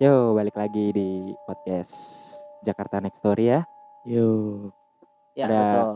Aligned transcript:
Yo, 0.00 0.32
balik 0.32 0.56
lagi 0.56 0.90
di 0.90 1.08
podcast 1.44 1.92
Jakarta 2.62 2.98
Next 2.98 3.20
Story 3.20 3.52
ya. 3.52 3.60
Yo. 4.02 4.28
Ya 5.36 5.44
Ada- 5.46 5.60
betul. 5.60 5.88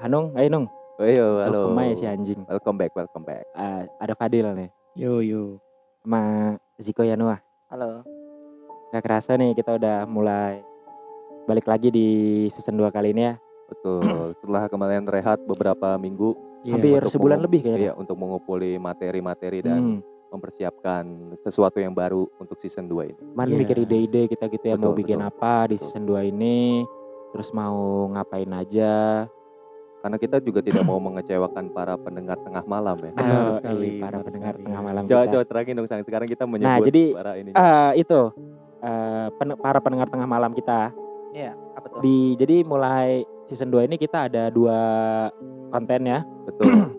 Hanung, 0.00 0.26
ayo 0.34 0.48
Nung. 0.48 0.66
Oh, 0.96 1.04
iya, 1.04 1.26
halo. 1.44 1.68
Welcome 1.68 1.80
aja 1.82 1.94
si 1.94 2.06
anjing. 2.06 2.40
Welcome 2.44 2.76
back, 2.76 2.92
welcome 2.94 3.24
back. 3.24 3.44
Ah, 3.52 3.84
ada 3.96 4.12
Fadil 4.12 4.48
nih, 4.52 4.70
Yo 4.94 5.20
yo. 5.20 5.42
sama 6.00 6.20
Ziko 6.76 7.04
Yanua. 7.04 7.40
Halo. 7.68 8.00
Gak 8.90 9.04
kerasa 9.04 9.36
nih 9.36 9.52
kita 9.52 9.76
udah 9.76 10.04
mulai 10.04 10.64
balik 11.44 11.68
lagi 11.68 11.88
di 11.88 12.08
season 12.48 12.74
2 12.74 12.88
kali 12.88 13.12
ini 13.12 13.28
ya. 13.28 13.34
Betul. 13.66 14.00
Setelah 14.40 14.68
kemarin 14.68 15.04
rehat 15.04 15.40
beberapa 15.44 15.96
minggu, 15.96 16.32
Iya, 16.60 16.76
Hampir 16.76 17.00
untuk 17.00 17.12
sebulan 17.14 17.40
lebih 17.40 17.60
kayaknya. 17.62 17.80
iya, 17.80 17.92
untuk 17.92 18.16
mengumpuli 18.16 18.76
materi-materi 18.76 19.64
dan 19.64 19.80
Hmm, 19.80 19.98
mempersiapkan 20.30 21.02
sesuatu 21.40 21.76
yang 21.76 21.90
baru 21.90 22.30
untuk 22.38 22.56
season 22.56 22.86
2 22.86 23.04
ini. 23.06 23.22
Iya. 23.36 23.46
mikir 23.52 23.76
ide-ide 23.80 24.22
kita 24.26 24.46
gitu 24.46 24.64
ya 24.64 24.74
mau 24.74 24.90
Betul, 24.90 24.98
bikin 25.02 25.18
betul. 25.18 25.30
apa 25.30 25.52
di 25.64 25.74
Betul. 25.74 25.84
season 25.84 26.04
2 26.04 26.22
ini. 26.24 26.60
Terus 27.30 27.48
mau 27.52 27.78
ngapain 28.08 28.50
aja. 28.50 29.26
Karena 30.00 30.16
kita 30.16 30.40
juga 30.40 30.58
tidak 30.60 30.80
mau 30.80 30.96
mengecewakan 30.98 31.68
para 31.68 31.92
pendengar 31.94 32.40
tengah 32.40 32.64
malam 32.64 32.96
ya. 32.98 33.12
Benar 33.12 33.36
Ah, 33.38 33.52
sekali, 33.52 33.88
iya, 33.90 34.00
para 34.00 34.16
benar 34.16 34.24
pendengar 34.24 34.52
sekali. 34.52 34.64
tengah 34.64 34.80
malam 34.82 35.02
Coba 35.04 35.20
kita. 35.20 35.30
coba 35.30 35.42
terangin 35.44 35.74
dong 35.76 35.86
Sang. 35.86 36.02
Sekarang 36.02 36.26
kita 36.26 36.44
menyebut 36.44 36.86
jadi, 36.88 37.04
para 37.12 37.32
ini. 37.36 37.50
Ah, 37.52 37.92
itu 37.92 38.20
eh, 38.80 39.26
pen- 39.36 39.60
para 39.60 39.78
pendengar 39.78 40.08
tengah 40.08 40.24
malam 40.24 40.50
kita 40.50 40.88
Iya, 41.30 41.52
apa 41.76 41.86
tuh? 41.86 42.00
di 42.00 42.32
jadi 42.34 42.64
mulai 42.64 43.22
season 43.44 43.68
2 43.68 43.84
ini 43.84 43.94
kita 43.94 44.26
ada 44.26 44.48
dua 44.48 44.78
konten 45.68 46.00
ya. 46.02 46.24
Betul. 46.42 46.64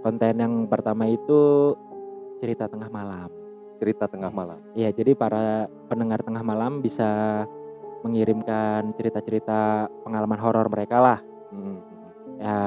Konten 0.00 0.34
yang 0.34 0.54
pertama 0.66 1.04
itu 1.06 1.72
cerita 2.40 2.64
tengah 2.66 2.88
malam. 2.88 3.28
Cerita 3.76 4.08
tengah 4.08 4.32
malam. 4.32 4.58
Iya, 4.72 4.92
jadi 4.92 5.12
para 5.16 5.68
pendengar 5.88 6.24
tengah 6.24 6.40
malam 6.44 6.80
bisa 6.80 7.44
mengirimkan 8.00 8.96
cerita-cerita 8.96 9.88
pengalaman 10.04 10.40
horor 10.40 10.66
mereka 10.72 10.96
lah. 11.00 11.18
Hmm. 11.52 11.78
Ya 12.40 12.58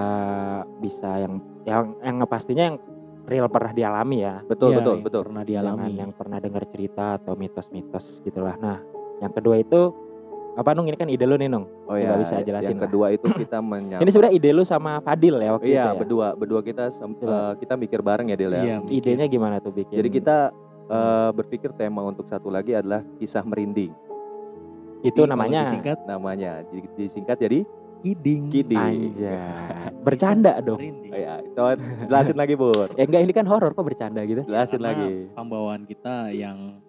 bisa 0.78 1.18
yang 1.18 1.42
yang 1.66 1.98
yang 2.06 2.18
pastinya 2.30 2.70
yang 2.70 2.78
real 3.26 3.50
pernah 3.50 3.74
dialami 3.74 4.22
ya. 4.22 4.46
Betul, 4.46 4.76
Iya, 4.76 4.78
betul, 4.84 4.96
betul. 5.02 5.22
Pernah 5.26 5.44
Jangan 5.48 5.64
dialami. 5.74 5.92
yang 5.98 6.12
pernah 6.14 6.38
dengar 6.38 6.64
cerita 6.70 7.18
atau 7.18 7.34
mitos-mitos 7.34 8.22
gitulah. 8.22 8.54
Nah, 8.60 8.78
yang 9.24 9.32
kedua 9.34 9.58
itu 9.58 9.96
apa 10.54 10.70
Nung 10.72 10.86
ini 10.86 10.94
kan 10.94 11.10
ide 11.10 11.26
lu 11.26 11.34
nih 11.34 11.50
Nung. 11.50 11.66
Oh 11.86 11.98
Nggak 11.98 12.06
ya, 12.06 12.22
bisa 12.22 12.36
jelasin 12.40 12.70
yang 12.70 12.80
lah. 12.80 12.86
kedua 12.86 13.06
itu 13.10 13.26
kita 13.42 13.58
menyapa. 13.58 14.02
Ini 14.02 14.10
sebenarnya 14.10 14.36
ide 14.38 14.50
lu 14.54 14.64
sama 14.64 15.02
Fadil 15.02 15.36
ya 15.36 15.50
waktu 15.52 15.66
Iya, 15.66 15.74
itu 15.74 15.90
ya. 15.90 15.94
berdua, 15.98 16.28
berdua 16.34 16.62
kita 16.62 16.86
eh, 16.94 17.54
kita 17.58 17.74
mikir 17.74 18.00
bareng 18.00 18.28
ya 18.30 18.38
Del 18.38 18.54
ya. 18.54 18.62
Iya. 18.64 18.78
Idenya 18.86 19.26
gimana 19.26 19.58
tuh 19.58 19.74
bikin? 19.74 19.98
Jadi 19.98 20.10
kita 20.12 20.54
eh, 20.88 21.30
berpikir 21.34 21.74
tema 21.74 22.02
untuk 22.02 22.26
satu 22.26 22.48
lagi 22.48 22.74
adalah 22.74 23.02
kisah 23.18 23.42
merinding 23.42 23.94
itu 25.04 25.20
Kalau 25.20 25.36
namanya 25.36 25.68
disingkat 25.68 25.98
namanya. 26.08 26.52
Di- 26.64 26.88
Disingkat 26.96 27.36
jadi 27.36 27.68
kidding. 28.00 28.48
Kidding. 28.48 29.12
Anjay. 29.12 29.36
Bercanda 30.08 30.60
dong. 30.64 30.80
Merinding. 30.80 31.12
Oh 31.12 31.20
ya, 31.20 31.34
coba 31.52 31.72
jelasin 32.08 32.38
lagi 32.38 32.54
Bur. 32.56 32.88
Ya 32.94 33.04
enggak 33.04 33.22
ini 33.22 33.34
kan 33.34 33.44
horor 33.44 33.72
kok 33.72 33.84
bercanda 33.84 34.24
gitu. 34.24 34.48
Jelasin 34.48 34.80
Karena 34.80 34.88
lagi. 34.96 35.12
Pembawaan 35.36 35.84
kita 35.84 36.32
yang 36.32 36.80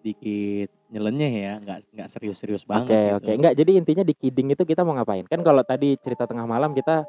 sedikit 0.00 0.68
nyeleneh 0.88 1.32
ya, 1.44 1.52
nggak 1.60 1.78
nggak 1.92 2.08
serius-serius 2.08 2.64
Oke, 2.64 2.72
banget 2.72 2.88
oke. 2.88 3.20
gitu. 3.20 3.36
Enggak, 3.36 3.54
jadi 3.54 3.70
intinya 3.76 4.02
di 4.02 4.14
kidding 4.16 4.48
itu 4.50 4.64
kita 4.64 4.80
mau 4.80 4.96
ngapain? 4.96 5.28
Kan 5.28 5.44
kalau 5.44 5.60
tadi 5.60 5.94
cerita 6.00 6.24
tengah 6.24 6.48
malam 6.48 6.72
kita 6.72 7.04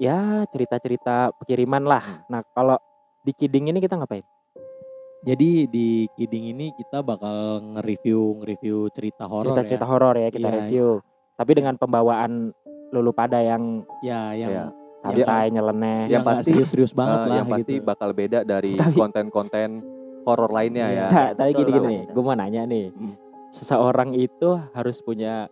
ya 0.00 0.42
cerita-cerita 0.48 1.36
pengiriman 1.36 1.84
lah. 1.84 2.02
Hmm. 2.02 2.24
Nah, 2.32 2.40
kalau 2.50 2.80
di 3.22 3.36
kidding 3.36 3.68
ini 3.68 3.78
kita 3.78 4.00
ngapain? 4.00 4.24
Jadi 5.22 5.66
di 5.68 6.06
kidding 6.14 6.56
ini 6.56 6.72
kita 6.72 7.04
bakal 7.04 7.60
nge-review 7.76 8.40
nge-review 8.42 8.88
cerita 8.90 9.26
horor 9.28 9.52
Cerita-cerita 9.52 9.84
ya. 9.84 9.90
horor 9.90 10.14
ya 10.16 10.28
kita 10.32 10.48
Iya. 10.48 10.56
review. 10.64 10.86
Tapi 11.36 11.52
dengan 11.52 11.74
pembawaan 11.76 12.50
lulu 12.94 13.12
pada 13.12 13.44
yang 13.44 13.84
Ya, 14.00 14.32
yang 14.32 14.50
Iya. 14.50 14.64
santai, 15.02 15.44
nyeleneh. 15.50 16.00
Yang 16.06 16.10
yang 16.10 16.22
nggak 16.22 16.36
pasti, 16.38 16.50
serius-serius 16.54 16.92
banget 16.94 17.18
Eh, 17.18 17.26
lah 17.26 17.36
yang 17.42 17.48
pasti 17.50 17.74
gitu. 17.76 17.84
bakal 17.84 18.10
beda 18.14 18.40
dari 18.42 18.74
konten-konten 18.94 19.82
horor 20.26 20.50
lainnya 20.50 20.86
ya. 20.90 21.06
Nah, 21.08 21.28
tapi 21.38 21.54
gini-gini 21.54 22.10
gue 22.10 22.22
mau 22.22 22.34
nanya 22.34 22.66
nih. 22.66 22.90
Hmm. 22.90 23.14
Seseorang 23.54 24.12
itu 24.18 24.58
harus 24.74 24.98
punya 25.00 25.46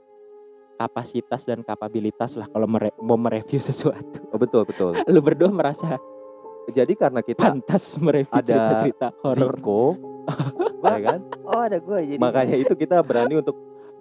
kapasitas 0.74 1.46
dan 1.46 1.62
kapabilitas 1.62 2.34
lah 2.34 2.50
kalau 2.50 2.66
mere- 2.66 2.98
mau 2.98 3.14
mereview 3.14 3.62
sesuatu. 3.62 4.18
Oh, 4.34 4.38
betul 4.42 4.66
betul. 4.66 4.98
Lu 5.14 5.22
berdua 5.22 5.48
merasa 5.48 5.96
Jadi 6.64 6.96
karena 6.96 7.20
kita 7.20 7.44
pantas 7.44 8.00
mereview 8.00 8.40
ada 8.40 8.40
cerita-cerita 8.40 9.08
horor. 9.20 9.52
Ziko, 9.60 9.82
ya 10.96 11.00
kan? 11.12 11.20
Oh, 11.44 11.60
ada 11.60 11.76
gue 11.76 11.98
jadi. 12.08 12.16
Makanya 12.16 12.56
itu 12.56 12.72
kita 12.72 13.04
berani 13.04 13.36
untuk 13.36 13.52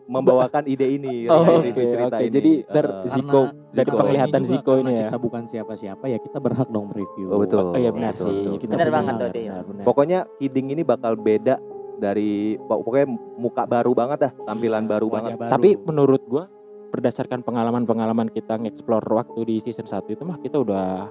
membawakan 0.05 0.63
ide 0.65 0.87
ini, 0.91 1.25
Oh, 1.27 1.39
review- 1.39 1.55
oke, 1.55 1.65
review 1.65 1.85
cerita 1.87 2.15
oke. 2.15 2.21
ini. 2.21 2.31
Jadi 2.31 2.51
ter 2.65 2.85
Eh, 2.85 3.09
Ziko 3.09 3.41
Karena 3.43 3.71
dari 3.71 3.85
Ziko. 3.85 3.97
penglihatan 3.97 4.41
Ziko 4.43 4.73
ini 4.77 4.91
ya. 4.91 4.99
Kita 5.05 5.17
bukan 5.17 5.43
siapa-siapa 5.45 6.05
ya, 6.05 6.17
kita 6.17 6.37
berhak 6.37 6.67
dong 6.67 6.85
mereview. 6.87 7.27
Oh, 7.27 7.39
betul. 7.39 7.65
Oh 7.67 7.75
iya 7.75 7.89
benar 7.89 8.13
Betul, 8.13 8.25
sih. 8.25 8.35
betul. 8.37 8.55
Kita 8.59 8.71
Benar 8.73 8.89
banget 8.89 9.13
tuh, 9.13 9.29
benar. 9.65 9.83
Pokoknya 9.83 10.19
kidding 10.37 10.67
ini 10.69 10.81
bakal 10.81 11.13
beda 11.15 11.55
dari 11.95 12.31
pokoknya 12.59 13.05
muka 13.37 13.63
baru 13.63 13.91
banget 13.93 14.17
dah, 14.21 14.31
tampilan 14.43 14.83
baru 14.83 15.07
wajah 15.07 15.23
banget. 15.29 15.39
baru. 15.39 15.51
Tapi 15.51 15.69
menurut 15.81 16.21
gua 16.25 16.45
berdasarkan 16.89 17.41
pengalaman-pengalaman 17.41 18.27
kita 18.27 18.53
nge-explore 18.55 19.01
waktu 19.07 19.39
di 19.43 19.55
season 19.59 19.83
1 19.83 20.03
itu 20.09 20.21
mah 20.21 20.37
kita 20.37 20.59
udah 20.59 21.09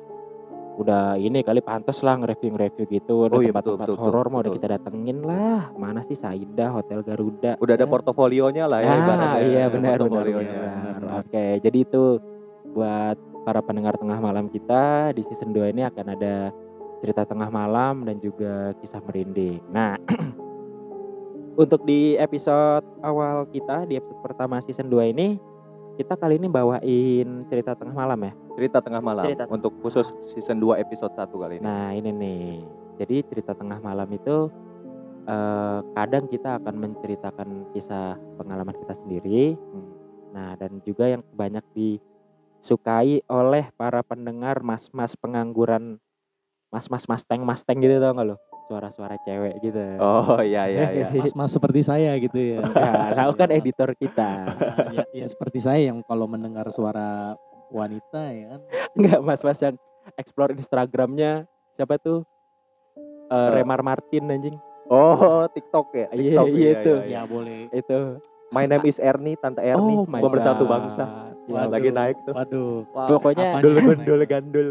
udah 0.73 1.15
ini 1.15 1.45
kali 1.45 1.61
pantas 1.61 2.01
lah 2.01 2.17
nge-review-nge-review 2.17 2.85
gitu 2.91 3.29
ada 3.29 3.37
Oh 3.37 3.41
iya, 3.41 3.53
tempat-tempat 3.53 3.87
betul, 3.87 3.97
horor 3.99 4.25
betul, 4.25 4.33
mau 4.33 4.41
udah 4.41 4.53
kita 4.57 4.67
datengin 4.71 5.19
lah 5.21 5.61
mana 5.75 6.01
sih 6.01 6.17
Saida 6.17 6.67
Hotel 6.71 7.01
Garuda 7.01 7.61
Udah 7.61 7.75
ada 7.75 7.85
Ya. 7.85 7.91
portofolionya 7.91 8.65
lah 8.65 8.81
ya 8.81 8.89
ah 8.89 8.97
ibaratnya. 8.97 9.41
iya 9.43 9.65
benar 9.69 9.97
benar. 10.01 10.25
benar. 10.25 11.21
oke 11.21 11.45
jadi 11.61 11.79
itu 11.79 12.03
buat 12.73 13.17
para 13.43 13.61
pendengar 13.61 13.95
tengah 13.95 14.17
malam 14.17 14.49
kita 14.49 15.13
di 15.13 15.21
season 15.23 15.51
2 15.51 15.73
ini 15.73 15.85
akan 15.85 16.07
ada 16.09 16.49
cerita 16.99 17.27
tengah 17.27 17.51
malam 17.51 18.07
dan 18.07 18.17
juga 18.17 18.73
kisah 18.79 19.03
merinding 19.03 19.61
nah 19.69 20.01
untuk 21.55 21.85
di 21.85 22.17
episode 22.17 22.81
awal 23.03 23.45
kita 23.47 23.85
di 23.85 23.99
episode 23.99 24.23
pertama 24.23 24.57
season 24.59 24.89
2 24.89 25.13
ini 25.13 25.37
kita 26.03 26.19
kali 26.19 26.35
ini 26.43 26.51
bawain 26.51 27.47
cerita 27.47 27.79
tengah 27.79 27.95
malam 27.95 28.19
ya 28.27 28.33
Cerita 28.59 28.83
tengah 28.83 28.99
malam 28.99 29.23
Cerita. 29.23 29.47
untuk 29.47 29.79
khusus 29.79 30.11
season 30.19 30.59
2 30.59 30.83
episode 30.83 31.15
1 31.15 31.31
kali 31.31 31.55
ini. 31.57 31.65
Nah 31.65 31.95
ini 31.95 32.11
nih, 32.11 32.43
jadi 32.99 33.23
cerita 33.23 33.55
tengah 33.55 33.79
malam 33.79 34.11
itu 34.11 34.51
eh, 35.25 35.79
kadang 35.95 36.27
kita 36.27 36.59
akan 36.59 36.75
menceritakan 36.83 37.49
kisah 37.71 38.19
pengalaman 38.35 38.75
kita 38.75 38.99
sendiri. 38.99 39.55
Hmm. 39.55 39.93
Nah 40.35 40.59
dan 40.59 40.83
juga 40.83 41.07
yang 41.07 41.23
banyak 41.33 41.63
disukai 41.73 43.23
oleh 43.31 43.71
para 43.79 44.03
pendengar 44.03 44.59
mas-mas 44.61 45.15
pengangguran, 45.15 46.03
mas-mas 46.69 47.07
masteng 47.07 47.47
masteng 47.47 47.79
gitu 47.79 48.03
tau 48.03 48.11
gak 48.11 48.27
lo? 48.27 48.37
Suara-suara 48.63 49.19
cewek 49.19 49.59
gitu. 49.61 49.83
Oh 49.99 50.39
iya 50.41 50.65
iya 50.67 50.91
Iya 50.91 51.05
iya. 51.05 51.21
Mas-mas 51.21 51.51
seperti 51.51 51.81
saya 51.83 52.15
gitu 52.17 52.39
ya. 52.39 52.61
Nah, 52.73 53.13
tahu 53.13 53.33
kan 53.35 53.49
editor 53.51 53.91
kita. 53.95 54.31
Ya, 54.95 55.03
ya 55.15 55.27
seperti 55.27 55.59
saya 55.59 55.81
yang 55.83 56.01
kalau 56.03 56.25
mendengar 56.27 56.69
suara 56.69 57.35
wanita 57.69 58.23
ya 58.31 58.47
kan. 58.49 58.61
Enggak 58.93 59.21
mas-mas 59.21 59.59
yang 59.59 59.77
explore 60.15 60.53
Instagramnya 60.53 61.45
siapa 61.73 61.97
tuh? 61.97 62.23
Eh, 63.29 63.33
Eh. 63.33 63.49
Remar 63.57 63.81
Martin 63.81 64.29
anjing. 64.29 64.57
Oh, 64.87 65.49
TikTok 65.49 65.89
ya. 65.95 66.07
Iya, 66.13 66.37
TikTok, 66.37 66.47
iya 66.51 66.71
itu. 66.75 66.95
Ya 67.09 67.21
boleh. 67.25 67.73
Itu. 67.73 68.21
My 68.53 68.69
name 68.69 68.85
is 68.85 69.01
Ernie, 69.01 69.33
Tante 69.35 69.65
Ernie, 69.65 69.97
Oh 69.97 70.05
pemersatu 70.05 70.69
God. 70.69 70.71
bangsa. 70.71 71.05
Ya, 71.43 71.65
Waduh. 71.65 71.73
Lagi 71.73 71.91
naik 71.91 72.17
tuh. 72.23 72.35
Waduh. 72.37 72.73
Wow. 72.87 73.09
Pokoknya 73.09 73.47
Gandul 73.57 73.75
yang 74.21 74.31
gandul 74.37 74.67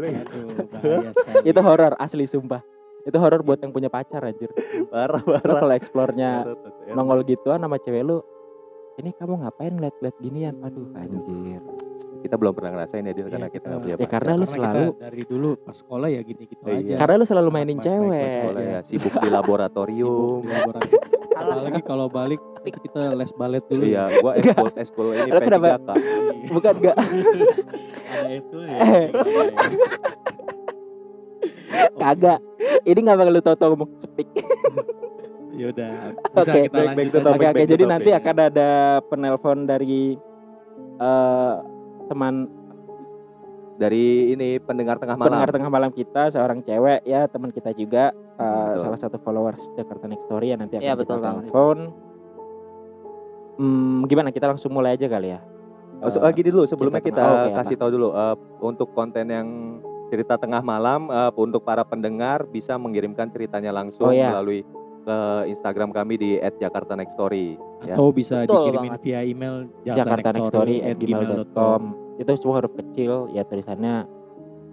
itu 1.42 1.60
horor 1.60 1.92
asli 1.98 2.24
sumpah 2.24 2.62
itu 3.02 3.16
horor 3.16 3.40
buat 3.40 3.58
yang 3.58 3.70
punya 3.70 3.88
pacar 3.88 4.22
anjir 4.22 4.48
Parah 4.86 5.18
lo 5.18 5.34
parah. 5.34 5.58
kalau 5.58 5.74
Tante 5.74 6.14
Ernie. 6.14 6.92
nongol 6.92 7.20
gituan 7.24 7.58
sama 7.58 7.76
cewek 7.76 8.02
lu 8.02 8.18
ini 8.94 9.10
kamu 9.10 9.40
ngapain 9.40 9.74
liat-liat 9.74 10.16
ginian 10.18 10.54
aduh 10.60 10.86
anjir 10.94 11.60
Kita 12.22 12.38
belum 12.38 12.54
pernah 12.54 12.70
ngerasain 12.72 13.02
ya 13.02 13.10
Dil 13.10 13.26
Iya, 13.26 13.32
karena 13.32 13.48
kita 13.48 13.50
kita- 13.50 13.66
nggak 13.66 13.80
punya 13.80 13.90
Ya, 13.90 13.98
pacar. 13.98 14.12
karena 14.14 14.32
lu 14.32 14.46
selalu- 14.46 14.94
dari 14.94 15.22
dulu 15.24 15.50
pas 15.58 15.74
sekolah 15.74 16.08
ya 16.08 16.20
gitu-gitu 16.22 16.62
Iya. 16.62 16.78
aja. 16.78 16.94
karena 16.96 17.14
lu 17.16 17.26
selalu 17.26 17.48
mainin 17.50 17.66
Main- 17.68 17.74
main 17.74 17.82
cewek 17.82 18.22
pas 18.22 18.32
sekolah 18.32 18.60
ya 18.62 18.78
sibuk 18.84 19.14
di 19.16 19.28
laboratorium. 19.36 20.38
Sibuk 20.38 20.42
di 20.44 20.54
laboratorium. 20.54 21.02
Apalagi 21.32 21.80
kalau 21.82 22.06
balik 22.06 22.38
kita 22.62 23.02
les 23.12 23.32
balet 23.32 23.64
dulu. 23.66 23.82
Iya, 23.82 24.04
gua 24.22 24.32
eskul 24.38 24.68
eskul 24.76 25.06
ini 25.18 25.28
Lu 25.28 25.40
kenapa? 25.40 25.66
P3K. 25.74 25.90
bukan 26.48 26.74
gak 26.80 26.96
Ada 28.12 28.28
ekskul 28.30 28.62
ya. 28.62 28.78
Kagak 31.94 32.38
ini 32.82 32.98
nggak 32.98 33.16
bakal 33.16 33.32
lu 33.32 33.40
tau 33.40 33.68
ngomong 33.68 33.90
speak 33.98 34.28
Ya 35.52 35.68
udah. 35.68 36.16
Oke, 36.32 36.64
kita 36.64 36.72
back- 36.72 36.96
back 36.96 37.08
to 37.08 37.18
topic, 37.20 37.44
oke 37.46 37.60
jadi 37.62 37.76
topic. 37.78 37.92
nanti 37.92 38.10
akan 38.10 38.36
ada 38.42 38.70
penelpon 39.04 39.58
dari 39.62 40.16
eh 40.94 41.54
teman 42.08 42.48
dari 43.74 44.06
ini 44.32 44.56
pendengar 44.58 44.96
tengah 44.96 45.12
malam. 45.14 45.28
pendengar 45.28 45.50
tengah 45.50 45.68
malam 45.68 45.90
kita 45.90 46.28
seorang 46.28 46.62
cewek 46.62 47.04
ya 47.04 47.26
teman 47.26 47.50
kita 47.50 47.68
juga 47.72 48.10
uh, 48.36 48.72
Betul. 48.72 48.80
salah 48.80 48.98
satu 48.98 49.16
followers 49.18 49.68
Jakarta 49.74 50.06
Next 50.06 50.24
Story 50.24 50.52
ya 50.52 50.56
nanti 50.56 50.74
akan 50.74 50.82
Iya, 50.82 50.92
kita 50.94 51.00
betul 51.02 51.18
banget. 51.18 51.44
telepon. 51.44 51.78
Hmm, 53.54 54.00
gimana 54.06 54.28
kita 54.30 54.46
langsung 54.46 54.72
mulai 54.72 54.96
aja 54.96 55.04
kali 55.06 55.28
ya? 55.30 55.40
Oh, 56.00 56.08
eh, 56.08 56.32
gini 56.32 56.48
dulu 56.48 56.64
sebelumnya 56.64 56.98
kita 56.98 57.14
tengah- 57.14 57.28
oh, 57.28 57.44
oke, 57.44 57.56
kasih 57.58 57.76
tahu 57.76 57.90
dulu 57.90 58.08
eh, 58.10 58.36
untuk 58.62 58.88
konten 58.90 59.26
yang 59.26 59.46
cerita 60.12 60.36
tengah 60.36 60.60
malam 60.60 61.08
eh, 61.08 61.32
untuk 61.34 61.64
para 61.64 61.80
pendengar 61.82 62.44
bisa 62.46 62.76
mengirimkan 62.76 63.32
ceritanya 63.32 63.72
langsung 63.72 64.06
Oh, 64.06 64.12
iya. 64.12 64.28
melalui 64.28 64.60
ke 65.02 65.18
Instagram 65.48 65.90
kami 65.90 66.14
di 66.14 66.30
@jakartanextstory 66.38 67.56
ya. 67.82 67.96
Atau 67.96 68.12
bisa 68.12 68.44
Betul 68.44 68.68
dikirimin 68.68 68.92
banget. 68.92 69.02
via 69.02 69.20
email 69.22 69.54
Jakarta 69.82 70.28
Next 70.30 70.48
Story 70.48 70.76
at 70.78 70.94
gmail.com. 70.94 71.26
gmail.com 71.48 71.82
itu 72.14 72.30
semua 72.36 72.54
huruf 72.60 72.74
kecil 72.76 73.12
ya 73.30 73.42
tulisannya 73.42 74.06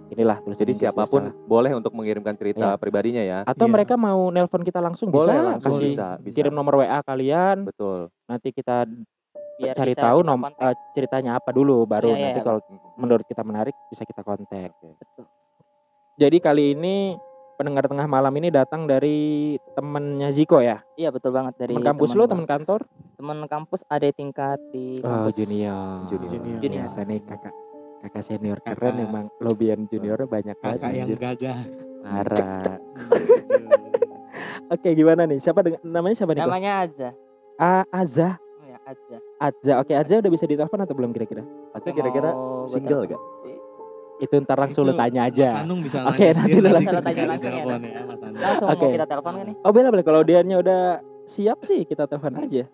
inilah 0.08 0.38
tulisan 0.38 0.60
Jadi 0.60 0.72
siapa 0.76 1.02
pun 1.04 1.34
boleh 1.44 1.70
untuk 1.72 1.90
mengirimkan 1.92 2.34
cerita 2.34 2.74
Iya. 2.74 2.78
pribadinya 2.78 3.22
ya. 3.22 3.38
atau 3.42 3.64
Iya. 3.64 3.72
mereka 3.72 3.94
mau 3.94 4.28
nelpon 4.28 4.60
kita 4.60 4.78
langsung 4.78 5.08
Boleh 5.08 5.32
bisa 5.32 5.46
langsung 5.48 5.72
kasih 5.72 5.86
bisa, 5.88 6.06
bisa. 6.20 6.36
kirim 6.36 6.52
nomor 6.52 6.78
WA 6.78 7.00
kalian 7.00 7.56
Betul. 7.64 8.10
nanti 8.24 8.50
kita 8.50 8.86
Biar 9.62 9.74
cari 9.74 9.92
bisa 9.92 10.02
tahu 10.02 10.18
nom 10.20 10.40
kontak. 10.40 10.62
eh, 10.62 10.74
ceritanya 10.92 11.30
apa 11.36 11.50
dulu 11.50 11.84
baru 11.84 12.08
iya, 12.10 12.20
nanti 12.26 12.40
iya. 12.40 12.46
kalau 12.46 12.60
menurut 12.96 13.24
kita 13.24 13.42
menarik 13.42 13.76
bisa 13.86 14.02
kita 14.02 14.20
kontak. 14.20 14.72
Betul. 14.74 15.24
Jadi 16.16 16.36
kali 16.38 16.64
ini 16.72 17.16
pendengar 17.54 17.84
tengah 17.84 18.04
malam 18.04 18.32
ini 18.34 18.48
datang 18.48 18.84
dari 18.84 19.54
temennya 19.70 20.28
Ziko 20.30 20.58
ya. 20.58 20.80
Iya 20.94 21.08
betul 21.08 21.30
banget 21.30 21.56
dari 21.56 21.72
Temen 21.72 21.84
kampus 21.86 22.08
teman 22.08 22.16
lo, 22.16 22.22
gua. 22.22 22.30
temen 22.30 22.46
kantor? 22.46 22.80
teman 23.14 23.38
kampus 23.44 23.80
ada 23.86 24.08
tingkat 24.10 24.56
di 24.70 24.98
Oh, 24.98 25.28
kampus. 25.28 25.36
junior. 25.36 26.04
Junior. 26.06 26.30
Junior. 26.30 26.58
Junior. 26.58 26.80
Biasa 26.80 26.98
nih 27.04 27.20
kakak 27.20 27.54
kakak 28.00 28.22
senior 28.22 28.58
Kakak. 28.58 28.80
keren 28.80 28.96
emang 28.98 29.28
lobian 29.38 29.84
juniornya 29.86 30.24
banyak 30.24 30.56
banget. 30.56 30.78
Kakak 30.78 30.92
yang 30.94 31.04
anjir. 31.04 31.18
gagah. 31.18 31.58
Parah. 32.00 32.64
Oke, 34.72 34.88
gimana 34.94 35.22
nih? 35.24 35.36
Siapa 35.36 35.60
dengan 35.60 35.80
namanya 35.82 36.14
siapa 36.14 36.32
nih? 36.32 36.42
Namanya 36.42 36.72
Aza. 36.80 37.10
A 37.56 37.84
Aza. 37.90 38.40
Oh, 38.90 38.98
ya, 39.06 39.18
Aza. 39.18 39.18
Aza. 39.38 39.72
Oke, 39.78 39.92
Aza 39.94 40.18
udah 40.18 40.32
bisa 40.32 40.44
ditelepon 40.50 40.82
atau 40.82 40.94
belum 40.98 41.10
kira-kira? 41.14 41.46
Aja 41.70 41.90
kira-kira 41.94 42.34
gua 42.34 42.66
single 42.66 43.06
gak? 43.06 43.22
Itu 44.20 44.34
ntar 44.44 44.58
langsung 44.60 44.84
lu 44.84 44.92
tanya 44.98 45.30
aja. 45.30 45.62
Anung 45.64 45.80
bisa 45.80 46.02
Oke, 46.04 46.28
nanya 46.28 46.42
nanti 46.42 46.58
lu 46.58 46.68
langsung 46.74 47.00
tanya 47.00 47.24
langsung 47.30 47.52
ya. 47.54 47.64
ya. 47.64 48.02
Langsung 48.34 48.68
Oke. 48.68 48.84
mau 48.84 48.92
kita 48.98 49.06
telepon 49.06 49.32
kan 49.38 49.44
nih? 49.46 49.56
Oh, 49.62 49.70
boleh 49.72 49.90
boleh 49.94 50.04
kalau 50.04 50.20
dianya 50.26 50.56
udah 50.60 50.82
siap 51.24 51.62
sih 51.62 51.86
kita 51.86 52.10
telepon 52.10 52.34
aja. 52.42 52.66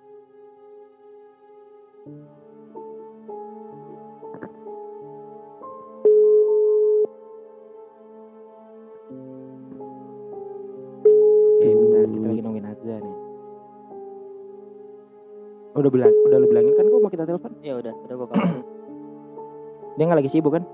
Udah 15.87 15.95
bilang, 15.95 16.13
udah 16.27 16.37
lu 16.37 16.47
bilangin 16.47 16.75
kan 16.75 16.85
kok 16.85 16.99
mau 16.99 17.07
kita 17.09 17.25
telepon? 17.25 17.53
Ya 17.63 17.79
udah, 17.79 17.95
udah 17.95 18.15
gua 18.19 18.27
kabarin. 18.27 18.59
Dia 19.97 20.05
nggak 20.05 20.19
lagi 20.19 20.29
sibuk 20.29 20.53
kan? 20.53 20.67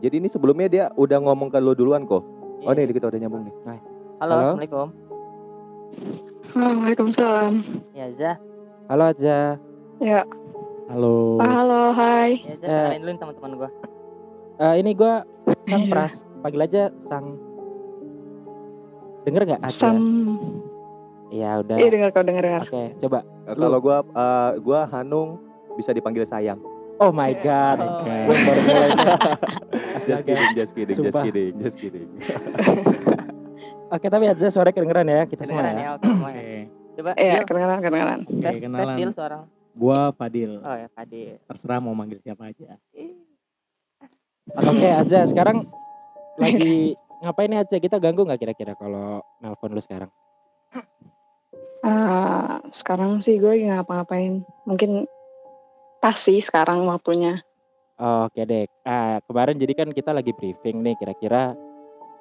Jadi 0.00 0.16
ini 0.16 0.26
sebelumnya 0.26 0.64
dia 0.66 0.84
udah 0.96 1.20
ngomong 1.20 1.52
ke 1.52 1.60
lu 1.60 1.76
duluan 1.76 2.02
kok. 2.02 2.24
Oh 2.64 2.72
Iya. 2.72 2.82
nih 2.82 2.96
kita 2.96 3.06
udah 3.06 3.20
nyambung 3.20 3.44
nih. 3.44 3.54
Halo, 3.62 3.76
Halo. 4.18 4.34
Assalamualaikum. 4.40 4.86
Waalaikumsalam. 6.50 7.52
Ya 7.92 8.08
Aza. 8.08 8.32
Halo 8.88 9.04
aja. 9.06 9.38
Ya, 10.00 10.24
Halo. 10.88 11.36
ah, 11.36 11.52
halo, 11.60 11.82
hai. 11.92 12.40
Ya 12.40 12.56
Aza, 12.56 12.64
Eh. 12.64 12.72
kenalin 12.88 12.98
dulu 12.98 13.10
nih 13.12 13.20
teman-teman 13.20 13.50
gua. 13.54 13.70
Eh, 14.58 14.74
ini 14.80 14.90
gua 14.96 15.14
Sang 15.62 15.84
Iya. 15.84 15.92
Pras. 15.92 16.14
Panggil 16.40 16.60
aja 16.64 16.82
Sang. 16.98 17.26
Denger 19.22 19.42
nggak 19.46 19.60
aja? 19.60 19.68
Sam. 19.68 19.96
Ya 21.30 21.50
udah. 21.58 21.76
Iya 21.78 21.88
dengar 21.88 22.10
kau 22.10 22.22
dengar 22.22 22.42
dengar. 22.42 22.62
Oke, 22.64 22.84
coba. 22.98 23.18
Eh, 23.46 23.54
Kalau 23.54 23.78
gua 23.78 23.96
eh, 24.02 24.50
gua 24.58 24.80
Hanung 24.88 25.38
bisa 25.74 25.90
dipanggil 25.90 26.22
sayang. 26.24 26.58
Oh 26.98 27.08
my 27.08 27.32
god. 27.36 27.78
Oh 27.78 28.02
my 28.02 28.26
Gua 28.26 28.36
baru 28.36 28.60
mulai. 28.60 28.90
Just 30.00 30.24
kidding, 30.24 30.50
just 30.54 30.72
kidding, 30.72 30.96
just 30.96 31.06
Sumpah. 31.06 31.22
kidding, 31.22 31.52
just 31.60 31.76
kidding. 31.76 32.08
Oke, 33.90 34.06
tapi 34.06 34.24
aja 34.24 34.48
suara 34.48 34.70
kedengeran 34.70 35.02
ya 35.04 35.22
kita 35.24 35.44
semua 35.44 35.60
Kedengeran 35.60 35.76
ya. 35.76 35.82
ya, 35.82 35.90
oke 35.92 36.06
semuanya. 36.06 36.40
Oke. 36.40 36.58
Coba 36.90 37.10
Iya, 37.12 37.32
Dil, 37.32 37.44
kedengaran 37.44 37.78
kedengaran. 37.80 38.18
tes, 38.22 38.38
tes 38.40 38.56
kenalan. 38.60 38.96
Dil 38.96 39.10
suara. 39.10 39.38
Gua 39.72 39.98
Fadil. 40.10 40.52
Oh 40.58 40.74
ya, 40.74 40.88
Fadil. 40.88 41.36
Terserah 41.42 41.78
mau 41.78 41.92
manggil 41.92 42.18
siapa 42.18 42.42
aja. 42.46 42.74
Oke, 44.56 44.88
aja 44.88 45.18
sekarang 45.30 45.66
lagi 46.36 46.94
ngapain 47.20 47.48
nih 47.48 47.58
aja? 47.60 47.76
Kita 47.76 47.96
ganggu 47.98 48.22
nggak 48.22 48.40
kira-kira 48.40 48.72
kalau 48.74 49.20
nelpon 49.38 49.70
lu 49.70 49.80
sekarang? 49.80 50.10
Ah, 51.80 52.60
sekarang 52.68 53.24
sih 53.24 53.40
gue 53.40 53.48
lagi 53.48 53.64
ngapa-ngapain. 53.64 54.44
Mungkin 54.68 55.08
pas 56.00 56.16
sih 56.16 56.40
sekarang 56.40 56.84
waktunya. 56.84 57.40
Oke 58.00 58.44
deh. 58.44 58.64
Ah, 58.84 59.20
kemarin 59.24 59.56
jadi 59.60 59.72
kan 59.76 59.88
kita 59.92 60.12
lagi 60.12 60.32
briefing 60.32 60.80
nih 60.84 60.96
kira-kira 60.96 61.56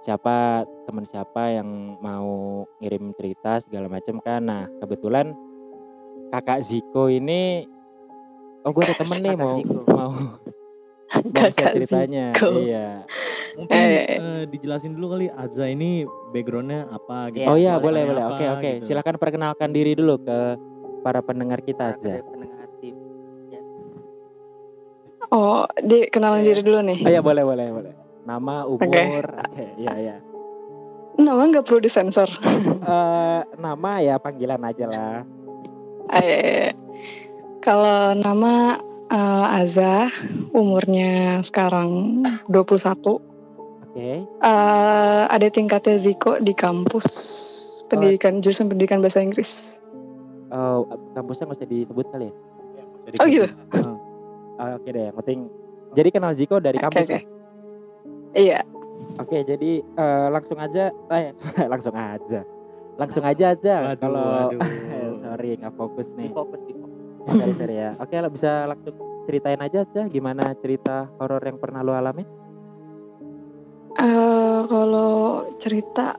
siapa 0.03 0.63
teman 0.87 1.03
siapa 1.07 1.51
yang 1.51 1.99
mau 1.99 2.63
ngirim 2.79 3.11
cerita 3.15 3.59
segala 3.63 3.91
macam 3.91 4.19
kan. 4.23 4.43
Nah, 4.43 4.63
kebetulan 4.79 5.35
Kakak 6.29 6.63
Ziko 6.63 7.09
ini 7.11 7.65
Oh, 8.67 8.75
gue 8.75 8.83
ada 8.83 8.95
temen 8.95 9.23
nih 9.23 9.33
Kakak 9.35 9.43
mau 9.43 9.55
Ziko. 9.55 9.79
mau 9.87 10.11
Kakak 11.35 11.73
ceritanya. 11.73 12.31
Iya. 12.37 13.03
Mungkin 13.57 13.75
Eh. 13.75 14.05
eh, 14.15 14.43
dijelasin 14.45 14.93
dulu 14.93 15.17
kali 15.17 15.27
Aza 15.27 15.65
ini 15.65 16.05
backgroundnya 16.29 16.85
apa 16.87 17.33
gitu. 17.33 17.49
Oh 17.49 17.57
iya, 17.57 17.81
boleh 17.81 18.05
boleh. 18.05 18.23
Oke 18.29 18.45
oke. 18.47 18.69
gitu. 18.77 18.85
Silakan 18.87 19.17
perkenalkan 19.17 19.73
diri 19.73 19.97
dulu 19.97 20.21
ke 20.21 20.55
para 21.01 21.19
pendengar 21.19 21.59
kita 21.59 21.97
pendengar 21.97 22.67
di 22.77 22.93
Oh, 25.29 25.61
di 25.77 26.09
kenalan 26.09 26.41
Iya. 26.41 26.47
diri 26.47 26.61
dulu 26.65 26.79
nih. 26.81 26.99
Oh 27.05 27.09
iya 27.09 27.21
boleh 27.21 27.43
boleh 27.45 27.67
boleh. 27.69 27.93
Nama, 28.25 28.55
umur, 28.65 29.25
oke, 29.25 29.65
iya 29.77 29.93
iya. 29.95 30.15
Nama 31.15 31.41
nggak 31.49 31.65
perlu 31.65 31.81
disensor. 31.81 32.29
Eh, 32.79 33.41
nama 33.59 34.01
ya 34.01 34.17
panggilan 34.17 34.65
aja 34.65 34.85
lah. 34.89 35.21
Eh, 36.15 36.73
kalau 37.59 38.17
nama 38.17 38.81
eh, 39.09 39.57
Aza, 39.59 40.13
umurnya 40.53 41.41
sekarang 41.41 42.21
21. 42.47 43.19
Oke. 43.89 44.09
Eh, 44.25 45.23
ada 45.29 45.47
tingkatnya 45.49 45.97
Ziko 45.97 46.37
di 46.37 46.53
kampus 46.53 47.07
pendidikan 47.89 48.39
jurusan 48.39 48.69
pendidikan 48.69 49.01
bahasa 49.01 49.19
Inggris. 49.19 49.81
Oh, 50.49 50.85
kampusnya 51.13 51.49
nggak 51.49 51.59
usah 51.61 51.69
disebut 51.69 52.05
kali 52.13 52.29
ya? 52.29 52.33
Oh 53.17 53.27
gitu. 53.27 53.49
Oh, 54.59 54.75
oke 54.75 54.91
deh, 54.91 55.07
yang 55.07 55.15
penting. 55.23 55.39
Jadi 55.95 56.09
kenal 56.11 56.35
Ziko 56.35 56.59
dari 56.59 56.75
kampus 56.83 57.07
oke. 57.07 57.15
ya? 57.15 57.21
Iya. 58.35 58.59
Oke, 59.15 59.47
jadi 59.47 59.79
eh, 59.79 60.27
langsung 60.27 60.59
aja, 60.59 60.91
eh 61.15 61.31
langsung 61.71 61.95
aja, 61.95 62.43
langsung 62.99 63.23
aja 63.23 63.55
aja. 63.55 63.95
Kalau 63.95 64.51
sorry 65.23 65.55
nggak 65.55 65.73
fokus 65.79 66.11
nih. 66.19 66.27
fokus 66.35 66.59
di 66.67 66.75
sorry 67.29 67.75
ya. 67.77 67.91
Oke, 68.01 68.15
lah 68.17 68.31
bisa 68.31 68.51
langsung 68.65 68.95
ceritain 69.29 69.61
aja 69.61 69.85
aja 69.85 70.09
gimana 70.09 70.57
cerita 70.57 71.05
horor 71.21 71.41
yang 71.45 71.61
pernah 71.61 71.85
lo 71.85 71.93
alami? 71.93 72.25
Eh, 73.99 74.61
kalau 74.65 75.45
cerita 75.61 76.17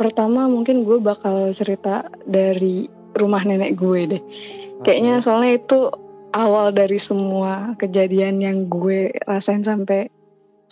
pertama 0.00 0.48
mungkin 0.48 0.86
gue 0.86 0.96
bakal 1.02 1.52
cerita 1.52 2.08
dari 2.24 2.88
rumah 3.12 3.44
nenek 3.44 3.76
gue 3.76 4.00
deh. 4.16 4.22
Kayaknya 4.80 5.14
Oke. 5.20 5.24
soalnya 5.24 5.52
itu 5.60 5.80
awal 6.32 6.72
dari 6.72 6.96
semua 6.96 7.76
kejadian 7.76 8.40
yang 8.40 8.66
gue 8.72 9.12
rasain 9.28 9.60
sampai 9.60 10.08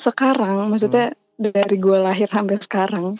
sekarang. 0.01 0.73
Maksudnya 0.73 1.13
dari 1.37 1.77
gue 1.77 1.99
lahir 2.01 2.29
sampai 2.29 2.57
sekarang 2.57 3.17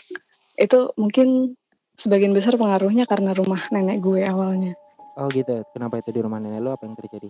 itu 0.57 0.93
mungkin 0.97 1.57
sebagian 1.97 2.33
besar 2.33 2.57
pengaruhnya 2.57 3.05
karena 3.05 3.33
rumah 3.33 3.61
nenek 3.69 4.01
gue 4.01 4.25
awalnya. 4.25 4.73
Oh 5.19 5.27
gitu. 5.27 5.63
Kenapa 5.75 5.99
itu 5.99 6.09
di 6.15 6.21
rumah 6.23 6.39
nenek 6.39 6.61
lo? 6.63 6.71
Apa 6.75 6.87
yang 6.87 6.95
terjadi? 6.95 7.29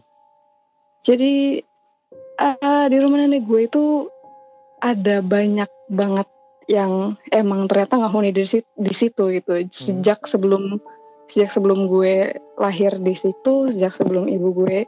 Jadi 1.01 1.61
eh, 2.37 2.85
di 2.89 2.97
rumah 3.01 3.17
nenek 3.25 3.43
gue 3.45 3.61
itu 3.65 3.85
ada 4.81 5.21
banyak 5.21 5.69
banget 5.89 6.27
yang 6.69 7.17
emang 7.33 7.65
ternyata 7.65 7.97
ngehuni 8.01 8.33
di 8.33 8.45
situ, 8.45 8.69
di 8.77 8.93
situ 8.93 9.23
gitu. 9.33 9.51
Sejak 9.69 10.25
sebelum 10.29 10.77
sejak 11.25 11.49
sebelum 11.53 11.87
gue 11.87 12.35
lahir 12.59 12.99
di 12.99 13.15
situ, 13.15 13.71
sejak 13.71 13.95
sebelum 13.95 14.27
ibu 14.27 14.51
gue 14.51 14.85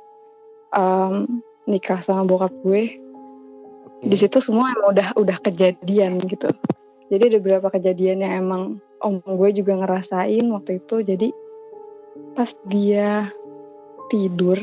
em, 0.75 1.13
nikah 1.65 2.03
sama 2.03 2.27
bokap 2.27 2.51
gue, 2.61 2.99
di 4.03 4.17
situ 4.19 4.43
semua 4.43 4.75
emang 4.75 4.91
udah 4.91 5.07
udah 5.15 5.37
kejadian 5.39 6.19
gitu. 6.27 6.51
Jadi 7.07 7.23
ada 7.31 7.37
beberapa 7.39 7.67
kejadian 7.71 8.25
yang 8.25 8.33
emang 8.43 8.61
om 8.99 9.19
gue 9.23 9.49
juga 9.55 9.79
ngerasain 9.79 10.43
waktu 10.51 10.83
itu. 10.83 10.95
Jadi 11.03 11.27
pas 12.33 12.49
dia 12.65 13.29
tidur 14.09 14.57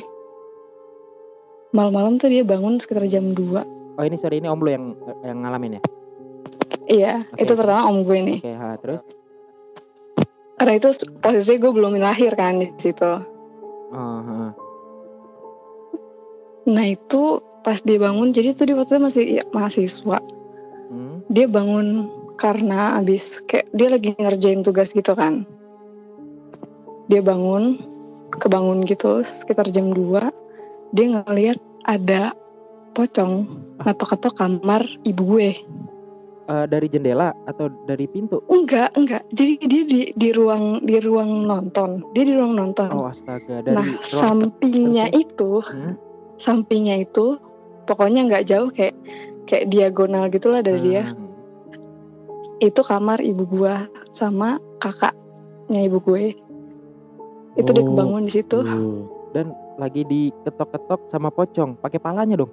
malam-malam 1.70 2.18
tuh 2.18 2.26
dia 2.30 2.42
bangun 2.42 2.82
sekitar 2.82 3.06
jam 3.06 3.30
2 3.30 3.98
Oh 3.98 4.04
ini 4.06 4.16
sorry 4.16 4.40
ini 4.40 4.48
om 4.48 4.58
lu 4.58 4.70
yang 4.72 4.96
yang 5.20 5.38
ngalamin 5.44 5.76
ya? 5.76 5.82
iya 6.90 7.12
Oke, 7.30 7.44
itu 7.44 7.52
pertama 7.52 7.86
om 7.86 8.00
gue 8.02 8.18
nih. 8.18 8.38
Oke, 8.40 8.54
ha, 8.56 8.68
terus? 8.80 9.02
karena 10.60 10.76
itu 10.76 10.88
posisinya 11.24 11.56
gue 11.56 11.72
belum 11.72 11.92
lahir 11.96 12.36
kan 12.36 12.60
di 12.60 12.68
situ. 12.76 13.12
Oh, 13.96 14.20
ha. 14.20 14.52
nah 16.68 16.84
itu 16.84 17.40
pas 17.64 17.80
dia 17.80 17.96
bangun 17.96 18.28
jadi 18.32 18.52
tuh 18.52 18.68
dia 18.68 18.76
waktu 18.76 18.92
itu 18.96 19.00
masih 19.00 19.24
ya, 19.40 19.44
mahasiswa. 19.56 20.20
Hmm, 20.92 21.24
dia 21.32 21.48
bangun 21.48 22.12
karena 22.36 23.00
abis 23.00 23.40
kayak 23.48 23.72
dia 23.72 23.88
lagi 23.88 24.16
ngerjain 24.16 24.60
tugas 24.64 24.92
gitu 24.96 25.12
kan 25.12 25.48
dia 27.10 27.20
bangun 27.20 27.82
kebangun 28.32 28.86
gitu 28.86 29.26
sekitar 29.26 29.66
jam 29.68 29.90
2 29.90 30.30
dia 30.90 31.06
ngeliat 31.10 31.58
ada 31.82 32.30
pocong 32.92 33.46
ngetok-ngetok 33.80 34.34
kamar 34.34 34.82
ibu 35.02 35.22
gue. 35.28 35.50
Eh, 36.46 36.66
dari 36.66 36.86
jendela 36.86 37.30
atau 37.46 37.70
dari 37.86 38.06
pintu? 38.06 38.42
enggak 38.46 38.90
enggak. 38.94 39.22
Jadi 39.30 39.52
dia 39.70 39.82
di 39.86 40.00
di 40.10 40.28
ruang 40.30 40.82
di 40.82 40.98
ruang 40.98 41.46
nonton. 41.46 42.02
Dia 42.10 42.26
di 42.26 42.34
ruang 42.34 42.58
nonton. 42.58 42.90
Oh 42.90 43.06
astaga 43.06 43.62
dari 43.62 43.70
nah 43.70 43.86
ruang- 43.86 44.02
sampingnya 44.02 45.06
itu 45.10 45.62
Hmm, 45.62 45.94
sampingnya 46.34 46.98
itu 46.98 47.38
pokoknya 47.86 48.26
nggak 48.26 48.44
jauh 48.44 48.66
kayak 48.68 48.98
kayak 49.46 49.66
diagonal 49.66 50.26
gitulah 50.26 50.60
dari 50.60 50.78
dia. 50.80 51.10
Hmm. 51.10 51.26
itu 52.60 52.84
kamar 52.84 53.24
ibu 53.24 53.48
gua 53.48 53.88
sama 54.12 54.60
kakaknya 54.76 55.80
ibu 55.80 55.96
gue 56.02 56.36
itu 57.52 57.68
dia 57.68 57.80
Oh. 57.80 57.88
kebangun 57.88 58.22
di 58.22 58.32
situ 58.32 58.58
Tuh. 58.58 59.06
Dan 59.30 59.46
lagi 59.76 60.02
diketok-ketok 60.02 61.06
sama 61.06 61.28
pocong, 61.28 61.74
pakai 61.76 61.98
palanya 61.98 62.34
dong. 62.36 62.50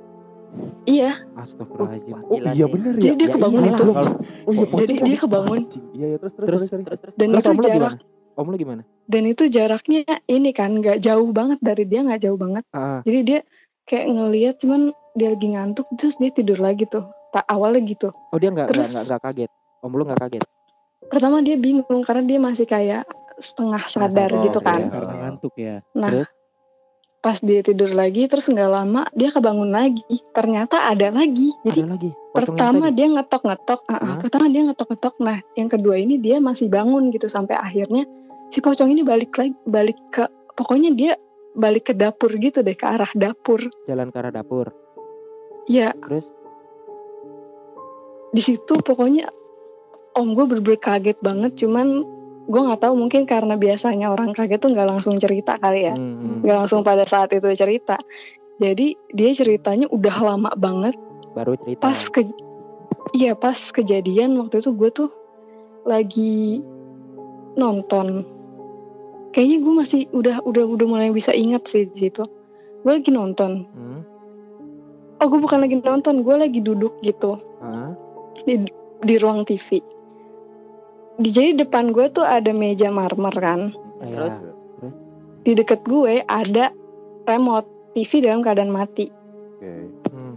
iya 0.85 1.17
Astagfirullahaladzim. 1.33 2.15
Oh 2.23 2.33
Gila 2.33 2.51
iya 2.51 2.65
bener 2.65 2.93
jadi 2.95 3.07
ya. 3.07 3.15
dia 3.15 3.27
Ya 3.27 3.33
kebangun 3.33 3.59
iyalah, 3.59 3.73
itu 3.73 3.83
kalau- 3.89 4.15
Oh 4.17 4.51
iya 4.51 4.57
Jadi 4.57 4.71
pocong 4.71 4.97
dia 5.03 5.17
kebangun. 5.19 5.59
Iya 5.91 6.05
iya 6.07 6.17
terus 6.17 6.33
terus 6.33 6.47
Terus, 6.47 6.61
sorry, 6.61 6.71
sorry. 6.71 6.83
terus, 6.85 6.99
terus, 7.01 7.13
Dan 7.15 7.27
terus 7.29 7.43
itu 7.43 7.51
jarak- 7.59 7.97
gimana? 7.99 8.15
Om 8.35 8.47
lu 8.47 8.55
gimana? 8.55 8.81
dan 9.03 9.23
itu 9.25 9.43
jaraknya 9.47 10.01
ini 10.25 10.49
kan 10.51 10.69
nggak 10.71 10.97
jauh 10.99 11.25
banget 11.31 11.57
dari 11.59 11.83
dia 11.83 11.99
nggak 12.01 12.21
jauh 12.21 12.35
banget 12.35 12.61
Ah, 12.69 13.01
jadi 13.01 13.19
dia 13.23 13.39
kayak 13.83 14.05
ngelihat 14.07 14.55
cuman 14.57 14.81
dia 15.13 15.31
lagi 15.31 15.47
ngantuk 15.49 15.87
terus 15.95 16.15
dia 16.15 16.29
tidur 16.29 16.57
lagi 16.57 16.85
tuh 16.85 17.01
tak 17.27 17.41
awalnya 17.45 17.81
gitu 17.83 18.13
oh 18.13 18.37
dia 18.37 18.53
Terus- 18.67 18.93
nggak 18.93 19.03
nggak 19.09 19.21
kaget. 19.23 19.51
Om 19.79 19.91
lu 19.91 20.03
nggak 20.03 20.21
kaget. 20.21 20.43
pertama 21.03 21.39
dia 21.39 21.55
bingung 21.55 22.01
karena 22.01 22.23
dia 22.23 22.37
masih 22.37 22.65
kayak 22.65 23.09
setengah 23.37 23.81
sadar 23.81 24.29
gitu 24.43 24.59
Oh, 24.59 24.65
kan 24.65 24.81
iya. 24.81 24.89
Karena 24.89 25.13
ngantuk 25.21 25.53
ya. 25.55 25.75
nah 25.93 26.11
Terus? 26.11 26.29
pas 27.17 27.37
dia 27.37 27.59
tidur 27.59 27.91
lagi 27.91 28.23
terus 28.25 28.45
nggak 28.45 28.71
lama 28.71 29.01
dia 29.11 29.27
kebangun 29.27 29.67
lagi 29.67 29.99
ternyata 30.31 30.85
ada 30.85 31.09
lagi 31.09 31.49
jadi 31.61 31.83
Ada 31.83 31.91
lagi. 31.91 32.11
pertama 32.31 32.85
tadi. 32.87 32.95
dia 32.95 33.07
ngetok-ngetok 33.09 33.79
ah, 33.83 33.93
Hah? 33.97 34.17
pertama 34.21 34.45
dia 34.47 34.61
ngetok-ngetok 34.63 35.15
nah 35.19 35.37
yang 35.53 35.67
kedua 35.67 35.95
ini 35.97 36.15
dia 36.17 36.37
masih 36.37 36.69
bangun 36.69 37.09
gitu 37.09 37.25
sampai 37.25 37.57
akhirnya 37.57 38.05
si 38.47 38.57
pocong 38.57 38.89
ini 38.89 39.01
balik 39.01 39.33
lagi 39.33 39.53
balik 39.65 39.97
ke 40.07 40.23
pokoknya 40.53 40.93
dia 40.93 41.13
balik 41.51 41.89
ke 41.89 41.93
dapur 41.93 42.31
gitu 42.37 42.61
deh 42.61 42.73
ke 42.73 42.85
arah 42.85 43.09
dapur 43.11 43.65
jalan 43.83 44.07
ke 44.07 44.17
arah 44.17 44.31
dapur. 44.31 44.69
ya 45.65 45.91
Terus 45.97 46.25
di 48.29 48.41
situ 48.41 48.77
pokoknya 48.77 49.27
om 50.13 50.31
gue 50.31 50.45
bener-bener 50.45 50.79
kaget 50.79 51.17
banget 51.19 51.57
cuman 51.57 52.05
gue 52.47 52.61
nggak 52.63 52.79
tahu 52.79 52.95
mungkin 52.95 53.27
karena 53.27 53.59
biasanya 53.59 54.07
orang 54.07 54.31
kaget 54.31 54.63
tuh 54.63 54.71
nggak 54.71 54.87
langsung 54.87 55.19
cerita 55.19 55.59
kali 55.59 55.91
ya. 55.91 55.93
Hmm, 55.93 56.15
hmm. 56.15 56.37
nggak 56.47 56.57
langsung 56.63 56.81
pada 56.81 57.03
saat 57.03 57.35
itu 57.35 57.43
cerita. 57.51 57.99
Jadi 58.57 58.95
dia 59.11 59.29
ceritanya 59.35 59.91
udah 59.91 60.15
lama 60.23 60.51
banget. 60.55 60.95
Baru 61.35 61.59
cerita. 61.59 61.83
pas 61.83 61.99
ke 62.09 62.25
iya 63.13 63.37
pas 63.37 63.53
kejadian 63.53 64.39
waktu 64.39 64.63
itu 64.63 64.71
gue 64.73 64.89
tuh 64.95 65.09
lagi 65.83 66.63
nonton. 67.59 68.23
Kayaknya 69.35 69.57
gue 69.61 69.73
masih 69.75 70.01
udah 70.15 70.41
udah 70.47 70.63
udah 70.65 70.85
mulai 70.87 71.11
bisa 71.11 71.35
ingat 71.35 71.67
sih 71.67 71.85
di 71.91 72.07
situ. 72.07 72.23
Gue 72.81 72.91
lagi 72.95 73.11
nonton. 73.11 73.67
Hmm, 73.75 74.01
oh 75.19 75.27
gue 75.27 75.39
bukan 75.43 75.67
lagi 75.67 75.75
nonton 75.83 76.23
gue 76.23 76.35
lagi 76.39 76.63
duduk 76.63 76.95
gitu. 77.03 77.35
Ah, 77.59 77.91
di 78.47 78.63
di 79.03 79.15
ruang 79.19 79.43
TV 79.43 79.96
jadi 81.19 81.57
depan 81.57 81.89
gue 81.89 82.09
tuh 82.09 82.21
ada 82.21 82.49
meja 82.51 82.89
marmer 82.89 83.33
kan 83.33 83.61
iya. 84.01 84.13
Terus? 84.13 84.35
di 85.41 85.51
deket 85.53 85.81
gue 85.83 86.21
ada 86.23 86.69
remote 87.23 87.65
TV 87.93 88.19
dalam 88.21 88.41
keadaan 88.41 88.69
mati 88.69 89.07
Oke. 89.57 89.71
Hmm. 90.11 90.35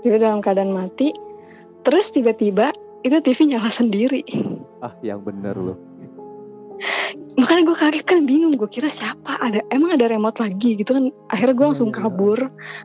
TV 0.00 0.16
dalam 0.16 0.40
keadaan 0.40 0.72
mati 0.72 1.12
terus 1.82 2.10
tiba-tiba 2.10 2.72
itu 3.02 3.20
TV 3.20 3.46
nyala 3.46 3.70
sendiri 3.70 4.24
Ah 4.78 4.92
yang 5.00 5.20
bener 5.20 5.54
loh. 5.54 5.78
makanya 7.36 7.62
gue 7.64 7.76
kaget 7.76 8.04
kan 8.04 8.24
bingung 8.24 8.52
gue 8.52 8.66
kira 8.66 8.88
siapa 8.88 9.36
ada 9.38 9.60
emang 9.68 9.92
ada 9.92 10.08
remote 10.08 10.36
lagi 10.36 10.76
gitu 10.76 10.92
kan 10.92 11.04
akhirnya 11.28 11.52
gue 11.52 11.62
Iya, 11.62 11.70
langsung 11.72 11.90
iya. 11.90 11.96
kabur 11.98 12.38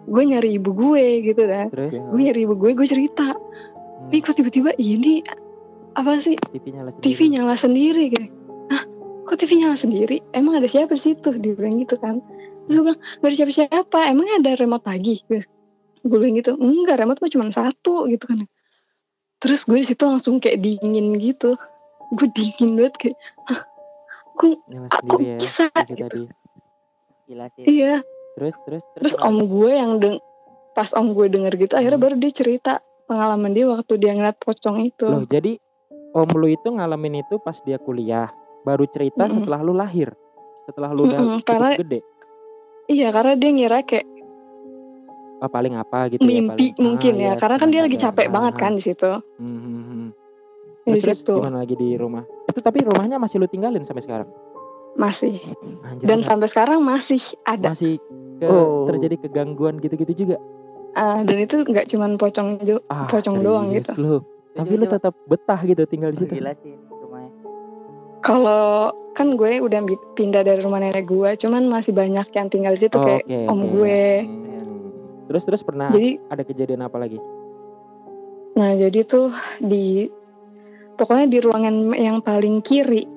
gue 0.05 0.23
nyari 0.25 0.49
ibu 0.55 0.71
gue 0.71 1.05
gitu 1.25 1.43
kan 1.43 1.67
Terus 1.71 1.91
Ya. 1.95 2.03
gue 2.03 2.19
nyari 2.21 2.39
ibu 2.43 2.55
gue 2.55 2.71
gue 2.71 2.87
cerita 2.87 3.31
hmm, 3.31 4.11
Ih 4.11 4.19
kok 4.19 4.35
tiba-tiba 4.35 4.71
ini 4.77 5.23
apa 5.91 6.17
sih? 6.17 6.35
TV 6.49 6.65
nyala 6.71 6.89
sendiri. 6.89 7.03
TV 7.05 7.19
nyala 7.29 7.55
sendiri 7.55 8.03
gitu. 8.09 8.27
Hah? 8.67 8.83
Kok 9.23 9.35
TV 9.35 9.51
nyala 9.57 9.75
sendiri? 9.75 10.17
Emang 10.31 10.55
ada 10.55 10.65
siapa 10.65 10.91
di 10.91 11.01
situ? 11.01 11.29
Dia 11.35 11.51
bilang 11.51 11.77
gitu 11.77 11.95
kan. 11.95 12.19
Terus 12.63 12.73
gue 12.73 12.83
bilang 12.85 12.99
gak 12.99 13.25
ada 13.25 13.35
siapa-siapa. 13.35 13.99
Emang 14.07 14.25
ada 14.29 14.51
remote 14.53 14.85
lagi? 14.85 15.15
Gue 16.01 16.17
bilang 16.17 16.33
gitu 16.33 16.55
enggak 16.55 16.97
remote 16.97 17.19
mah 17.19 17.29
cuma 17.29 17.45
satu 17.49 18.07
gitu 18.07 18.25
kan. 18.25 18.47
Terus 19.37 19.65
gue 19.65 19.77
di 19.77 19.85
situ 19.85 20.03
langsung 20.03 20.37
kayak 20.37 20.57
dingin 20.57 21.17
gitu. 21.17 21.57
Gue 22.09 22.27
dingin 22.29 22.75
banget 22.75 22.95
kayak 22.97 23.17
Nyala 24.41 24.87
aku 24.89 25.15
sendiri 25.15 25.27
ya. 25.27 25.37
bisa? 25.37 25.65
Gitu. 25.85 26.01
tadi. 26.01 26.23
Gila 27.25 27.45
sih. 27.51 27.63
iya. 27.67 27.95
Terus 28.33 28.55
terus 28.65 28.83
terus 28.95 29.13
om 29.19 29.37
gue 29.39 29.71
yang 29.71 29.99
deng 29.99 30.17
pas 30.71 30.89
om 30.95 31.11
gue 31.11 31.27
denger 31.27 31.53
gitu 31.59 31.73
akhirnya 31.75 31.99
Hmm. 31.99 32.05
baru 32.07 32.15
dia 32.17 32.31
cerita 32.31 32.71
pengalaman 33.05 33.51
dia 33.51 33.67
waktu 33.67 33.93
dia 33.95 34.15
ngeliat 34.15 34.39
pocong 34.39 34.81
itu. 34.81 35.03
Loh, 35.03 35.27
jadi 35.27 35.59
om 36.13 36.29
lu 36.31 36.47
itu 36.47 36.67
ngalamin 36.67 37.21
itu 37.21 37.37
pas 37.37 37.55
dia 37.59 37.77
kuliah, 37.77 38.27
baru 38.61 38.83
cerita 38.85 39.25
Mm-mm. 39.25 39.35
setelah 39.37 39.59
lu 39.59 39.71
lahir. 39.71 40.11
Setelah 40.63 40.89
lu 40.91 41.05
udah 41.05 41.17
Mm-mm, 41.17 41.39
cukup 41.39 41.47
karena- 41.47 41.77
gede. 41.77 41.99
iya 42.85 43.07
karena 43.09 43.33
dia 43.33 43.49
ngira 43.49 43.79
kayak 43.81 44.07
Ah, 45.37 45.49
paling 45.49 45.73
apa 45.73 46.05
gitu 46.07 46.21
ya 46.21 46.27
mimpi 46.27 46.69
paling. 46.69 46.77
mungkin 46.77 47.13
Ah, 47.15 47.23
ya 47.23 47.31
karena 47.33 47.57
kan 47.57 47.67
dia 47.67 47.81
lagi 47.81 47.97
astaga. 47.97 48.13
capek 48.13 48.27
Ah, 48.27 48.31
banget 48.31 48.53
ah. 48.53 48.59
kan 48.59 48.71
di 48.71 48.83
situ 48.83 49.09
Hmm, 49.09 49.57
hmm, 49.57 49.81
hmm. 49.81 50.07
di 50.07 50.89
Terus, 50.91 51.01
terus 51.01 51.17
situ 51.17 51.33
gimana 51.35 51.57
lagi 51.57 51.75
di 51.75 51.89
rumah? 51.93 52.23
Itu 52.45 52.59
tapi 52.59 52.79
rumahnya 52.81 53.17
masih 53.17 53.37
lu 53.37 53.47
tinggalin 53.47 53.81
sampai 53.81 54.01
sekarang? 54.01 54.29
masih 54.91 55.39
Anjir, 55.81 56.03
dan 56.03 56.19
nggak- 56.19 56.27
sampai 56.27 56.47
sekarang 56.47 56.79
masih 56.79 57.17
ada 57.41 57.71
masih 57.71 57.95
ke, 58.37 58.45
Oh. 58.45 58.83
terjadi 58.85 59.15
kegangguan 59.17 59.79
gitu-gitu 59.79 60.13
juga. 60.19 60.37
Ah, 60.91 61.23
dan 61.23 61.39
itu 61.39 61.57
nggak 61.57 61.87
cuman 61.87 62.19
pocong 62.19 62.59
Ah, 62.85 63.07
Pocong 63.07 63.39
doang 63.39 63.71
serius 63.71 63.87
gitu. 63.87 63.91
Lu. 63.97 64.15
Tapi 64.53 64.73
lu 64.73 64.85
tetap 64.85 65.13
betah 65.25 65.59
gitu 65.61 65.83
tinggal 65.85 66.09
di 66.09 66.17
Oh, 66.17 66.21
situ. 66.21 66.33
Gila 66.35 66.53
sih 66.57 66.75
rumahnya. 66.91 67.31
kalau 68.19 68.65
kan 69.11 69.33
gue 69.33 69.59
udah 69.59 69.81
pindah 70.13 70.41
dari 70.41 70.59
rumah 70.59 70.79
nenek 70.79 71.03
gue 71.03 71.29
cuman 71.37 71.67
masih 71.67 71.91
banyak 71.91 72.27
yang 72.29 72.47
tinggal 72.47 72.71
di 72.71 72.81
situ 72.81 72.93
Oh, 72.93 73.01
kayak 73.01 73.23
oke, 73.23 73.39
om 73.45 73.57
oke. 73.57 73.69
gue 73.73 74.01
Hmm. 74.21 74.49
Terus 75.25 75.43
terus 75.43 75.61
pernah 75.61 75.87
jadi 75.89 76.19
ada 76.25 76.43
kejadian 76.43 76.81
apa 76.81 76.97
lagi? 76.97 77.19
nah 78.51 78.71
jadi 78.71 78.99
tuh 79.01 79.31
di 79.57 80.11
pokoknya 80.93 81.25
di 81.25 81.39
ruangan 81.39 81.75
yang 81.93 82.19
paling 82.19 82.59
kiri 82.59 83.07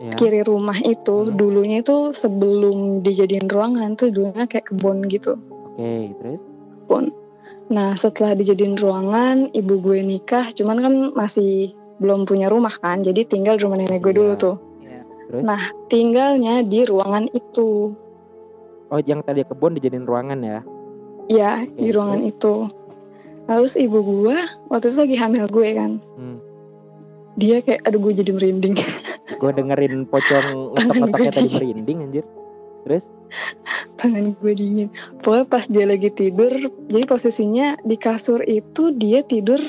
Ya. 0.00 0.16
kiri 0.16 0.40
rumah 0.42 0.80
itu 0.80 1.24
Hmm. 1.24 1.36
dulunya 1.36 1.78
itu 1.78 2.10
sebelum 2.10 3.00
dijadiin 3.00 3.46
ruangan 3.46 3.94
tuh 3.94 4.08
dulunya 4.08 4.44
kayak 4.44 4.66
kebun 4.66 5.04
gitu 5.06 5.36
Oke, 5.70 6.16
terus 6.16 6.40
kebun 6.80 7.12
nah 7.70 7.94
setelah 7.94 8.34
dijadiin 8.34 8.74
ruangan 8.74 9.48
ibu 9.50 9.78
gue 9.78 10.02
nikah 10.02 10.50
cuman 10.50 10.76
kan 10.76 10.94
masih 11.14 11.70
belum 11.96 12.26
punya 12.26 12.50
rumah 12.50 12.74
kan 12.74 13.00
jadi 13.00 13.22
tinggal 13.22 13.54
di 13.54 13.62
rumah 13.62 13.78
nenek 13.78 14.02
gue 14.02 14.10
Iya. 14.10 14.18
dulu 14.18 14.32
tuh 14.34 14.56
Iya. 14.80 15.00
Terus? 15.28 15.42
nah 15.46 15.62
tinggalnya 15.86 16.54
di 16.60 16.82
ruangan 16.82 17.30
itu 17.30 17.94
oh 18.90 19.00
yang 19.00 19.22
tadi 19.22 19.46
kebun 19.46 19.78
dijadiin 19.78 20.02
ruangan 20.02 20.38
ya. 20.42 20.60
ya 21.30 21.62
Oke, 21.62 21.78
di 21.78 21.88
ruangan 21.90 22.20
itu 22.20 22.54
terus 23.46 23.74
ibu 23.74 23.98
gue 23.98 24.36
waktu 24.66 24.90
itu 24.90 24.98
lagi 24.98 25.16
hamil 25.16 25.46
gue 25.46 25.68
kan 25.70 25.92
Hmm. 26.18 26.38
dia 27.34 27.62
kayak 27.62 27.86
aduh 27.86 28.00
gue 28.00 28.12
jadi 28.12 28.34
merinding 28.34 28.74
Gue 29.40 29.50
dengerin 29.50 30.04
pocong 30.04 30.46
ngetok-ngetoknya 30.76 31.32
tadi 31.32 31.48
merinding 31.48 31.98
anjir. 32.04 32.26
Terus 32.84 33.04
tangan 33.94 34.34
gue 34.34 34.52
dingin 34.58 34.88
pokoknya 35.22 35.46
pas 35.46 35.62
dia 35.70 35.86
lagi 35.86 36.10
tidur 36.10 36.50
jadi 36.90 37.04
posisinya 37.06 37.78
di 37.86 37.94
kasur 37.94 38.42
itu 38.42 38.90
dia 38.90 39.22
tidur 39.22 39.62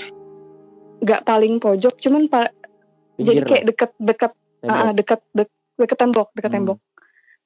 nggak 0.98 1.22
paling 1.22 1.62
pojok 1.62 1.94
cuman 2.02 2.26
pa- 2.26 2.50
jadi 3.22 3.38
pinggir 3.38 3.46
kayak 3.46 3.66
deket 3.70 3.92
deket 4.02 4.32
tembok. 4.66 4.82
ah, 4.82 4.92
deket 4.98 5.22
dek- 5.30 5.60
deket 5.78 5.98
tembok 6.02 6.28
deket 6.34 6.50
Hmm. 6.50 6.58
tembok 6.58 6.80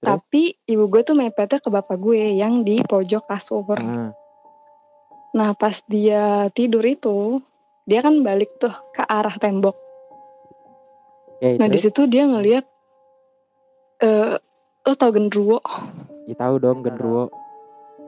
Tapi 0.05 0.53
ibu 0.69 0.85
gue 0.85 1.01
tuh 1.01 1.17
mepetnya 1.17 1.57
ke 1.57 1.65
bapak 1.65 1.97
gue 1.97 2.37
yang 2.37 2.61
di 2.61 2.77
pojok 2.85 3.25
kasur. 3.25 3.65
Ah, 3.73 4.13
Nah 5.33 5.51
pas 5.57 5.81
dia 5.89 6.45
tidur 6.53 6.85
itu, 6.85 7.41
dia 7.89 8.05
kan 8.05 8.21
balik 8.21 8.53
tuh 8.61 8.71
ke 8.93 9.01
arah 9.01 9.33
tembok. 9.41 9.73
Oke, 11.41 11.57
Nah 11.57 11.65
di 11.65 11.79
situ 11.81 12.05
dia 12.05 12.29
ngelihat, 12.29 12.69
eh 14.05 14.37
lo 14.85 14.93
tau 14.93 15.09
genderuwo? 15.09 15.57
Ya, 16.25 16.35
tahu 16.35 16.55
dong 16.57 16.81
genderuwo. 16.81 17.33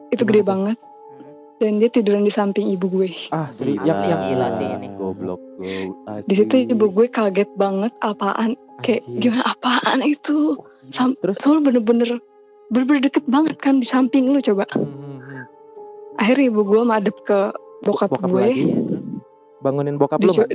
Itu 0.09 0.21
Gimana 0.21 0.29
gede 0.29 0.39
tuh? 0.39 0.47
banget. 0.47 0.77
Hmm. 0.77 1.33
Dan 1.57 1.71
dia 1.77 1.89
tiduran 1.89 2.21
di 2.21 2.29
samping 2.29 2.69
ibu 2.69 2.85
gue. 2.87 3.09
Ah, 3.29 3.49
serius 3.49 3.81
Gila, 3.81 3.89
yang 3.89 4.01
yang 4.07 4.21
Gila 4.27 4.47
sih 4.53 4.67
ini. 4.67 4.87
Goblok, 4.93 5.41
go. 5.57 5.69
Di 6.23 6.33
situ 6.33 6.53
ibu 6.63 6.85
gue 6.87 7.07
kaget 7.07 7.49
banget 7.55 7.93
apaan. 7.99 8.53
Kayak 8.77 9.01
Anjir. 9.03 9.19
gimana 9.19 9.43
apaan 9.47 9.99
itu? 10.05 10.53
Sam 10.87 11.17
Terus 11.17 11.35
soalnya 11.37 11.67
bener-bener 11.67 12.21
bener-bener 12.69 13.01
deket 13.03 13.25
banget 13.25 13.57
kan 13.57 13.81
di 13.81 13.87
samping 13.87 14.29
lu 14.29 14.37
coba. 14.37 14.69
hmm, 14.69 14.85
hmm, 14.85 15.17
hmm. 15.17 15.43
Akhirnya 16.15 16.45
ibu 16.47 16.61
gue 16.63 16.81
madep 16.83 17.17
ke 17.21 17.39
bokap, 17.81 18.13
bokap 18.13 18.29
gue. 18.29 18.37
lagi. 18.39 18.63
bangunin 19.57 19.97
bokap 19.97 20.21
lu 20.21 20.29
Dicu- 20.29 20.45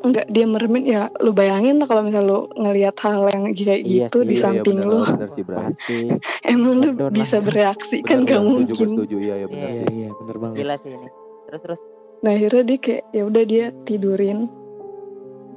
nggak? 0.00 0.26
dia 0.28 0.44
enggak 0.44 0.46
dia 0.46 0.46
meremin 0.46 0.84
ya 0.84 1.02
lu 1.18 1.30
bayangin 1.30 1.76
lah 1.76 1.86
kalau 1.86 2.02
misal 2.02 2.22
lu 2.22 2.38
ngelihat 2.54 2.94
hal 2.98 3.26
yang 3.28 3.50
kayak 3.50 3.80
Iya 3.80 4.06
gitu 4.06 4.18
sih. 4.18 4.24
di 4.24 4.30
Iya, 4.30 4.38
iya, 4.38 4.42
samping 4.42 4.78
bener, 4.78 4.88
lu 4.88 4.98
bener 5.04 5.28
sih, 5.30 5.44
pasti 5.44 5.98
emang 6.52 6.72
lu 6.76 6.90
bisa 7.08 7.08
langsung. 7.34 7.42
bereaksi 7.44 7.96
Bener, 7.98 8.06
kan 8.06 8.18
gak 8.20 8.38
bener, 8.38 8.38
setuju, 8.38 8.70
mungkin 8.70 8.88
setuju, 8.94 9.16
iya, 9.18 9.34
iya 9.36 9.46
bener 9.46 9.68
Iya. 9.68 9.76
sih. 9.76 9.86
iya 9.92 10.08
bener 10.14 10.36
banget 10.36 10.56
Gila 10.56 10.74
sih 10.76 10.90
ini. 10.90 11.08
Terus 11.44 11.60
terus. 11.60 11.80
nah 12.18 12.30
akhirnya 12.30 12.62
dia 12.64 12.78
kayak 12.78 13.02
ya 13.08 13.22
udah 13.24 13.44
dia 13.44 13.64
tidurin 13.84 14.38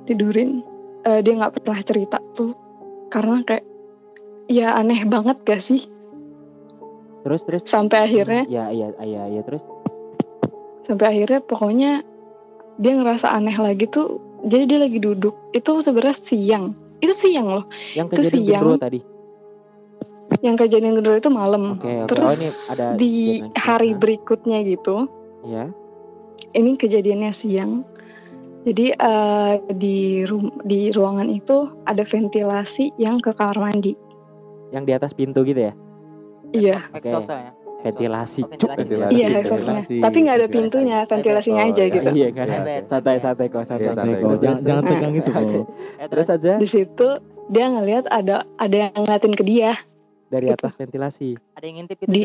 tidurin 0.05 0.51
Eh, 1.01 1.25
dia 1.25 1.33
nggak 1.33 1.57
pernah 1.57 1.81
cerita 1.81 2.21
tuh 2.31 2.53
karena 3.09 3.41
kayak 3.41 3.65
ya 4.45 4.77
aneh 4.77 5.01
banget 5.01 5.41
gak 5.41 5.57
sih 5.57 5.81
terus 7.21 7.41
terus 7.41 7.65
sampai 7.65 8.05
akhirnya 8.05 8.45
ya 8.45 8.69
iya 8.69 8.93
iya 9.01 9.23
iya 9.25 9.41
terus 9.41 9.65
sampai 10.81 11.09
akhirnya 11.09 11.41
pokoknya 11.41 12.05
dia 12.77 12.93
ngerasa 12.93 13.33
aneh 13.33 13.57
lagi 13.57 13.89
tuh 13.89 14.21
jadi 14.45 14.63
dia 14.65 14.79
lagi 14.81 14.99
duduk. 14.99 15.33
Itu 15.51 15.81
sebenarnya 15.81 16.17
siang. 16.17 16.73
Itu 17.01 17.13
siang 17.13 17.47
loh. 17.49 17.65
Yang 17.93 18.07
Itu 18.07 18.19
kejadian 18.21 18.61
siang. 18.61 18.81
tadi? 18.81 18.99
Yang 20.41 20.55
kejadian 20.65 20.93
kedua 21.01 21.15
itu 21.19 21.29
malam. 21.29 21.63
Oke 21.77 21.91
oke. 22.05 22.09
Terus 22.09 22.29
oh 22.29 22.35
ini 22.35 22.49
ada 22.71 22.85
di 22.95 23.13
hari 23.57 23.91
berikutnya 23.93 24.57
gitu 24.63 24.95
ya 25.43 25.65
ini 26.53 26.75
kejadiannya 26.75 27.31
siang. 27.31 27.83
Jadi 28.61 28.93
eh, 28.93 29.53
di 29.73 30.21
ru- 30.21 30.53
di 30.61 30.93
ruangan 30.93 31.29
itu 31.33 31.65
ada 31.89 32.05
ventilasi 32.05 32.93
yang 33.01 33.17
ke 33.17 33.33
kamar 33.33 33.57
mandi. 33.57 33.97
Yang 34.69 34.83
di 34.85 34.91
atas 34.93 35.11
pintu 35.17 35.41
gitu 35.41 35.71
ya? 35.71 35.73
Iya. 36.53 36.77
Ya. 36.93 37.51
Ventilasi. 37.81 38.41
Cuk 38.47 38.69
ventilasi. 38.71 39.11
iya 39.11 39.27
ventilasi, 39.31 39.95
tapi 39.97 40.17
nggak 40.21 40.37
ada 40.37 40.47
pintunya 40.47 40.97
ventilasinya 41.03 41.63
Oh, 41.63 41.69
aja 41.69 41.83
gitu. 41.83 42.07
Iya 42.07 42.29
kan? 42.31 42.47
Iya, 42.47 42.57
oke. 42.57 42.75
santai 42.85 43.15
santai 43.17 43.45
kok 43.47 43.63
santai 43.63 43.83
Iya, 43.83 43.91
santai 43.91 44.13
santai, 44.13 44.23
kok. 44.23 44.39
jangan, 44.39 44.59
jangan 44.61 44.83
Nah, 44.83 44.91
tegang 44.91 45.13
itu 45.15 45.29
kok. 45.29 45.43
Eh, 45.97 46.07
terus 46.07 46.27
aja? 46.27 46.51
Di 46.55 46.67
situ 46.67 47.07
dia 47.47 47.65
ngelihat 47.67 48.05
ada 48.07 48.35
ada 48.55 48.75
yang 48.77 48.93
ngeliatin 48.95 49.33
ke 49.33 49.43
dia. 49.43 49.71
Dari 50.27 50.47
gitu. 50.47 50.55
atas 50.55 50.73
ventilasi. 50.73 51.29
Ada 51.53 51.65
yang 51.65 51.75
ngintip 51.77 51.97
itu 51.99 52.09
di, 52.09 52.21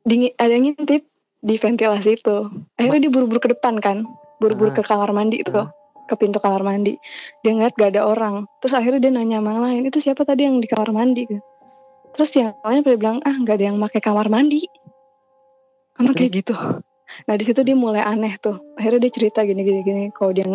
di 0.00 0.16
ada 0.32 0.50
yang 0.50 0.64
ngintip 0.66 1.02
di 1.40 1.54
ventilasi 1.54 2.10
itu. 2.14 2.36
Akhirnya 2.74 3.00
dia 3.00 3.12
buru-buru 3.12 3.38
ke 3.38 3.50
depan 3.50 3.76
kan? 3.76 4.08
Buru-buru 4.38 4.70
Ah. 4.70 4.76
ke 4.76 4.82
kamar 4.82 5.10
mandi 5.10 5.40
itu 5.40 5.52
ke 6.06 6.14
pintu 6.16 6.38
kamar 6.38 6.60
mandi. 6.60 6.96
Dia 7.40 7.52
ngeliat 7.52 7.74
gak 7.74 7.92
ada 7.92 8.02
orang. 8.02 8.48
Terus 8.58 8.72
akhirnya 8.72 8.98
dia 8.98 9.12
nanya 9.12 9.36
sama 9.38 9.50
yang 9.52 9.62
lain? 9.62 9.82
Itu 9.84 9.98
siapa 10.00 10.24
tadi 10.24 10.42
yang 10.42 10.58
di 10.58 10.66
kamar 10.66 10.90
mandi 10.90 11.28
terus 12.12 12.30
yang 12.34 12.54
lainnya 12.60 12.82
pada 12.84 12.96
bilang 12.98 13.18
ah 13.22 13.34
nggak 13.34 13.56
ada 13.56 13.64
yang 13.70 13.76
pakai 13.78 14.00
kamar 14.00 14.26
mandi. 14.26 14.66
Sama 15.94 16.12
kayak 16.12 16.32
gitu. 16.42 16.54
Nah 17.26 17.34
di 17.34 17.44
situ 17.44 17.60
dia 17.60 17.74
mulai 17.74 18.00
aneh 18.00 18.38
tuh. 18.38 18.54
Akhirnya 18.78 19.06
dia 19.08 19.12
cerita 19.12 19.42
gini 19.42 19.60
gini 19.60 19.80
gini 19.82 20.02
kalau 20.14 20.30
dia 20.30 20.46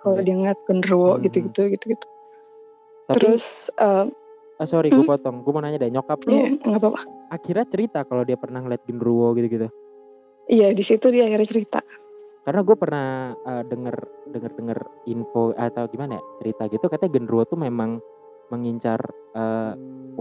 kalau 0.00 0.22
dia 0.22 0.34
ngeliat 0.34 0.58
genderuwo 0.64 1.18
Hmm. 1.18 1.22
gitu 1.26 1.36
gitu 1.50 1.62
gitu 1.74 1.84
gitu 1.94 2.06
tapi 3.06 3.22
terus 3.22 3.70
eh 3.78 4.06
ah, 4.58 4.66
sorry 4.66 4.90
gue 4.90 4.98
Hmm? 4.98 5.06
potong. 5.06 5.36
Gue 5.46 5.52
mau 5.54 5.62
nanya 5.62 5.78
deh 5.78 5.90
nyokap 5.90 6.26
lu 6.26 6.30
ya 6.32 6.46
nggak 6.58 6.80
apa-apa. 6.80 7.00
akhirnya 7.28 7.66
cerita 7.66 7.98
kalau 8.02 8.22
dia 8.22 8.34
pernah 8.34 8.62
ngeliat 8.62 8.82
genderuwo 8.82 9.34
gitu 9.34 9.46
gitu 9.46 9.68
iya 10.46 10.70
di 10.70 10.82
situ 10.82 11.10
dia 11.10 11.26
akhirnya 11.26 11.46
cerita. 11.46 11.80
Karena 12.42 12.62
gue 12.62 12.76
pernah 12.78 13.06
eh, 13.34 13.62
denger 13.66 13.96
denger 14.30 14.52
denger 14.54 14.78
info 15.06 15.50
atau 15.54 15.86
gimana 15.86 16.18
ya 16.18 16.22
cerita 16.38 16.62
gitu. 16.66 16.86
Katanya 16.86 17.10
genderuwo 17.14 17.42
tuh 17.42 17.58
memang 17.58 17.98
mengincar 18.48 19.02
eh, 19.34 19.72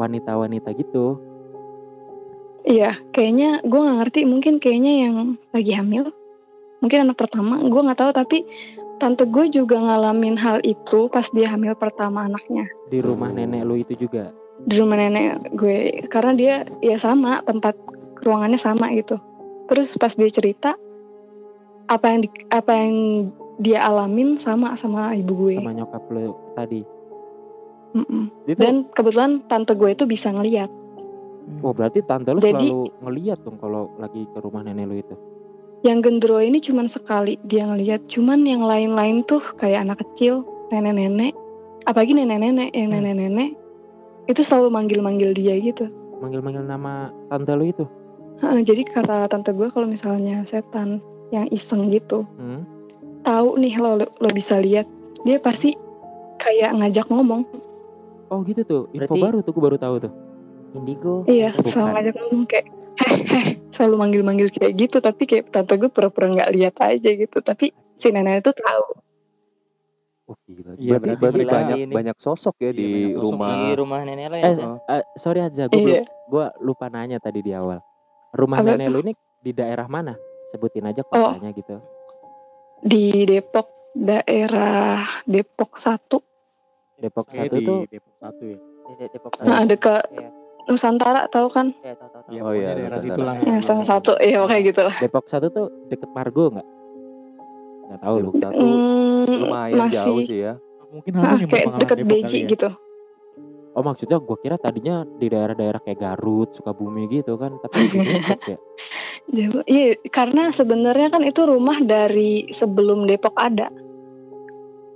wanita-wanita 0.05 0.69
gitu 0.77 1.17
Iya, 2.65 2.97
kayaknya 3.13 3.61
gue 3.61 3.77
nggak 3.77 3.97
ngerti. 4.01 4.19
Mungkin 4.25 4.57
kayaknya 4.57 5.05
yang 5.05 5.37
lagi 5.53 5.77
hamil, 5.77 6.09
mungkin 6.81 7.05
anak 7.05 7.21
pertama. 7.21 7.61
Gue 7.61 7.77
nggak 7.77 8.01
tahu. 8.01 8.09
Tapi 8.09 8.41
tante 8.97 9.29
gue 9.29 9.45
juga 9.53 9.77
ngalamin 9.77 10.33
hal 10.33 10.65
itu 10.65 11.05
pas 11.13 11.29
dia 11.29 11.51
hamil 11.51 11.75
pertama 11.75 12.25
anaknya 12.25 12.65
di 12.87 13.03
rumah 13.03 13.27
nenek 13.27 13.67
lu 13.67 13.75
itu 13.75 13.93
juga 14.07 14.31
di 14.65 14.81
rumah 14.81 14.97
nenek 14.97 15.53
gue. 15.53 16.07
Karena 16.09 16.33
dia 16.33 16.55
ya 16.81 16.97
sama 16.97 17.43
tempat 17.45 17.77
ruangannya 18.25 18.57
sama 18.57 18.89
gitu. 18.97 19.19
Terus 19.69 19.93
pas 20.01 20.17
dia 20.17 20.29
cerita 20.31 20.73
apa 21.85 22.05
yang 22.09 22.19
di- 22.25 22.47
apa 22.49 22.71
yang 22.73 22.95
dia 23.61 23.85
alamin 23.85 24.41
sama 24.41 24.73
sama 24.73 25.13
ibu 25.13 25.47
gue. 25.47 25.61
sama 25.61 25.75
nyokap 25.75 26.01
lu 26.09 26.33
tadi 26.57 26.81
Mm-mm. 27.95 28.23
itu 28.45 28.59
Dan 28.59 28.91
kebetulan 28.91 29.39
tante 29.47 29.71
gue 29.73 29.89
itu 29.89 30.03
bisa 30.03 30.29
ngeliat. 30.29 30.67
wah 31.61 31.71
berarti 31.71 32.01
tante 32.03 32.33
lu 32.33 32.41
Jadi- 32.41 32.67
selalu 32.67 32.89
ngeliat 33.01 33.39
dong 33.41 33.55
kalau 33.55 33.93
lagi 33.95 34.25
ke 34.27 34.37
rumah 34.39 34.61
nenek 34.61 34.85
lu 34.85 34.97
itu 34.97 35.15
Yang 35.85 35.99
gendro 36.01 36.41
ini 36.41 36.57
cuman 36.57 36.89
sekali 36.89 37.37
dia 37.45 37.61
ngeliat. 37.61 38.09
Cuman 38.09 38.41
yang 38.41 38.65
lain-lain 38.65 39.21
tuh 39.21 39.37
kayak 39.53 39.85
anak 39.85 40.01
kecil, 40.01 40.41
nenek-nenek, 40.73 41.37
apalagi 41.85 42.17
nenek-nenek, 42.17 42.73
yang 42.73 42.89
Hmm. 42.89 43.05
nenek-nenek 43.05 43.53
itu 44.25 44.41
selalu 44.41 44.73
manggil-manggil 44.73 45.37
dia 45.37 45.53
gitu. 45.55 45.85
manggil-manggil 46.15 46.65
nama 46.65 47.13
tante 47.29 47.53
lu 47.53 47.69
itu 47.69 47.85
jadi 48.41 48.81
kata 48.83 49.29
tante 49.29 49.53
gue 49.53 49.69
kalau 49.69 49.85
misalnya 49.85 50.41
setan 50.43 50.97
yang 51.29 51.45
iseng 51.49 51.87
gitu, 51.87 52.25
hmm? 52.35 52.65
tahu 53.21 53.55
nih 53.55 53.77
lo 53.77 53.97
lo 54.01 54.29
bisa 54.31 54.57
lihat, 54.57 54.89
dia 55.21 55.37
pasti 55.37 55.77
kayak 56.35 56.73
ngajak 56.73 57.05
ngomong. 57.07 57.45
Oh 58.27 58.39
gitu 58.41 58.61
tuh 58.61 58.81
info 58.91 59.11
Berarti- 59.11 59.23
baru 59.23 59.37
tuh 59.41 59.51
gue 59.51 59.63
baru 59.63 59.77
tahu 59.77 59.95
tuh 60.01 60.13
Indigo. 60.73 61.23
Iya, 61.23 61.55
Bukan. 61.55 61.71
selalu 61.71 61.87
ngajak 61.89 62.13
ngomong 62.17 62.45
kayak 62.45 62.65
heh 62.97 63.15
heh, 63.23 63.47
selalu 63.69 63.95
manggil-manggil 63.95 64.49
kayak 64.49 64.73
gitu. 64.75 64.97
Tapi 64.99 65.23
kayak 65.23 65.47
tante 65.47 65.71
gue 65.73 65.87
pura-pura 65.87 66.27
nggak 66.27 66.51
lihat 66.51 66.75
aja 66.81 67.09
gitu. 67.09 67.39
Tapi 67.39 67.65
si 67.93 68.11
nenek 68.11 68.43
itu 68.43 68.51
tahu. 68.51 68.85
Oh, 70.25 70.35
gila. 70.43 70.75
Iya, 70.75 70.97
berarti 70.97 71.37
gila 71.37 71.53
banyak 71.53 71.77
ini. 71.79 71.93
banyak 71.93 72.17
sosok 72.17 72.59
ya 72.59 72.65
Iya, 72.65 72.71
di 72.73 72.89
sosok. 73.09 73.23
rumah. 73.23 73.55
Di 73.55 73.71
rumah 73.73 73.99
nenek 74.03 74.25
lo 74.27 74.35
ya. 74.35 74.43
eh? 74.43 74.55
Oh. 74.59 74.77
eh, 74.83 75.03
sorry 75.15 75.39
aja 75.39 75.63
gue 75.65 75.79
Iya. 75.79 76.03
gue 76.03 76.45
lupa 76.59 76.85
nanya 76.89 77.17
tadi 77.17 77.39
di 77.39 77.53
awal 77.53 77.79
rumah 78.33 78.59
Apa 78.59 78.75
nenek 78.75 78.89
lu 78.89 78.99
ini 79.01 79.13
di 79.39 79.51
daerah 79.53 79.85
mana 79.85 80.11
sebutin 80.45 80.83
aja 80.83 81.05
Oh. 81.05 81.31
kotanya 81.31 81.53
gitu 81.53 81.79
Di 82.81 83.23
Depok, 83.23 83.95
daerah 83.95 85.07
Depok 85.23 85.73
1. 85.73 86.19
Depok 86.97 87.27
satu 87.27 87.55
di 87.55 87.61
tuh 87.61 87.79
Depok 87.85 88.15
satu 88.17 88.43
ya 88.45 88.57
Di 88.85 89.05
Depok. 89.09 89.31
Nah, 89.39 89.57
ada 89.61 89.75
ke 89.75 89.95
Iya. 90.09 90.29
Nusantara 90.65 91.21
tahu 91.27 91.47
kan? 91.47 91.67
Iya, 91.77 91.93
tahu 91.93 92.09
tahu 92.09 92.21
tahu. 92.21 92.31
Iya, 92.31 92.41
Oh, 92.41 92.51
iya, 92.51 92.69
daerah 92.71 92.89
Nusantara. 92.91 93.05
situ 93.05 93.21
lah 93.21 93.35
Yang 93.39 93.61
sama 93.61 93.83
satu, 93.83 94.11
iya 94.19 94.39
kayak 94.41 94.63
gitu 94.65 94.81
lah. 94.81 94.95
Depok 94.97 95.25
satu 95.25 95.47
tuh 95.47 95.65
deket 95.85 96.09
Margo 96.09 96.45
nggak 96.49 96.67
nggak 97.85 97.99
tahu 98.01 98.15
lu 98.15 98.29
Depok 98.31 98.41
satu 98.41 98.65
Hmm, 98.65 99.37
lumayan 99.39 99.77
masih 99.79 99.95
jauh 99.95 100.19
sih 100.23 100.39
ya. 100.41 100.53
mungkin 100.87 101.11
ah, 101.17 101.35
nih 101.35 101.45
kayak 101.45 101.67
deket 101.77 101.97
Depok 101.99 102.09
Beji 102.09 102.39
ya. 102.39 102.47
gitu. 102.47 102.69
oh 103.71 103.83
maksudnya 103.83 104.17
gue 104.17 104.37
kira 104.39 104.55
tadinya 104.55 104.95
di 105.03 105.27
daerah-daerah 105.27 105.79
kayak 105.79 105.99
Garut 105.99 106.49
Sukabumi 106.51 107.11
gitu 107.11 107.35
kan 107.35 107.59
tapi 107.59 107.77
di 107.85 107.97
Depok 107.99 108.41
ya 108.47 108.57
Iya, 109.65 109.97
karena 110.07 110.49
sebenarnya 110.49 111.09
kan 111.09 111.21
itu 111.21 111.41
rumah 111.43 111.81
dari 111.81 112.45
sebelum 112.47 113.03
Depok 113.03 113.33
ada. 113.35 113.65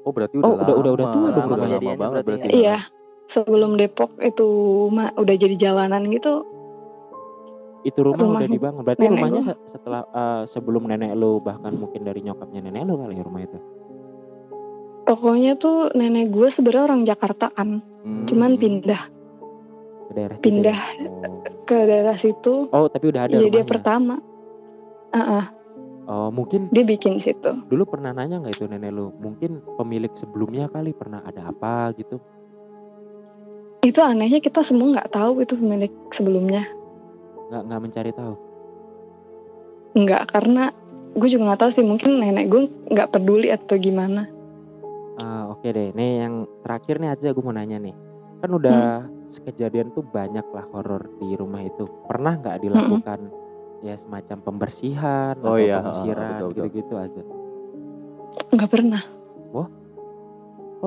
Oh 0.01 0.12
berarti 0.12 0.35
Oh, 0.38 0.53
udah 0.53 0.55
udah- 0.57 0.75
udah- 0.75 0.93
udah 0.93 1.05
lama. 1.05 1.13
tua 1.13 1.27
dong 1.29 1.47
udah 1.47 1.57
lama 1.59 1.91
banget 1.93 2.13
berarti 2.15 2.31
berarti. 2.31 2.47
ya. 2.47 2.55
Iya, 2.55 2.77
sebelum 3.25 3.71
Depok 3.75 4.12
itu 4.19 4.47
ma- 4.89 5.13
udah 5.13 5.35
jadi 5.35 5.55
jalanan 5.57 6.03
gitu. 6.05 6.33
itu 7.79 7.95
rumah 7.97 8.27
Rumah 8.27 8.38
udah 8.38 8.49
dibangun 8.49 8.83
berarti 8.83 9.01
nenek 9.01 9.13
rumahnya 9.15 9.41
se- 9.41 9.59
setelah 9.65 10.03
eh, 10.05 10.43
sebelum 10.45 10.83
nenek 10.83 11.15
lu 11.15 11.39
bahkan 11.39 11.71
mungkin 11.73 12.03
dari 12.03 12.19
nyokapnya 12.19 12.59
nenek 12.62 12.83
lu 12.83 12.99
kali 12.99 13.15
ya 13.15 13.23
rumah 13.23 13.39
itu 13.41 13.55
Pokoknya 15.01 15.55
tuh 15.55 15.89
nenek 15.91 16.29
gue 16.29 16.47
sebenarnya 16.49 16.85
orang 16.85 17.01
Jakarta 17.03 17.47
kan, 17.49 17.79
Hmm. 17.99 18.25
cuman 18.25 18.53
pindah 18.55 18.99
ke 20.05 20.12
daerah 20.12 20.35
situ 20.35 20.43
pindah 20.43 20.75
ya? 20.75 21.29
ke 21.63 21.77
daerah 21.81 22.15
situ. 22.15 22.55
oh 22.67 22.85
tapi 22.85 23.05
udah 23.07 23.21
ada 23.23 23.33
Iya 23.33 23.47
dia 23.47 23.49
rumahnya 23.57 23.65
pertama. 23.65 24.15
Ah, 25.09 25.17
ah, 25.39 25.45
oh 26.10 26.30
mungkin 26.34 26.67
dia 26.74 26.82
bikin 26.84 27.22
situ. 27.22 27.54
dulu 27.69 27.86
pernah 27.86 28.12
nanya 28.12 28.41
nggak 28.41 28.58
itu 28.58 28.65
nenek 28.65 28.91
lu 28.91 29.13
mungkin 29.22 29.62
pemilik 29.78 30.10
sebelumnya 30.17 30.65
kali 30.67 30.91
pernah 30.91 31.22
ada 31.22 31.48
apa 31.48 31.93
gitu 31.95 32.17
itu 33.80 34.00
anehnya 34.04 34.43
kita 34.43 34.60
semua 34.60 34.91
nggak 34.91 35.12
tahu 35.13 35.39
itu 35.39 35.56
pemilik 35.56 35.93
sebelumnya 36.12 36.65
Nggak 37.50 37.62
nggak 37.65 37.82
mencari 37.82 38.12
tahu. 38.13 38.36
nggak 39.89 40.24
karena 40.30 40.63
gue 41.17 41.28
juga 41.28 41.43
nggak 41.50 41.62
tahu 41.65 41.72
sih 41.74 41.82
mungkin 41.82 42.22
nenek 42.22 42.45
gue 42.45 42.62
nggak 42.93 43.10
peduli 43.10 43.50
atau 43.50 43.78
gimana 43.78 44.30
Ah, 45.19 45.52
oke 45.52 45.67
deh. 45.67 45.91
Nih 45.91 46.24
yang 46.24 46.48
terakhir 46.63 46.95
nih 46.95 47.12
aja 47.12 47.36
gue 47.36 47.43
mau 47.43 47.52
nanya 47.52 47.76
nih. 47.76 47.91
Kan 48.39 48.56
udah 48.56 49.04
kejadian 49.43 49.91
tuh 49.91 50.08
banyak 50.08 50.48
lah 50.48 50.63
horor 50.72 51.12
di 51.19 51.36
rumah 51.36 51.60
itu. 51.60 51.91
Pernah 52.08 52.39
nggak 52.39 52.63
dilakukan 52.63 53.19
ya 53.79 53.95
semacam 53.95 54.37
pembersihan 54.43 55.35
Oh 55.39 55.55
atau 55.55 55.59
iya, 55.59 55.79
betul, 55.79 56.15
betul. 56.15 56.49
gitu-gitu 56.55 56.93
aja? 56.99 57.21
nggak 58.49 58.71
pernah. 58.71 59.03
Oh 59.53 59.67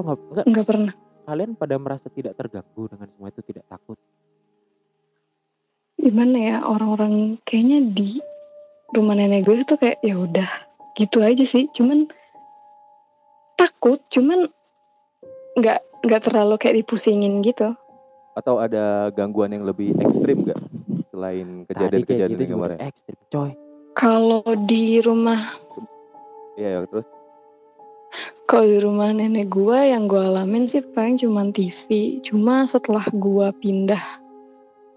nggak 0.00 0.18
nggak? 0.18 0.44
Nggak 0.48 0.66
pernah. 0.66 0.92
Kalian 1.22 1.50
pada 1.54 1.76
merasa 1.78 2.08
tidak 2.10 2.34
terganggu 2.34 2.90
dengan 2.90 3.06
semua 3.12 3.28
itu 3.30 3.40
tidak 3.44 3.64
takut? 3.68 3.98
gimana 6.02 6.34
ya 6.34 6.56
orang-orang 6.66 7.38
kayaknya 7.46 7.78
di 7.94 8.18
rumah 8.90 9.14
nenek 9.14 9.46
gue 9.46 9.62
tuh 9.62 9.78
kayak 9.78 10.02
ya 10.02 10.18
udah 10.18 10.50
gitu 10.98 11.22
aja 11.22 11.46
sih. 11.46 11.70
Cuman 11.70 12.10
takut 13.54 14.02
cuman 14.10 14.50
nggak 15.54 15.78
nggak 16.02 16.22
terlalu 16.26 16.58
kayak 16.58 16.82
dipusingin 16.82 17.38
gitu. 17.46 17.70
Atau 18.34 18.58
ada 18.58 19.14
gangguan 19.14 19.54
yang 19.54 19.62
lebih 19.62 19.94
ekstrim 20.02 20.42
nggak 20.42 20.58
selain 21.12 21.68
kejadian-kejadian 21.68 22.32
gitu 22.32 22.44
kemarin? 22.48 22.74
udah 22.74 22.88
ekstrim, 22.88 23.18
coy. 23.28 23.52
kalau 23.92 24.40
di 24.64 24.98
rumah 24.98 25.40
Iya, 26.52 26.68
ya, 26.68 26.80
terus 26.84 27.04
kalau 28.44 28.66
di 28.66 28.78
rumah 28.78 29.08
nenek 29.08 29.48
gue 29.48 29.78
yang 29.88 30.04
gue 30.04 30.20
alamin 30.20 30.64
sih 30.64 30.80
paling 30.82 31.16
cuman 31.16 31.48
TV 31.48 31.88
cuma 32.20 32.64
setelah 32.64 33.04
gue 33.08 33.48
pindah 33.58 34.00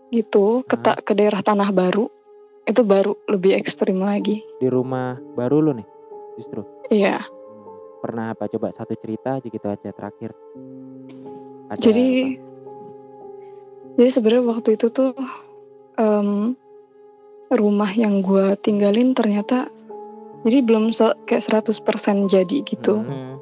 gitu 0.09 0.63
ke 0.63 0.75
Hah? 0.75 0.83
ta- 0.85 0.99
ke 0.99 1.11
daerah 1.11 1.39
tanah 1.39 1.71
baru 1.71 2.07
itu 2.63 2.81
baru 2.81 3.15
lebih 3.27 3.53
ekstrim 3.53 3.99
lagi 3.99 4.39
Di 4.57 4.67
rumah 4.67 5.15
baru 5.31 5.59
lu 5.61 5.71
nih, 5.73 5.87
justru. 6.35 6.63
iya 6.89 7.21
Hmm, 7.21 7.71
Pernah 8.01 8.25
apa 8.31 8.47
coba 8.47 8.71
satu 8.71 8.95
cerita 8.95 9.37
aja 9.37 9.45
gitu 9.45 9.63
aja 9.65 9.89
terakhir. 9.91 10.31
Ada 11.69 11.79
jadi 11.81 12.07
jadi 13.95 14.09
sebenarnya 14.11 14.43
waktu 14.49 14.75
itu 14.75 14.87
tuh 14.89 15.15
em, 15.95 16.53
rumah 17.49 17.89
yang 17.89 18.19
gue 18.19 18.57
tinggalin 18.59 19.11
ternyata 19.11 19.69
jadi 20.41 20.61
belum 20.61 20.89
se- 20.89 21.17
kayak 21.25 21.43
100% 21.43 21.81
jadi 22.25 22.57
gitu 22.63 22.99
Hmm. 22.99 23.09
Hmm. 23.09 23.35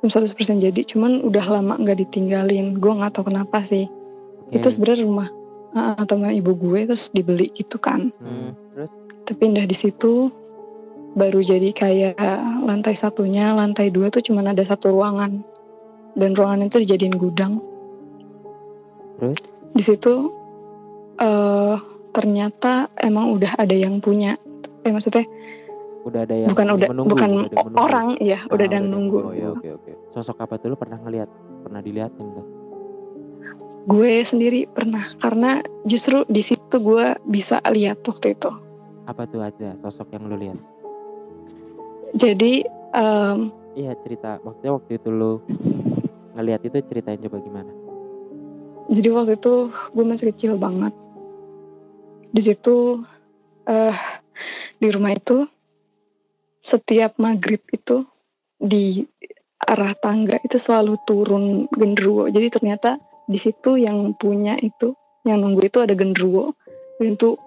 belum 0.00 0.10
100% 0.10 0.34
jadi 0.60 0.80
cuman 0.84 1.22
udah 1.22 1.46
lama 1.48 1.74
nggak 1.76 1.98
ditinggalin 2.00 2.74
gue 2.74 2.92
nggak 2.92 3.12
tahu 3.12 3.28
kenapa 3.28 3.62
sih 3.62 3.86
apa? 3.86 4.52
itu 4.52 4.66
sebenarnya 4.68 5.02
rumah 5.02 5.28
uh, 5.72 6.02
teman 6.02 6.32
ibu 6.32 6.52
gue 6.52 6.84
terus 6.86 7.08
dibeli 7.08 7.48
gitu 7.52 7.76
kan 7.76 8.10
Hmm, 8.18 8.52
Terus 8.72 8.90
tapi 9.22 9.38
pindah 9.40 9.64
di 9.64 9.72
situ 9.72 10.28
baru 11.12 11.38
jadi 11.38 11.70
kayak 11.70 12.18
lantai 12.62 12.92
satunya 12.92 13.52
lantai 13.52 13.88
dua 13.88 14.08
tuh 14.08 14.20
cuman 14.20 14.50
ada 14.50 14.60
satu 14.60 14.90
ruangan 14.90 15.44
dan 16.12 16.32
ruangan 16.32 16.66
itu 16.66 16.76
dijadiin 16.78 17.14
gudang 17.14 17.60
Terus? 19.16 19.38
di 19.72 19.82
situ 19.82 20.32
eh 21.18 21.76
ternyata 22.12 22.92
emang 22.96 23.32
udah 23.32 23.56
ada 23.56 23.72
yang 23.72 23.98
punya 23.98 24.36
eh 24.84 24.92
maksudnya 24.92 25.24
udah 26.02 26.26
ada 26.26 26.34
yang 26.34 26.50
bukan 26.50 26.68
udah 26.74 26.88
menunggu, 26.90 27.10
bukan 27.14 27.30
udah 27.46 27.62
menunggu. 27.62 27.78
orang 27.78 28.06
ya 28.18 28.38
Ah, 28.42 28.52
udah 28.52 28.64
ada 28.66 28.76
yang 28.76 28.88
nunggu 28.90 29.18
oh 29.22 29.32
ya 29.32 29.48
oke 29.50 29.68
oke. 29.80 29.92
Sosok 30.10 30.38
apa 30.40 30.58
tuh 30.58 30.74
lu 30.74 30.76
pernah 30.76 30.98
ngeliat? 30.98 31.30
Pernah 31.62 31.80
diliatin 31.80 32.26
tuh? 32.32 32.46
gue 33.82 34.22
sendiri 34.22 34.70
pernah 34.70 35.02
karena 35.18 35.58
justru 35.82 36.22
di 36.30 36.38
situ 36.38 36.78
gue 36.78 37.18
bisa 37.26 37.58
lihat 37.66 37.98
waktu 38.06 38.38
itu 38.38 38.50
Apa 39.10 39.26
tuh 39.26 39.42
aja 39.42 39.74
sosok 39.78 40.14
yang 40.14 40.30
lu 40.30 40.38
lihat? 40.38 40.58
jadi 42.12 42.62
em, 42.94 43.50
Iya 43.72 43.96
cerita. 44.04 44.36
Maksudnya 44.44 44.76
waktu 44.76 45.00
itu 45.00 45.08
lu 45.08 45.40
ngeliat 46.36 46.60
itu 46.60 46.76
ceritain 46.84 47.16
coba 47.18 47.40
gimana? 47.40 47.72
Jadi 48.90 49.08
waktu 49.14 49.32
itu 49.38 49.54
gue 49.70 50.04
masih 50.04 50.26
kecil 50.34 50.58
banget. 50.58 50.94
Di 52.32 52.42
situ 52.42 53.04
eh 53.68 53.96
di 54.80 54.88
rumah 54.90 55.14
itu 55.14 55.46
setiap 56.62 57.18
maghrib 57.18 57.62
itu 57.70 58.06
di 58.58 59.02
arah 59.62 59.94
tangga 59.98 60.38
itu 60.42 60.58
selalu 60.58 60.98
turun 61.06 61.70
genderuwo. 61.70 62.26
Jadi 62.30 62.48
ternyata 62.50 62.98
di 63.26 63.38
situ 63.38 63.78
yang 63.78 64.14
punya 64.18 64.58
itu, 64.58 64.94
yang 65.22 65.42
nunggu 65.42 65.66
itu 65.66 65.78
ada 65.82 65.94
genderuwo. 65.94 66.54
Dan 66.98 67.18
itu 67.18 67.38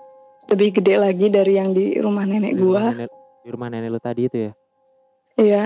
lebih 0.52 0.80
gede 0.80 0.96
lagi 1.00 1.28
dari 1.32 1.54
yang 1.58 1.72
di 1.72 1.98
rumah 2.00 2.28
nenek 2.28 2.54
Di 2.56 2.62
rumah 2.62 2.72
gua. 2.72 2.92
nenek, 2.94 3.10
di 3.44 3.50
rumah 3.52 3.68
nenek 3.72 3.90
lu 3.92 4.00
tadi 4.00 4.22
itu 4.28 4.38
ya? 4.38 4.52
Iya. 5.36 5.64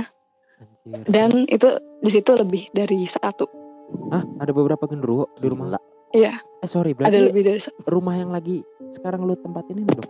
Anjir. 0.59 1.05
Dan 1.05 1.29
itu 1.45 1.69
di 2.01 2.11
situ 2.11 2.31
lebih 2.33 2.69
dari 2.73 3.05
satu. 3.05 3.45
Hah? 4.09 4.23
Ada 4.37 4.51
beberapa 4.51 4.83
genderuwo 4.83 5.29
di 5.35 5.47
rumah? 5.47 5.77
Iya. 6.09 6.41
Eh 6.59 6.67
sorry 6.67 6.91
Ada 6.91 6.99
berarti 7.05 7.19
lebih 7.23 7.43
dari 7.43 7.59
satu. 7.59 7.79
rumah 7.85 8.13
yang 8.13 8.29
lagi 8.29 8.61
sekarang 8.89 9.21
lu 9.21 9.35
tempatin 9.35 9.77
ini 9.77 9.89
dong? 9.89 10.09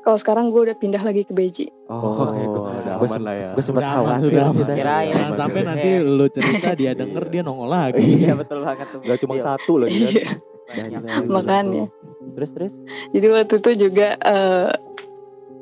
Kalau 0.00 0.14
sekarang 0.16 0.54
gue 0.54 0.62
udah 0.62 0.76
pindah 0.76 1.02
lagi 1.02 1.26
ke 1.26 1.34
Beji. 1.34 1.66
Oh. 1.90 1.98
Gua- 2.14 2.30
udah 2.30 2.94
gua 2.96 3.08
aman 3.10 3.22
lah 3.22 3.34
ya. 3.34 3.50
Gue 3.50 3.64
sempat 3.64 3.82
khawatir 3.84 4.26
udah 4.30 4.44
sih. 4.46 4.62
Kirain. 4.62 5.10
Jangan 5.10 5.34
sampai 5.36 5.60
Iya. 5.60 5.68
nanti 5.68 5.88
lu 5.98 6.26
cerita 6.30 6.68
dia 6.72 6.92
denger 6.94 7.24
dia 7.26 7.42
nongol 7.42 7.66
lagi. 7.68 8.02
Iya 8.22 8.32
betul 8.34 8.62
banget 8.62 8.86
tuh. 8.88 9.00
Gak 9.02 9.18
cuma 9.18 9.34
Iya. 9.34 9.42
satu 9.44 9.72
lagi 9.76 9.98
kan. 9.98 10.38
Makanya. 10.66 10.98
tuh. 11.02 11.26
Makanya. 11.28 11.84
Terus 12.32 12.50
terus? 12.52 12.72
Jadi 13.10 13.26
waktu 13.28 13.54
itu 13.58 13.70
juga 13.80 14.08
eh, 14.16 14.70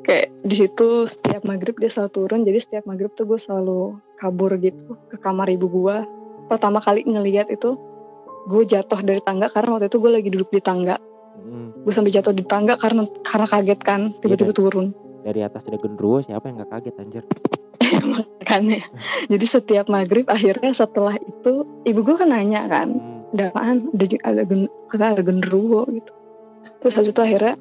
kayak 0.03 0.27
di 0.45 0.55
situ 0.55 0.87
setiap 1.05 1.41
maghrib 1.41 1.73
dia 1.75 1.89
selalu 1.89 2.11
turun. 2.11 2.39
Jadi 2.41 2.59
setiap 2.61 2.83
maghrib 2.85 3.09
tuh 3.11 3.25
gue 3.25 3.39
selalu 3.41 3.97
kabur 4.15 4.53
gitu 4.55 4.93
ke 5.09 5.17
kamar 5.17 5.49
ibu 5.49 5.65
gue. 5.65 5.97
Pertama 6.45 6.77
kali 6.77 7.03
ngeliat 7.03 7.49
itu 7.49 7.73
gue 8.45 8.63
jatuh 8.63 9.01
dari 9.01 9.17
tangga 9.19 9.49
karena 9.49 9.75
waktu 9.75 9.89
itu 9.89 9.97
gue 9.97 10.11
lagi 10.11 10.29
duduk 10.29 10.49
di 10.49 10.61
tangga. 10.61 10.97
Hmm, 11.35 11.73
Gue 11.81 11.91
sampai 11.91 12.09
jatuh 12.09 12.31
di 12.31 12.41
tangga 12.41 12.75
karena 12.75 13.03
karena 13.21 13.45
kaget 13.45 13.79
kan 13.81 14.01
tiba-tiba 14.17 14.49
Iya, 14.49 14.57
turun. 14.57 14.87
dari 15.21 15.41
atas 15.41 15.65
ada 15.65 15.75
genderuwo 15.75 16.21
siapa 16.21 16.45
yang 16.45 16.61
gak 16.61 16.71
kaget 16.71 16.95
anjir? 16.95 17.23
Makanya. 18.13 18.81
Jadi 19.25 19.45
setiap 19.45 19.89
maghrib 19.89 20.25
akhirnya 20.25 20.69
setelah 20.71 21.17
itu 21.17 21.53
ibu 21.83 21.99
gue 22.01 22.15
kan 22.15 22.29
nanya 22.29 22.65
kan 22.65 22.89
Hmm. 22.93 23.33
ada 23.35 23.51
apaan 23.51 23.77
ada 23.91 24.05
ada 24.23 24.41
gen, 24.45 24.61
kata 24.87 25.17
ada 25.17 25.23
genderuwo 25.25 25.83
gitu 25.89 26.13
terus 26.79 26.93
habis 26.95 27.11
itu 27.11 27.19
akhirnya 27.19 27.59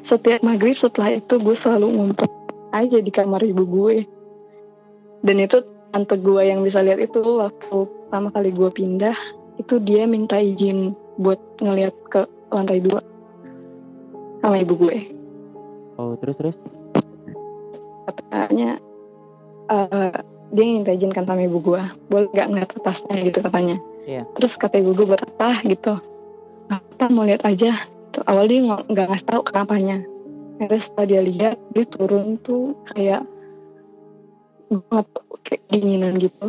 setiap 0.00 0.40
maghrib 0.40 0.74
setelah 0.74 1.12
itu 1.12 1.34
gue 1.36 1.52
selalu 1.52 1.92
ngumpet 1.92 2.30
aja 2.70 2.98
di 2.98 3.10
kamar 3.10 3.42
ibu 3.42 3.62
gue 3.62 3.96
dan 5.20 5.36
itu 5.38 5.60
tante 5.92 6.16
gue 6.16 6.42
yang 6.48 6.64
bisa 6.64 6.80
lihat 6.80 6.98
itu 7.04 7.20
waktu 7.20 7.84
pertama 8.08 8.32
kali 8.32 8.50
gue 8.50 8.70
pindah 8.72 9.16
itu 9.60 9.76
dia 9.84 10.08
minta 10.08 10.40
izin 10.40 10.96
buat 11.20 11.38
ngelihat 11.60 11.94
ke 12.08 12.24
lantai 12.48 12.80
dua 12.80 13.04
sama 14.40 14.58
ibu 14.58 14.74
gue. 14.74 14.96
Oh 16.00 16.16
terus 16.18 16.40
terus? 16.40 16.56
katanya 18.02 18.82
eh, 19.70 20.16
dia 20.50 20.64
minta 20.66 20.90
izin 20.90 21.14
kan 21.14 21.22
sama 21.28 21.46
ibu 21.46 21.62
gue 21.62 21.82
boleh 22.10 22.28
nggak 22.34 22.48
ngeliat 22.50 22.70
atasnya 22.82 23.16
gitu 23.22 23.38
katanya. 23.44 23.76
Iya. 24.02 24.26
terus 24.34 24.58
kata 24.58 24.82
ibu 24.82 24.98
gue 24.98 25.06
buat 25.14 25.22
apa? 25.22 25.62
gitu. 25.62 25.94
Apa 26.72 27.06
mau 27.12 27.22
lihat 27.22 27.46
aja. 27.46 27.76
Tuh 28.10 28.24
awal 28.26 28.50
dia 28.50 28.64
nggak 28.64 29.06
ngasih 29.12 29.28
tahu 29.28 29.40
kenapanya. 29.46 30.02
Akhirnya 30.58 30.82
setelah 30.82 31.06
dia 31.06 31.20
lihat 31.22 31.56
dia 31.70 31.84
turun 31.86 32.40
tuh 32.42 32.74
kayak 32.90 33.22
banget 34.80 35.06
kayak 35.42 35.60
kedinginan 35.66 36.12
gitu 36.16 36.46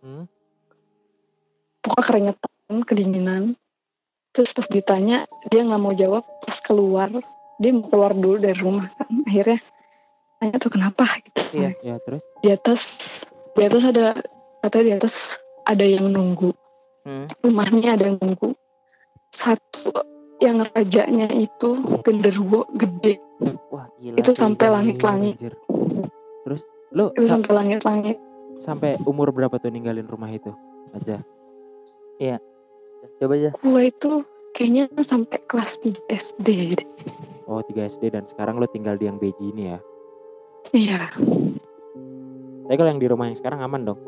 Hmm. 0.00 0.24
pokoknya 1.82 2.04
keringetan 2.06 2.76
kedinginan 2.82 3.42
terus 4.30 4.52
pas 4.52 4.68
ditanya 4.68 5.24
dia 5.48 5.64
nggak 5.64 5.82
mau 5.82 5.90
jawab 5.90 6.22
pas 6.44 6.56
keluar 6.60 7.08
dia 7.56 7.70
mau 7.72 7.88
keluar 7.88 8.12
dulu 8.12 8.36
dari 8.36 8.54
rumah 8.54 8.86
kan 8.92 9.08
akhirnya 9.24 9.58
tanya 10.36 10.56
tuh 10.60 10.70
kenapa 10.70 11.04
gitu 11.24 11.42
Iya. 11.56 11.70
Ya 11.82 11.96
terus? 11.98 12.22
di 12.38 12.48
atas 12.52 12.82
di 13.56 13.62
atas 13.64 13.82
ada 13.88 14.06
katanya 14.60 14.84
di 14.84 14.92
atas 14.94 15.14
ada 15.64 15.82
yang 15.82 16.06
nunggu 16.06 16.52
Hmm. 17.02 17.26
rumahnya 17.38 17.94
ada 17.94 18.10
yang 18.10 18.18
nunggu 18.18 18.50
satu 19.30 19.90
yang 20.38 20.66
rajanya 20.66 21.30
itu 21.30 21.78
genderuwo 22.02 22.66
gede 22.74 23.22
Wah 23.68 23.86
gila. 24.00 24.16
Itu 24.16 24.32
sampai 24.32 24.66
langit-langit. 24.72 25.36
Lu 26.96 27.12
sampai 27.20 27.52
langit-langit 27.52 28.16
sampai 28.56 28.96
umur 29.04 29.28
berapa 29.36 29.60
tuh 29.60 29.68
ninggalin 29.68 30.08
rumah 30.08 30.32
itu 30.32 30.48
aja? 30.96 31.20
Coba 33.20 33.32
aja. 33.36 33.50
gue 33.52 33.82
itu 33.88 34.10
kayaknya 34.56 34.88
sampai 35.00 35.40
kelas 35.48 35.80
3 35.84 36.08
SD 36.08 36.48
deh. 36.76 36.88
Oh 37.48 37.60
3 37.60 37.86
SD 37.96 38.12
dan 38.12 38.24
sekarang 38.24 38.56
lu 38.56 38.66
tinggal 38.68 38.96
di 38.96 39.08
yang 39.08 39.20
Beji 39.20 39.52
ini 39.52 39.72
ya? 39.72 39.78
iya 40.74 41.02
Tapi 42.66 42.74
kalau 42.74 42.90
yang 42.90 42.98
di 42.98 43.06
rumah 43.06 43.30
yang 43.30 43.38
sekarang 43.38 43.62
aman 43.62 43.86
dong? 43.86 44.00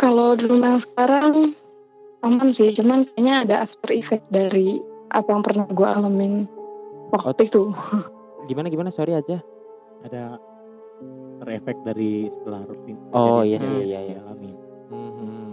Kalau 0.00 0.32
di 0.38 0.48
rumah 0.48 0.78
yang 0.78 0.82
sekarang 0.82 1.52
aman 2.24 2.48
sih, 2.56 2.72
cuman 2.72 3.04
kayaknya 3.12 3.34
ada 3.44 3.54
after 3.68 3.92
effect 3.92 4.24
dari 4.32 4.80
apa 5.12 5.28
yang 5.30 5.44
pernah 5.44 5.68
gue 5.68 5.88
alamin 5.88 6.48
waktu 7.12 7.46
itu. 7.46 7.70
Gimana 8.48 8.72
gimana 8.72 8.88
sorry 8.88 9.14
aja. 9.14 9.42
Ada 10.06 10.40
terefek 11.36 11.76
dari 11.82 12.28
setelah 12.28 12.64
rutin. 12.64 12.96
Oh, 13.12 13.40
iya 13.40 13.58
sih, 13.58 13.72
iya, 13.84 14.00
iya. 14.02 14.16
dialami. 14.18 14.50
Mhm. 14.88 15.52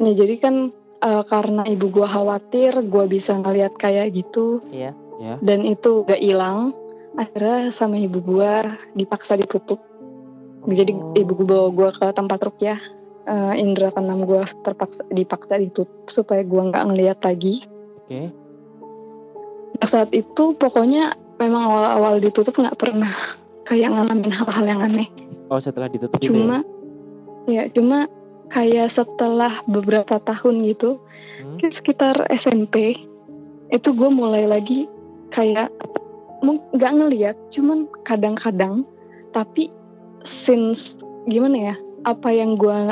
Ya 0.00 0.12
jadi 0.16 0.34
kan 0.40 0.54
eh, 1.00 1.24
karena 1.24 1.62
ibu 1.64 1.88
gue 1.88 2.04
khawatir 2.04 2.72
gue 2.84 3.04
bisa 3.06 3.32
ngeliat 3.34 3.72
kayak 3.76 4.12
gitu 4.12 4.60
Iya. 4.68 4.92
Ya. 5.16 5.36
dan 5.40 5.64
itu 5.64 6.04
gak 6.04 6.20
hilang. 6.20 6.72
Akhirnya 7.16 7.68
sama 7.70 7.96
ibu 7.96 8.20
gue 8.20 8.52
dipaksa 8.94 9.36
ditutup. 9.36 9.80
Jadi 10.62 10.92
Oh. 10.92 11.16
ibu 11.16 11.32
gue 11.34 11.46
bawa 11.48 11.68
gue 11.72 11.90
ke 11.92 12.06
tempat 12.12 12.40
rukyah. 12.42 12.80
Eh, 13.24 13.54
indra 13.60 13.92
keenam 13.92 14.24
gue 14.24 14.40
terpaksa 14.64 15.04
dipaksa 15.08 15.56
ditutup 15.56 15.88
supaya 16.08 16.40
gue 16.40 16.62
nggak 16.68 16.84
ngeliat 16.88 17.18
lagi. 17.20 17.64
Oke. 18.04 18.32
Nah, 19.76 19.88
saat 19.88 20.12
itu 20.12 20.52
pokoknya 20.52 21.12
memang 21.40 21.62
awal-awal 21.64 22.20
ditutup 22.20 22.52
nggak 22.52 22.76
pernah 22.76 23.39
kayak 23.70 23.94
ngalamin 23.94 24.34
hal-hal 24.34 24.64
yang 24.66 24.80
aneh. 24.82 25.06
Oh 25.46 25.62
setelah 25.62 25.86
ditutup 25.86 26.18
itu 26.18 26.26
ya? 26.26 26.34
Cuma 26.34 26.58
ya 27.46 27.62
cuma 27.70 27.98
kayak 28.50 28.90
setelah 28.90 29.62
beberapa 29.70 30.18
tahun 30.18 30.66
gitu, 30.66 30.98
Hmm? 31.38 31.56
kayak 31.62 31.74
sekitar 31.74 32.16
SMP 32.34 32.98
itu 33.70 33.88
gue 33.94 34.10
mulai 34.10 34.50
lagi 34.50 34.90
kayak 35.30 35.70
nggak 36.74 36.92
ngeliat, 36.98 37.36
cuman 37.54 37.86
kadang-kadang 38.02 38.82
tapi 39.30 39.70
since 40.26 40.98
gimana 41.30 41.72
ya 41.72 41.74
apa 42.02 42.34
yang 42.34 42.58
gue 42.58 42.90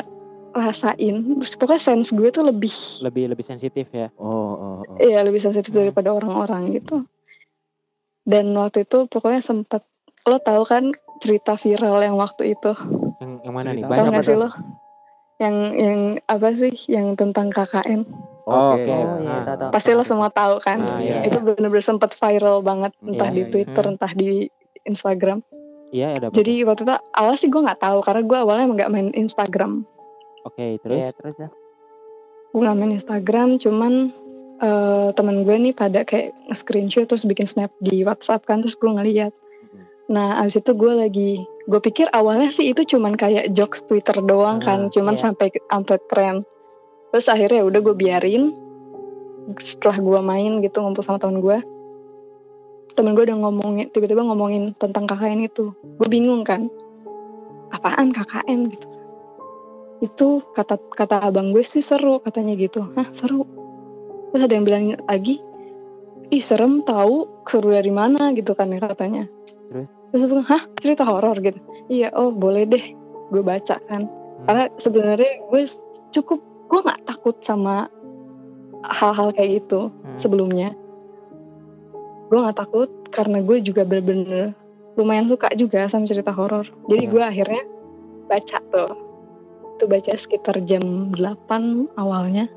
rasain, 0.54 1.38
pokoknya 1.58 1.82
sense 1.82 2.14
gue 2.14 2.30
tuh 2.30 2.46
lebih 2.46 2.70
lebih 3.02 3.34
lebih 3.34 3.42
sensitif 3.42 3.90
ya. 3.90 4.10
Oh, 4.14 4.54
oh, 4.54 4.74
oh. 4.86 4.96
Iya 4.98 5.26
lebih 5.26 5.42
sensitif 5.42 5.74
Hmm. 5.74 5.90
daripada 5.90 6.14
orang-orang 6.14 6.70
gitu. 6.78 7.02
Dan 8.22 8.52
waktu 8.54 8.84
itu 8.84 9.08
pokoknya 9.08 9.40
sempet 9.40 9.82
lo 10.24 10.38
tahu 10.38 10.62
kan 10.64 10.90
cerita 11.18 11.54
viral 11.54 12.00
yang 12.00 12.16
waktu 12.16 12.54
itu. 12.54 12.72
Yang 13.18 13.30
yang 13.42 13.54
mana 13.54 13.68
nih? 13.68 13.74
Cerita 13.76 13.86
Tahu 13.86 13.92
Banyak 13.92 14.04
nggak 14.04 14.16
apa 14.16 14.26
sih 14.26 14.36
lo? 14.36 14.48
Yang 15.38 15.54
yang 15.76 16.00
apa 16.24 16.48
sih? 16.52 16.72
Yang 16.88 17.06
tentang 17.14 17.46
KKN. 17.48 18.00
Oh, 18.48 18.72
Oke. 18.72 18.80
oke. 18.80 18.92
Oh 18.96 19.16
iya, 19.20 19.30
Ah. 19.30 19.42
tahu 19.44 19.56
tahu. 19.60 19.70
Pasti 19.70 19.90
lo 19.92 20.02
semua 20.02 20.32
tahu 20.32 20.56
kan? 20.58 20.80
Ah, 20.82 20.98
iya. 20.98 21.20
Itu 21.20 21.36
bener-bener 21.38 21.84
sempet 21.84 22.10
viral 22.10 22.64
banget 22.64 22.96
entah 22.98 23.28
Iya, 23.28 23.36
di 23.36 23.42
iya. 23.44 23.50
Twitter, 23.52 23.84
Hmm. 23.84 23.92
entah 23.92 24.12
di 24.12 24.30
Instagram. 24.82 25.38
Iya 25.88 26.06
ada? 26.10 26.26
Jadi 26.28 26.64
waktu 26.64 26.82
itu 26.82 26.94
awal 27.12 27.34
sih 27.36 27.48
gue 27.48 27.60
nggak 27.60 27.80
tahu 27.80 27.98
karena 28.00 28.22
gue 28.22 28.38
awalnya 28.38 28.64
emang 28.64 28.76
nggak 28.76 28.92
main 28.92 29.08
Instagram. 29.12 29.84
Oke 30.42 30.76
terus. 30.78 30.96
Iya, 30.96 31.10
terus 31.12 31.34
dah. 31.36 31.52
Gue 32.48 32.60
nggak 32.62 32.76
main 32.76 32.92
Instagram, 32.92 33.48
cuman 33.58 33.92
eh, 34.58 35.08
temen 35.14 35.46
gue 35.46 35.54
nih 35.54 35.70
pada 35.70 36.02
kayak 36.02 36.34
screenshot 36.50 37.06
terus 37.06 37.22
bikin 37.22 37.46
snap 37.46 37.70
di 37.78 38.02
WhatsApp 38.02 38.42
kan 38.42 38.58
terus 38.58 38.74
gue 38.74 38.90
ngeliat. 38.90 39.30
Nah 40.08 40.40
abis 40.40 40.64
itu 40.64 40.72
gue 40.72 40.92
lagi, 40.96 41.44
gue 41.68 41.80
pikir 41.84 42.08
awalnya 42.16 42.48
sih 42.48 42.72
itu 42.72 42.96
cuman 42.96 43.12
kayak 43.12 43.52
jokes 43.52 43.84
Twitter 43.84 44.16
doang 44.24 44.64
Ah, 44.64 44.72
kan, 44.72 44.80
cuman 44.88 45.12
iya. 45.12 45.20
sampai 45.20 45.52
sampai 45.68 45.96
tren. 46.08 46.36
Terus 47.12 47.28
akhirnya 47.28 47.60
udah 47.64 47.80
gue 47.84 47.94
biarin. 47.96 48.56
Setelah 49.60 50.00
gue 50.00 50.20
main 50.24 50.52
gitu 50.64 50.80
ngumpul 50.80 51.04
sama 51.04 51.20
temen 51.20 51.40
gue, 51.44 51.60
temen 52.96 53.12
gue 53.16 53.24
udah 53.24 53.36
ngomongin, 53.36 53.88
tiba-tiba 53.92 54.24
ngomongin 54.24 54.76
tentang 54.76 55.04
KKN 55.08 55.44
itu. 55.44 55.72
Gue 56.00 56.08
bingung 56.08 56.44
kan, 56.44 56.72
apaan 57.72 58.12
KKN 58.12 58.68
gitu. 58.72 58.88
Itu 60.04 60.28
kata 60.56 60.80
kata 60.92 61.20
abang 61.20 61.52
gue 61.52 61.64
sih 61.64 61.84
seru 61.84 62.20
katanya 62.24 62.56
gitu. 62.56 62.84
Hah 62.96 63.08
seru? 63.12 63.44
Terus 64.32 64.44
ada 64.44 64.52
yang 64.56 64.64
bilang 64.64 64.84
lagi, 65.08 65.40
ih 66.28 66.44
serem 66.44 66.80
tahu 66.84 67.44
seru 67.44 67.72
dari 67.72 67.92
mana 67.92 68.32
gitu 68.36 68.52
kan 68.52 68.72
ya 68.72 68.80
katanya. 68.84 69.24
Terus? 69.68 69.97
Terus 70.08 70.20
gue 70.24 70.30
bilang, 70.30 70.48
hah 70.48 70.62
cerita 70.80 71.04
horor 71.04 71.36
gitu. 71.38 71.60
Iya, 71.88 72.12
oh 72.16 72.32
boleh 72.32 72.64
deh, 72.64 72.84
gue 73.28 73.42
baca 73.42 73.76
kan. 73.86 74.02
Karena 74.44 74.70
sebenarnya 74.76 75.32
gue 75.46 75.62
cukup, 76.10 76.40
gue 76.68 76.80
nggak 76.80 77.02
takut 77.04 77.36
sama 77.44 77.90
hal-hal 78.86 79.34
kayak 79.34 79.64
gitu 79.64 79.90
Hmm. 79.90 80.16
sebelumnya. 80.16 80.70
Gue 82.28 82.38
nggak 82.38 82.56
takut 82.56 82.90
karena 83.08 83.40
gue 83.40 83.60
juga 83.60 83.82
bener-bener 83.82 84.52
lumayan 84.94 85.26
suka 85.26 85.48
juga 85.54 85.86
sama 85.86 86.04
cerita 86.04 86.32
horor. 86.32 86.66
Jadi 86.88 87.04
Iya. 87.04 87.12
gue 87.12 87.22
akhirnya 87.22 87.62
baca 88.26 88.58
tuh. 88.68 88.90
Itu 89.76 89.84
baca 89.86 90.12
sekitar 90.12 90.56
jam 90.62 91.14
8 91.14 91.86
awalnya. 91.94 92.50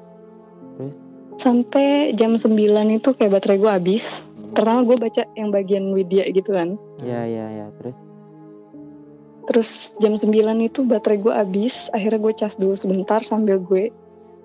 Terus? 0.78 0.94
Sampai 1.38 2.14
jam 2.14 2.38
9 2.38 2.92
itu 2.92 3.14
kayak 3.14 3.40
baterai 3.40 3.58
gue 3.58 3.72
habis. 3.72 4.22
Pertama 4.52 4.84
gue 4.84 4.98
baca 4.98 5.24
yang 5.34 5.50
bagian 5.50 5.92
Widya 5.92 6.28
gitu 6.30 6.52
kan. 6.52 6.76
Iya 7.00 7.22
iya 7.24 7.46
iya 7.50 7.66
terus. 7.80 7.96
Terus 9.42 9.70
jam 9.98 10.14
9 10.14 10.32
itu 10.62 10.86
baterai 10.86 11.18
gue 11.18 11.34
habis. 11.34 11.90
Akhirnya 11.92 12.20
gue 12.20 12.34
cas 12.34 12.56
dulu 12.56 12.76
sebentar 12.76 13.20
sambil 13.22 13.58
gue 13.58 13.90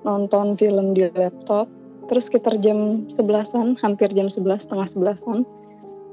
nonton 0.03 0.57
film 0.57 0.95
di 0.95 1.07
laptop. 1.11 1.69
Terus 2.07 2.31
sekitar 2.31 2.57
jam 2.59 3.05
11-an, 3.07 3.83
hampir 3.83 4.09
jam 4.11 4.31
11, 4.31 4.63
setengah 4.63 4.87
11-an. 4.87 5.43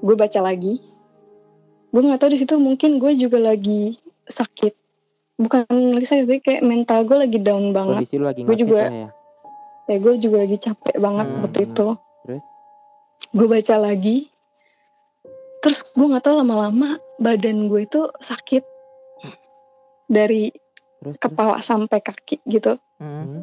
Gue 0.01 0.15
baca 0.17 0.39
lagi. 0.41 0.81
Gue 1.93 2.01
gak 2.01 2.19
tahu 2.19 2.33
di 2.33 2.39
situ 2.41 2.57
mungkin 2.57 2.97
gue 2.97 3.13
juga 3.13 3.37
lagi 3.37 3.95
sakit. 4.25 4.73
Bukan 5.37 5.63
lagi 5.69 6.05
sakit, 6.05 6.25
tapi 6.25 6.41
kayak 6.41 6.63
mental 6.65 7.05
gue 7.05 7.17
lagi 7.19 7.37
down 7.37 7.69
banget. 7.71 8.09
Gue 8.43 8.57
juga- 8.57 8.89
ya. 8.89 9.09
Ya 9.83 9.97
gue 9.99 10.13
juga 10.15 10.37
lagi 10.41 10.57
capek 10.57 10.95
banget 10.97 11.27
Hmm, 11.27 11.41
waktu 11.43 11.59
itu. 11.67 11.87
Gue 13.33 13.49
baca 13.49 13.75
lagi. 13.81 14.29
Terus 15.65 15.81
gue 15.89 16.05
gak 16.05 16.29
tahu 16.29 16.37
lama-lama 16.43 17.01
badan 17.17 17.65
gue 17.65 17.81
itu 17.81 18.05
sakit. 18.21 18.61
Dari 20.05 20.53
Terus 21.01 21.17
terus? 21.17 21.23
kepala 21.23 21.57
sampai 21.65 21.97
kaki 21.97 22.45
gitu. 22.45 22.77
Hmm. 23.01 23.25
Hmm. 23.25 23.41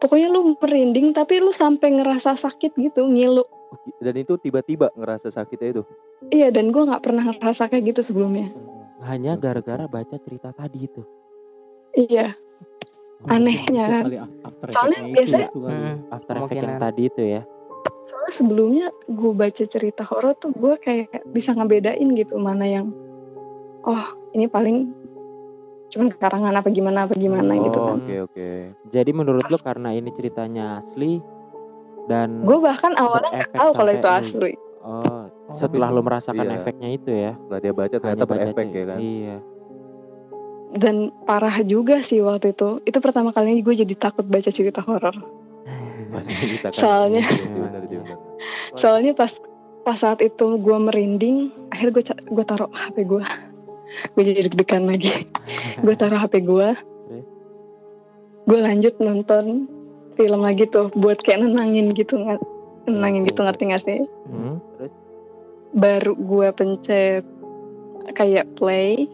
Pokoknya 0.00 0.32
lu 0.32 0.56
merinding 0.56 1.12
tapi 1.12 1.40
lu 1.40 1.52
sampai 1.52 2.00
ngerasa 2.00 2.36
sakit 2.36 2.76
gitu, 2.76 3.04
ngilu. 3.08 3.44
Dan 4.00 4.20
itu 4.20 4.36
tiba-tiba 4.40 4.88
ngerasa 4.94 5.28
sakitnya 5.28 5.80
itu. 5.80 5.82
Iya 6.28 6.48
dan 6.48 6.72
gue 6.72 6.82
nggak 6.84 7.04
pernah 7.04 7.24
ngerasa 7.32 7.68
kayak 7.68 7.92
gitu 7.94 8.00
sebelumnya. 8.00 8.52
Hanya 9.04 9.36
gara-gara 9.36 9.84
baca 9.84 10.16
cerita 10.16 10.52
tadi 10.52 10.88
itu. 10.88 11.02
Iya, 11.94 12.36
Anehnya 13.24 13.84
kan. 13.88 14.04
Soalnya 14.68 14.98
effect-nya 15.00 15.14
biasanya- 15.14 15.50
itu, 15.50 15.56
itu 15.56 15.60
kali. 15.64 15.76
Hmm. 15.76 15.96
After 16.12 16.34
effect 16.36 16.60
yang 16.60 16.78
tadi 16.80 17.02
itu 17.08 17.22
ya. 17.22 17.42
Soalnya 18.00 18.32
sebelumnya 18.32 18.86
gue 19.04 19.32
baca 19.32 19.64
cerita 19.64 20.04
horor 20.04 20.34
tuh 20.34 20.50
gue 20.50 20.76
kayak 20.76 21.24
bisa 21.26 21.52
ngebedain 21.52 22.04
gitu 22.14 22.36
mana 22.36 22.64
yang, 22.64 22.92
oh 23.82 24.04
ini 24.30 24.44
paling 24.44 24.92
cuman 25.88 26.10
karangan 26.10 26.52
apa 26.52 26.68
gimana 26.68 27.06
apa 27.06 27.14
gimana 27.14 27.54
gitu 27.56 27.78
Oh, 27.78 27.86
kan. 27.94 28.02
oke 28.02 28.14
oke. 28.26 28.48
Jadi 28.88 29.10
menurut 29.10 29.46
lu 29.46 29.56
karena 29.56 29.90
ini 29.90 30.10
ceritanya 30.10 30.78
asli 30.78 31.22
dan 32.04 32.42
Gue 32.42 32.58
bahkan 32.58 32.92
awalnya 32.94 33.30
nggak 33.30 33.46
Berefek 33.46 33.56
tahu 33.56 33.70
kalau 33.72 33.92
itu 33.92 34.08
asli. 34.08 34.52
oh 34.82 35.22
setelah 35.48 35.88
bisa. 35.88 35.96
lu 35.96 36.02
merasakan 36.02 36.44
Iya. 36.44 36.54
efeknya 36.58 36.88
itu 36.90 37.10
ya. 37.10 37.32
Setelah 37.38 37.60
dia 37.60 37.72
baca 37.72 37.94
ternyata 37.94 38.10
hanya 38.16 38.26
baca 38.26 38.42
berefek 38.42 38.68
ya 38.70 38.84
kan. 38.84 38.98
Iya. 38.98 39.36
Dan 40.74 40.96
parah 41.22 41.56
juga 41.62 42.02
sih 42.02 42.18
waktu 42.18 42.50
itu. 42.50 42.82
Itu 42.82 42.98
pertama 42.98 43.30
kalinya 43.30 43.54
gue 43.56 43.74
jadi 43.78 43.94
takut 43.94 44.26
baca 44.26 44.50
cerita 44.50 44.82
horor. 44.82 45.14
Pasti 46.14 46.32
menyisakan. 46.32 46.78
Soalnya- 46.80 47.24
Iya 47.24 47.44
iya, 47.44 47.98
benar. 47.98 48.18
Soalnya 48.74 49.12
pas 49.12 49.32
pas 49.80 49.96
saat 49.96 50.20
itu 50.20 50.56
gue 50.56 50.76
merinding, 50.78 51.36
akhirnya 51.68 51.92
gue 51.92 52.04
gue 52.30 52.44
taruh 52.44 52.70
HP 52.70 52.96
gue. 53.04 53.24
gue 54.14 54.22
jadi 54.24 54.40
deg-degan 54.44 54.84
lagi. 54.84 55.12
gue 55.84 55.94
taruh 55.94 56.16
HP 56.16 56.40
gue. 56.40 56.68
Terus? 56.72 57.22
Gue 58.44 58.58
lanjut 58.60 58.94
nonton 58.98 59.66
film 60.14 60.40
lagi 60.40 60.64
tuh 60.64 60.88
buat 60.92 61.18
kayak 61.18 61.42
nenangin 61.42 61.90
gitu 61.90 62.14
nenangin 62.84 63.24
gitu 63.24 63.40
oke. 63.40 63.46
ngerti 63.46 63.62
gak 63.66 63.82
sih? 63.82 63.98
Hmm, 64.24 64.60
Terus 64.76 64.92
Baru 65.72 66.14
gue 66.14 66.48
pencet 66.52 67.24
kayak 68.12 68.54
play. 68.54 69.10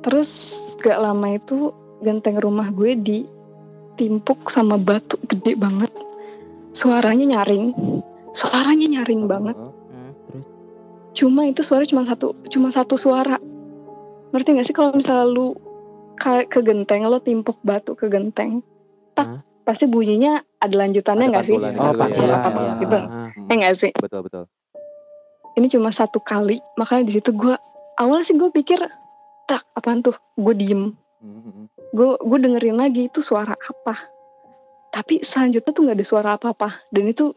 Terus 0.00 0.30
gak 0.76 0.98
lama 0.98 1.30
itu 1.30 1.70
genteng 2.00 2.34
rumah 2.34 2.66
gue 2.68 2.98
ditimpuk 2.98 4.48
sama 4.48 4.74
batu 4.74 5.14
gede 5.22 5.54
banget. 5.54 5.91
Suaranya 6.72 7.38
nyaring. 7.38 7.72
Suaranya 8.32 8.86
nyaring 8.90 9.22
banget. 9.26 9.56
Heeh. 9.56 9.70
Hmm. 10.32 10.42
cuma 11.12 11.44
itu 11.44 11.60
suara 11.60 11.84
cuma 11.84 12.02
satu 12.02 12.32
cuma 12.48 12.68
satu 12.68 12.96
suara 12.96 13.36
ngerti 14.32 14.48
gak 14.56 14.64
sih 14.64 14.72
kalau 14.72 14.96
misalnya 14.96 15.28
lu 15.28 15.52
ke, 16.14 16.48
ke 16.48 16.64
genteng 16.64 17.04
lo 17.04 17.20
timpuk 17.20 17.60
batu 17.60 17.92
ke 17.92 18.08
genteng 18.08 18.64
tak 19.12 19.28
Hah? 19.28 19.40
pasti 19.62 19.84
bunyinya 19.84 20.40
ada 20.56 20.72
lanjutannya 20.72 21.28
nggak 21.28 21.44
sih 21.44 21.52
oh 21.52 21.60
gitu 21.60 21.68
ya. 21.68 22.32
Apa-apa 22.32 22.60
ya. 22.64 22.72
gitu. 22.80 22.96
Ah, 22.98 23.28
Hmm, 23.28 23.48
eh 23.48 23.56
nggak 23.60 23.74
sih 23.76 23.92
Betul 23.94 24.20
betul. 24.24 24.44
ini 25.52 25.66
cuma 25.68 25.92
satu 25.92 26.16
kali 26.18 26.56
makanya 26.74 27.04
di 27.04 27.12
situ 27.12 27.30
gue 27.32 27.54
awalnya 27.94 28.24
sih 28.24 28.36
gue 28.36 28.48
pikir 28.48 28.80
tak 29.44 29.68
apaan 29.72 30.00
tuh 30.00 30.16
gue 30.34 30.54
diem 30.54 30.96
Hmm, 31.20 31.38
hmm, 31.38 31.52
hmm. 31.52 31.66
gue 31.92 32.08
gue 32.18 32.38
dengerin 32.40 32.74
lagi 32.74 33.06
itu 33.06 33.20
suara 33.20 33.52
apa 33.52 33.94
tapi 34.92 35.24
selanjutnya 35.24 35.72
tuh 35.72 35.82
nggak 35.88 35.96
ada 35.96 36.06
suara 36.06 36.30
apa 36.36 36.52
apa 36.52 36.68
dan 36.92 37.08
itu 37.08 37.32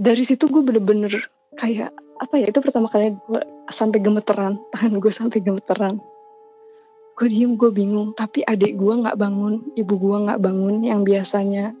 dari 0.00 0.24
situ 0.24 0.48
gue 0.48 0.64
bener-bener 0.64 1.12
kayak 1.60 1.92
apa 2.16 2.34
ya 2.40 2.48
itu 2.48 2.58
pertama 2.64 2.88
kali 2.88 3.12
gue 3.12 3.42
sampai 3.68 4.00
gemeteran 4.00 4.56
tangan 4.72 4.96
gue 4.96 5.12
sampai 5.12 5.38
gemeteran 5.44 6.00
gue 7.16 7.28
diem 7.28 7.56
gue 7.56 7.70
bingung 7.72 8.16
tapi 8.16 8.40
adik 8.44 8.76
gue 8.76 8.94
nggak 9.04 9.16
bangun 9.20 9.60
ibu 9.76 9.94
gue 9.96 10.16
nggak 10.28 10.40
bangun 10.40 10.84
yang 10.84 11.04
biasanya 11.04 11.76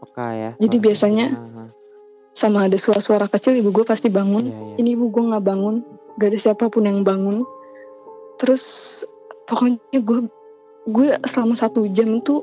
Peka 0.00 0.26
ya. 0.32 0.50
Jadi 0.56 0.76
suara 0.80 0.86
biasanya 0.88 1.26
kecil. 1.28 1.60
Ah, 1.60 1.68
sama 2.32 2.58
ada 2.64 2.78
suara-suara 2.80 3.26
kecil 3.28 3.60
ibu 3.60 3.68
gue 3.68 3.84
pasti 3.84 4.08
ah. 4.08 4.16
bangun 4.16 4.44
Iya, 4.48 4.56
iya. 4.56 4.74
ini 4.80 4.88
ibu 4.96 5.12
gue 5.12 5.24
nggak 5.28 5.44
bangun 5.44 5.84
gak 6.16 6.28
ada 6.32 6.38
siapa 6.40 6.72
pun 6.72 6.88
yang 6.88 7.04
bangun 7.04 7.44
terus 8.40 8.64
pokoknya 9.44 10.00
gue 10.00 10.20
gue 10.88 11.08
selama 11.28 11.54
satu 11.56 11.84
jam 11.92 12.24
tuh 12.24 12.40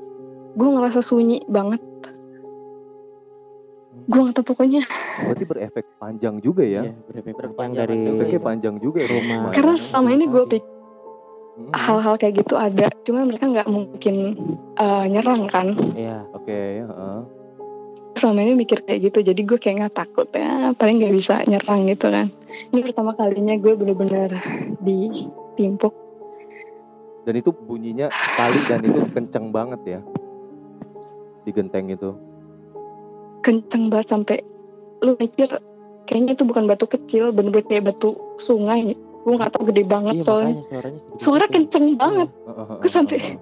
gue 0.58 0.70
ngerasa 0.74 1.00
sunyi 1.06 1.46
banget. 1.46 1.80
Gue 4.08 4.20
nggak 4.24 4.36
tahu 4.39 4.56
pokoknya. 4.56 4.82
Berarti 5.22 5.46
berefek 5.46 5.86
panjang 6.00 6.39
juga 6.41 6.63
ya. 6.63 6.82
Iya, 6.88 6.93
berefek 7.06 7.34
Yang 7.36 7.39
Berpanjang 7.43 7.86
dari 7.86 7.96
Efeknya 8.08 8.41
panjang 8.41 8.76
juga 8.80 8.98
ya, 9.04 9.10
Rumah. 9.12 9.52
karena 9.52 9.74
selama 9.76 10.10
ini 10.15 10.26
gue 10.26 10.43
pikir 10.48 10.76
Hmm, 11.58 11.74
hal-hal 11.74 12.22
kayak 12.22 12.46
gitu 12.46 12.54
ada. 12.54 12.86
Cuma 13.02 13.26
mereka 13.26 13.50
nggak 13.50 13.65
mungkin 13.65 14.15
eh, 14.78 15.06
nyerang 15.10 15.50
kan. 15.50 15.74
Iya. 15.98 16.30
Oke, 16.38 16.86
heeh. 16.86 17.20
selama 18.17 18.41
ini 18.46 18.54
mikir 18.58 18.82
kayak 18.86 19.10
gitu. 19.10 19.26
Jadi 19.26 19.41
gue 19.46 19.58
kayak 19.58 19.76
nggak 19.82 19.96
takut 19.98 20.30
ya. 20.38 20.74
Paling 20.78 21.02
nggak 21.02 21.13
bisa 21.17 21.41
nyerang 21.50 21.89
gitu 21.89 22.13
kan. 22.13 22.30
Ini 22.74 22.82
pertama 22.86 23.17
kalinya 23.17 23.58
gue 23.58 23.74
bener-bener 23.74 24.38
ditimpuk. 24.86 25.93
Dan 27.26 27.34
itu 27.41 27.50
bunyinya 27.50 28.10
sekali 28.13 28.60
dan 28.70 28.80
itu 28.86 29.00
kenceng 29.17 29.50
banget 29.50 29.82
ya. 29.98 30.00
Di 31.48 31.56
genteng 31.56 31.88
itu. 31.88 32.12
kenceng 33.40 33.88
banget 33.88 34.08
sampai 34.12 34.38
lu 35.00 35.16
mikir 35.16 35.48
kayaknya 36.04 36.36
itu 36.36 36.44
bukan 36.44 36.68
batu 36.68 36.84
kecil 36.84 37.32
bener-bener 37.32 37.64
kayak 37.64 37.88
batu 37.88 38.12
sungai 38.38 38.92
gue 38.92 39.34
nggak 39.34 39.56
tahu 39.56 39.72
gede 39.72 39.84
banget 39.84 40.14
Iya 40.14 40.24
soalnya 40.26 40.52
makanya 40.54 40.68
suaranya 40.68 41.00
suara 41.16 41.46
gitu. 41.46 41.54
kenceng 41.54 41.86
banget 41.96 42.30
Heeh, 42.34 42.56
heeh, 42.62 42.78
Gue 42.78 42.92
sampai- 42.92 43.22
heeh. 43.22 43.40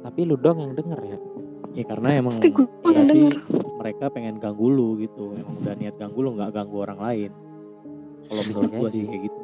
Tapi 0.00 0.20
lu 0.24 0.34
dong 0.34 0.58
yang 0.58 0.72
denger 0.72 1.00
ya. 1.02 1.18
Ya 1.70 1.84
karena 1.84 2.08
emang 2.16 2.34
tapi 2.34 2.48
gue 2.50 2.64
berarti 2.80 3.04
denger 3.12 3.34
mereka 3.76 4.04
pengen 4.08 4.36
ganggu 4.36 4.66
lu 4.66 4.88
gitu. 4.96 5.24
Emang 5.34 5.54
udah 5.58 5.74
niat 5.74 5.94
ganggu 5.94 6.18
lu 6.18 6.30
nggak 6.34 6.50
ganggu 6.50 6.76
orang 6.80 6.98
lain. 6.98 7.30
Kalau 8.24 8.42
gua 8.46 8.88
jadi. 8.88 8.88
sih 8.90 9.04
kayak 9.04 9.22
gitu. 9.22 9.40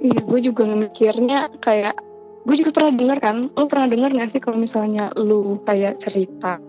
iya 0.00 0.20
gue 0.20 0.40
juga 0.40 0.62
mikirnya 0.68 1.38
kayak 1.58 1.94
gue 2.44 2.54
juga 2.54 2.70
pernah 2.70 2.92
denger 2.92 3.18
kan 3.18 3.36
lu 3.50 3.64
pernah 3.64 3.88
denger 3.88 4.10
nggak 4.12 4.30
sih 4.30 4.38
kalau 4.38 4.54
misalnya 4.54 5.08
lu 5.16 5.56
kayak 5.64 5.96
cerita 5.96 6.60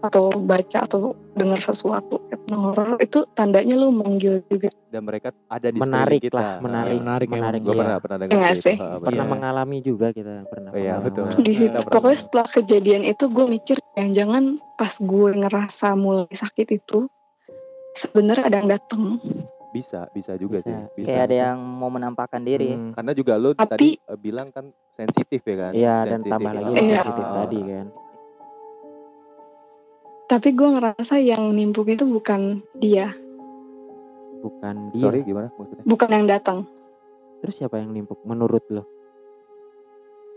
atau 0.00 0.30
baca 0.30 0.78
atau 0.80 1.00
dengar 1.32 1.58
sesuatu 1.58 2.22
yang 2.46 2.60
horor 2.60 2.96
itu 2.98 3.26
tandanya 3.32 3.74
lu 3.74 3.90
manggil 3.90 4.38
juga 4.46 4.70
Dan 4.86 5.04
mereka 5.04 5.28
ada 5.46 5.68
di 5.68 5.76
Menarik 5.76 6.20
kita. 6.22 6.34
lah, 6.34 6.52
menarik. 6.58 6.90
Iya, 6.90 7.00
menarik 7.02 7.28
menarik. 7.28 7.60
Gue 7.60 7.70
Iya. 7.70 7.80
pernah 7.80 7.98
pernah 7.98 8.18
dengar 8.18 8.30
Iya 8.30 8.38
sih 8.38 8.40
nggak 8.40 8.54
itu. 8.54 8.64
sih? 8.64 8.76
Heeh, 8.78 8.98
Pernah 8.98 9.10
benar. 9.20 9.34
mengalami 9.34 9.78
juga 9.80 10.06
kita 10.10 10.34
pernah. 10.44 10.70
Iya, 10.70 10.94
pengalaman. 10.94 11.04
betul. 11.04 11.26
di 11.38 11.52
situ 11.52 11.76
Kita 11.76 11.90
pokoknya 11.90 12.18
setelah 12.18 12.46
kejadian 12.48 13.02
itu 13.04 13.24
gue 13.26 13.46
mikir 13.48 13.76
yang 13.94 14.10
jangan 14.12 14.44
pas 14.74 14.94
gue 14.96 15.30
ngerasa 15.36 15.88
mulai 15.94 16.30
sakit 16.30 16.68
itu 16.72 16.98
sebenarnya 17.92 18.44
ada 18.44 18.56
yang 18.56 18.70
datang 18.70 19.18
Bisa, 19.68 20.08
bisa 20.08 20.32
juga 20.34 20.58
Bisa. 20.58 20.72
sih. 20.72 20.76
Bisa. 20.96 21.08
Kayak 21.12 21.24
ada 21.26 21.36
yang 21.46 21.58
mau 21.60 21.88
menampakkan 21.88 22.40
diri. 22.40 22.72
Hmm. 22.72 22.88
Karena 22.90 23.12
juga 23.12 23.36
lu 23.36 23.52
Tapi- 23.52 23.68
tadi 23.68 23.88
eh, 24.00 24.16
bilang 24.16 24.48
kan 24.48 24.64
sensitif 24.88 25.44
ya 25.44 25.56
kan? 25.60 25.72
Iya 25.72 25.96
dan 26.06 26.20
tambah 26.22 26.50
lagi 26.50 26.64
Heeh, 26.70 26.86
Iya. 26.86 27.00
sensitif 27.02 27.26
tadi 27.28 27.60
kan. 27.62 27.86
Tapi 30.28 30.52
gue 30.52 30.68
ngerasa 30.68 31.16
yang 31.18 31.50
nimpuk 31.50 31.88
itu 31.88 32.04
bukan 32.04 32.60
dia 32.74 33.16
Bukan 34.38 34.94
dia. 34.94 35.00
Sorry 35.02 35.20
gimana 35.22 35.50
maksudnya? 35.50 35.82
bukan 35.82 36.08
yang 36.12 36.26
datang 36.26 36.58
Terus 37.38 37.54
siapa 37.56 37.78
yang 37.78 37.90
nimpuk 37.90 38.18
menurut 38.22 38.62
lo? 38.68 38.84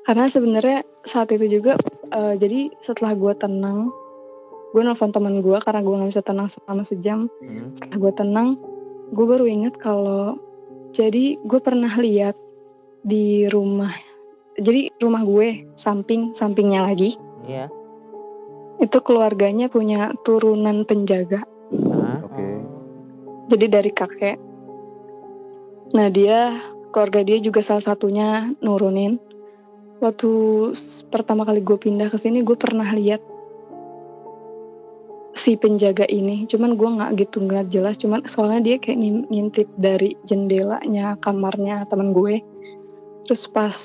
karena 0.01 0.25
sebenarnya 0.25 0.81
saat 1.03 1.29
itu 1.29 1.45
juga 1.51 1.77
eh, 2.09 2.33
jadi 2.33 2.73
setelah 2.77 3.13
gue 3.13 3.33
tenang 3.35 3.93
gue 4.71 4.81
nelfon 4.81 5.11
teman 5.11 5.39
gue 5.39 5.57
karena 5.59 5.79
gue 5.79 5.93
nggak 5.93 6.09
bisa 6.09 6.23
tenang 6.23 6.47
selama 6.47 6.81
sejam 6.81 7.29
Hmm. 7.37 7.69
setelah 7.71 7.97
gue 7.99 8.13
tenang 8.15 8.47
gue 9.11 9.25
baru 9.27 9.45
inget 9.45 9.77
kalau 9.77 10.39
jadi 10.89 11.37
gue 11.37 11.59
pernah 11.59 11.91
lihat 11.93 12.33
di 13.01 13.45
rumah 13.45 13.93
jadi 14.55 14.89
rumah 14.97 15.21
gue 15.21 15.69
samping 15.75 16.31
sampingnya 16.31 16.81
lagi 16.81 17.13
Iya. 17.43 17.69
Itu 18.81 18.97
keluarganya 19.05 19.69
punya 19.69 20.09
turunan 20.25 20.83
penjaga. 20.89 21.45
Hah? 21.71 22.17
Oke. 22.25 22.41
Oh. 22.41 22.59
jadi 23.45 23.65
dari 23.69 23.91
kakek. 23.93 24.37
Nah 25.93 26.07
dia 26.09 26.57
keluarga 26.89 27.21
dia 27.21 27.37
juga 27.37 27.61
salah 27.61 27.83
satunya 27.83 28.49
nurunin. 28.59 29.21
Waktu 30.01 30.31
pertama 31.13 31.45
kali 31.45 31.61
gue 31.61 31.77
pindah 31.77 32.09
ke 32.09 32.17
sini 32.17 32.41
gue 32.41 32.57
pernah 32.57 32.89
lihat 32.89 33.21
si 35.37 35.53
penjaga 35.59 36.09
ini. 36.09 36.49
Cuman 36.49 36.73
gue 36.73 36.89
nggak 36.89 37.11
gitu 37.21 37.45
ngeliat 37.45 37.69
jelas. 37.69 38.01
Cuman 38.01 38.25
soalnya 38.25 38.65
dia 38.65 38.75
kayak 38.81 38.97
ngin- 38.97 39.27
ngintip 39.29 39.69
dari 39.77 40.17
jendelanya 40.25 41.21
kamarnya 41.21 41.85
teman 41.85 42.17
gue. 42.17 42.41
Terus 43.29 43.45
pas 43.45 43.77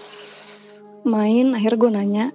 main 1.04 1.52
akhirnya 1.52 1.78
gue 1.78 1.90
nanya. 1.92 2.26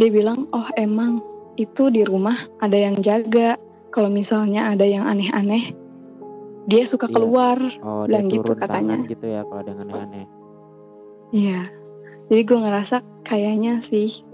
Dia 0.00 0.10
bilang 0.10 0.46
oh 0.50 0.66
emang 0.78 1.33
itu 1.54 1.88
di 1.88 2.02
rumah 2.02 2.34
ada 2.58 2.74
yang 2.74 2.98
jaga 2.98 3.54
kalau 3.88 4.08
misalnya 4.08 4.68
ada 4.68 4.82
yang 4.82 5.06
aneh-aneh 5.06 5.70
dia 6.64 6.82
suka 6.84 7.06
Iya. 7.06 7.14
keluar 7.14 7.58
Oh, 7.80 8.08
Bilang 8.08 8.26
dia 8.26 8.40
gitu 8.40 8.52
katanya. 8.52 8.96
gitu 9.04 9.24
ya 9.24 9.40
kalau 9.44 9.60
ada 9.60 9.70
yang 9.70 9.82
aneh-aneh. 9.84 10.26
iya 11.30 11.60
jadi 12.26 12.40
gue 12.42 12.58
ngerasa 12.58 12.96
kayaknya 13.22 13.78
sih 13.80 14.24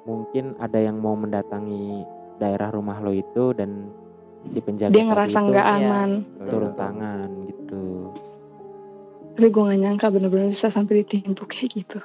Mungkin 0.00 0.56
ada 0.56 0.80
yang 0.80 0.96
mau 0.96 1.12
mendatangi 1.12 2.02
daerah 2.40 2.72
rumah 2.72 2.98
lo 2.98 3.12
itu 3.12 3.52
dan 3.52 3.92
si 4.48 4.58
penjaga 4.58 4.90
dia 4.90 5.04
ngerasa 5.04 5.38
nggak 5.38 5.66
Iya. 5.66 5.76
aman 5.76 6.10
turun 6.48 6.72
tangan 6.72 7.28
gitu. 7.44 7.84
tapi 9.36 9.48
gue 9.48 9.62
gak 9.62 9.78
nyangka 9.78 10.06
bener-bener 10.08 10.48
bisa 10.48 10.68
sampai 10.68 11.04
ditimpuk 11.04 11.48
kayak 11.48 11.70
gitu 11.74 12.00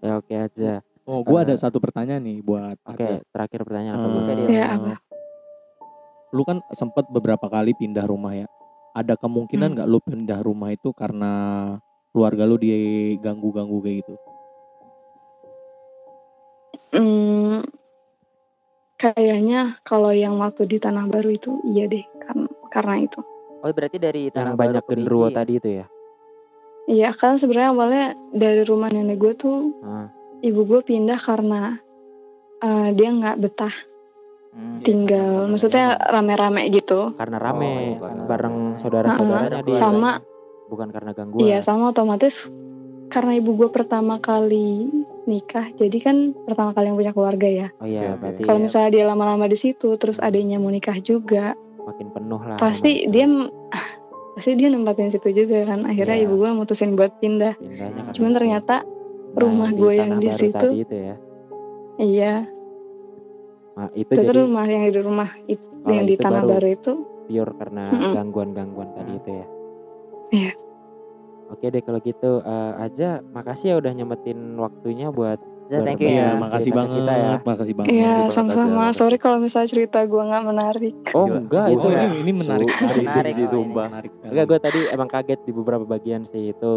Ya 0.00 0.16
oke 0.16 0.32
aja. 0.32 0.80
Oh, 1.04 1.20
gua 1.22 1.42
ada 1.42 1.52
Eh, 1.52 1.58
satu 1.58 1.80
pertanyaan 1.80 2.22
nih 2.22 2.38
buat 2.40 2.76
Oke, 2.82 3.00
Arza. 3.00 3.24
terakhir 3.30 3.60
pertanyaan 3.64 3.94
apa 3.94 4.02
Eh, 4.02 4.08
Bu? 4.08 4.18
Oke, 4.20 4.32
dia. 4.34 4.48
ya 4.50 4.66
apa 4.70 4.92
Lu 6.30 6.42
kan 6.44 6.62
sempat 6.70 7.10
beberapa 7.10 7.46
kali 7.46 7.74
pindah 7.74 8.06
rumah 8.06 8.32
ya. 8.32 8.46
Ada 8.92 9.14
kemungkinan 9.16 9.66
Hmm. 9.66 9.76
nggak 9.76 9.88
lu 9.88 9.98
pindah 10.00 10.40
rumah 10.40 10.70
itu 10.70 10.90
karena 10.92 11.32
keluarga 12.10 12.42
lu 12.44 12.56
diganggu-ganggu 12.56 13.78
kayak 13.80 13.96
gitu? 14.02 14.14
Hmm, 16.90 17.62
kayaknya 18.96 19.78
kalau 19.80 20.10
yang 20.10 20.34
waktu 20.36 20.66
di 20.66 20.76
Tanah 20.76 21.06
Baru 21.06 21.30
itu 21.30 21.54
iya 21.64 21.86
deh 21.86 22.02
karena 22.20 22.46
karena 22.68 22.94
itu. 23.00 23.20
Oh 23.60 23.70
berarti 23.70 23.98
dari 23.98 24.26
tanah 24.26 24.52
Yang 24.52 24.58
baru 24.58 24.58
banyak 24.58 24.84
genderuwo 24.86 25.26
ya? 25.26 25.34
tadi 25.34 25.52
itu 25.56 25.70
ya? 25.70 25.86
Iya 26.88 27.10
kan 27.12 27.36
sebenarnya 27.36 27.70
awalnya 27.70 28.04
dari 28.32 28.62
rumah 28.64 28.88
nenek 28.88 29.16
gue 29.16 29.32
tuh 29.36 29.58
Ah, 29.80 30.08
ibu 30.40 30.60
gue 30.62 30.80
pindah 30.82 31.16
karena 31.16 31.78
eh, 32.58 32.88
dia 32.90 33.08
nggak 33.08 33.38
betah 33.38 33.74
Hmm. 34.50 34.82
tinggal, 34.82 35.46
karena 35.46 35.48
maksudnya 35.48 35.86
rame-rame 36.02 36.62
gitu. 36.68 37.14
karena 37.14 37.38
Oh, 37.38 37.44
rame 37.44 37.70
karena 37.96 38.22
bareng 38.26 38.56
rame. 38.66 38.78
saudara-saudaranya 38.78 39.62
dia. 39.62 39.78
sama- 39.78 40.18
bukan 40.66 40.88
karena 40.88 41.10
gangguan. 41.12 41.38
Iya 41.40 41.58
sama 41.60 41.84
otomatis 41.88 42.50
karena 43.06 43.32
ibu 43.34 43.54
gue 43.54 43.68
pertama 43.68 44.18
kali 44.18 44.90
nikah, 45.24 45.70
jadi 45.70 45.94
kan 46.00 46.16
pertama 46.34 46.70
kali 46.70 46.86
yang 46.86 46.96
punya 46.96 47.12
keluarga 47.12 47.46
ya. 47.46 47.68
Oh 47.76 47.86
iya, 47.86 48.10
oke. 48.12 48.26
berarti 48.26 48.42
Kalau 48.42 48.58
ya, 48.58 48.64
misalnya 48.64 48.90
dia 48.90 49.04
lama-lama 49.04 49.46
di 49.46 49.54
situ, 49.54 49.94
terus 49.94 50.18
adiknya 50.18 50.58
mau 50.58 50.68
nikah 50.68 50.98
juga, 50.98 51.54
makin 51.80 52.10
penuh 52.10 52.40
lah. 52.40 52.58
pasti 52.58 53.06
dia 53.06 53.30
pasti 54.34 54.50
dia 54.54 54.66
nempatin 54.66 55.10
situ 55.10 55.30
juga 55.32 55.62
kan. 55.64 55.86
Akhirnya 55.86 56.16
Iya. 56.16 56.26
ibu 56.26 56.34
gue 56.36 56.50
mutusin 56.52 56.92
buat 56.92 57.14
pindah. 57.18 57.54
pindahnya 57.54 58.02
karena 58.02 58.12
Cuman 58.12 58.30
itu. 58.30 58.38
Ternyata 59.30 59.38
Nah, 59.40 59.42
rumah 59.46 59.70
gue 59.72 59.92
yang 59.92 60.10
di 60.16 60.28
situ- 60.28 60.52
tadi 60.52 60.76
itu 60.78 60.96
ya. 60.96 61.14
iya, 61.96 62.34
Nah, 63.72 63.88
itu 63.92 64.10
itu 64.10 64.20
jadi 64.20 64.40
rumah 64.40 64.64
yang 64.64 64.82
di 64.84 65.00
rumah 65.00 65.30
itu 65.46 65.62
oh, 65.62 65.88
yang 65.88 66.04
di 66.04 66.14
tanah 66.14 66.42
baru 66.42 66.50
baru 66.52 66.68
itu. 66.68 66.92
pure 67.24 67.52
karena 67.54 67.84
gangguan-gangguan 68.10 68.90
tadi 68.92 69.12
itu 69.14 69.30
ya. 69.30 69.46
Iya. 70.30 70.52
Oke 71.48 71.66
deh 71.66 71.80
kalau 71.80 71.98
gitu 71.98 72.30
eh, 72.40 72.72
aja 72.80 73.22
makasih 73.24 73.66
ya 73.68 73.76
udah 73.76 73.92
nyempetin 73.92 74.38
waktunya 74.56 75.08
buat 75.08 75.38
Za, 75.66 75.86
thank 75.86 76.02
you 76.02 76.10
ya. 76.10 76.34
makasih 76.34 76.74
banget. 76.74 76.98
kita 76.98 77.12
ya. 77.12 77.34
Makasih 77.40 77.74
banget. 77.78 77.90
Iya, 77.92 78.12
sama-sama. 78.28 78.90
Sorry 78.90 79.16
kalau 79.16 79.38
misalnya 79.38 79.70
cerita 79.70 80.02
gue 80.02 80.18
nggak 80.20 80.44
menarik. 80.44 80.94
Oh 81.12 81.30
enggak 81.30 81.66
Oh, 81.68 81.74
itu 81.76 81.86
ini 81.92 82.06
ini 82.20 82.32
menarik 82.36 82.66
sekali. 82.68 82.98
Menarik 83.00 83.32
sih, 83.32 83.46
sumpah. 83.46 83.86
Menarik 83.86 84.10
sekali. 84.10 84.30
Enggak 84.30 84.44
gue 84.46 84.58
tadi 84.60 84.80
emang 84.88 85.06
kaget 85.08 85.40
di 85.40 85.52
beberapa 85.52 85.84
bagian 85.84 86.26
sih 86.26 86.50
itu 86.50 86.74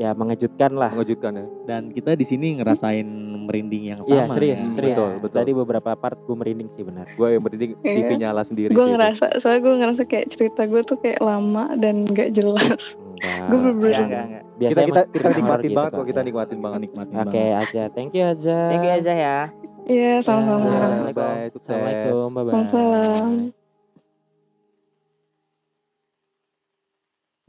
ya 0.00 0.10
mengejutkan 0.10 0.72
lah. 0.72 0.88
Mengejutkan 0.90 1.32
ya. 1.34 1.44
Dan 1.66 1.92
kita 1.92 2.16
di 2.16 2.24
sini 2.24 2.56
ngerasain 2.56 3.04
merinding 3.42 3.84
yang 3.86 4.00
sama. 4.00 4.08
Iya 4.10 4.24
serius, 4.30 4.56
ya. 4.58 4.68
serius. 4.72 4.96
Betul, 4.96 5.10
betul. 5.20 5.36
Tadi 5.36 5.50
beberapa 5.52 5.90
part 5.92 6.16
gue 6.18 6.32
merinding 6.34 6.68
sih 6.70 6.80
benar. 6.80 7.04
Gue 7.12 7.28
yang 7.30 7.42
penting 7.42 7.76
Iya. 7.78 7.92
TV 7.92 8.08
nyala 8.16 8.42
sendiri 8.42 8.70
gue 8.70 8.78
sih. 8.78 8.86
itu. 8.86 8.94
ngerasa 8.96 9.24
soalnya 9.36 9.60
gue 9.60 9.74
ngerasa 9.76 10.02
kayak 10.06 10.26
cerita 10.28 10.64
gue 10.64 10.80
tuh 10.82 10.96
kayak 10.96 11.20
lama 11.20 11.76
dan 11.76 12.08
gak 12.08 12.32
jelas. 12.32 12.96
Gue 13.20 13.52
bener-bener- 13.54 13.92
Enggak, 13.92 14.00
enggak, 14.00 14.24
enggak. 14.24 14.44
Kita 14.62 14.80
kita 14.82 15.02
kita 15.10 15.28
nikmatin 15.30 15.60
gitu 15.62 15.76
banget 15.76 15.90
kok, 15.92 16.06
kita 16.06 16.20
ya. 16.20 16.26
nikmatin 16.26 16.58
banget. 16.58 16.80
Nikmatin 16.80 17.14
Oke 17.14 17.28
banget. 17.36 17.60
aja, 17.62 17.82
thank 17.92 18.12
you 18.14 18.24
aja. 18.24 18.58
Thank 18.66 18.82
you 18.82 18.92
aja 18.94 19.12
ya. 19.14 19.38
iya 19.82 20.12
sama-sama 20.20 20.64
Ya. 20.64 20.80
Bye, 21.10 21.48
sukses. 21.50 21.68
Assalamualaikum, 21.68 22.28
bye 22.30 22.40
bye. 22.40 22.52
Waalaikumsalam. 22.54 23.59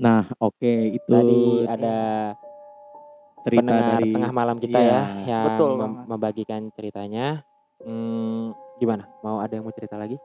Nah, 0.02 0.26
oke 0.42 0.98
itu 0.98 1.14
Tadi 1.14 1.42
ada 1.70 1.98
cerita 3.46 3.58
pendengar 3.62 3.86
dari 4.02 4.10
tengah 4.18 4.32
malam 4.34 4.58
kita 4.58 4.78
Iya, 4.82 4.90
ya 4.90 5.02
yang 5.30 5.46
betul 5.46 5.70
mem- 5.78 5.78
banget. 5.78 6.06
membagikan 6.10 6.62
ceritanya. 6.74 7.26
Hmm, 7.82 8.54
gimana? 8.82 9.06
Mau 9.22 9.38
ada 9.38 9.54
yang 9.54 9.62
mau 9.62 9.74
cerita 9.74 9.98
lagi? 9.98 10.18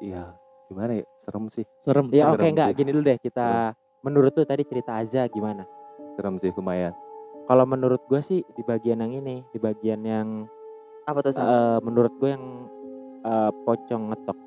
Iya, 0.00 0.36
gimana 0.68 1.00
ya? 1.00 1.04
Serem 1.16 1.48
sih, 1.48 1.64
serem. 1.80 2.12
Ya 2.12 2.28
Serem 2.28 2.36
oke 2.36 2.46
enggak, 2.48 2.68
sih. 2.72 2.76
gini 2.76 2.90
dulu 2.92 3.04
deh 3.04 3.18
kita 3.20 3.72
menurut 4.00 4.32
tuh 4.32 4.44
tadi 4.44 4.64
cerita 4.64 4.96
aja 4.96 5.24
gimana? 5.26 5.64
serem 6.16 6.36
sih 6.36 6.52
lumayan. 6.52 6.92
Kalau 7.48 7.64
menurut 7.64 8.04
gue 8.04 8.20
sih 8.20 8.44
di 8.44 8.62
bagian 8.62 9.00
yang 9.00 9.16
ini, 9.16 9.40
di 9.48 9.58
bagian 9.58 10.04
yang 10.04 10.28
Apa 11.08 11.24
tuh? 11.24 11.32
Eh, 11.32 11.78
menurut 11.80 12.12
gue 12.20 12.28
yang 12.28 12.68
eh, 13.24 13.50
pocong 13.64 14.12
ngetok 14.12 14.38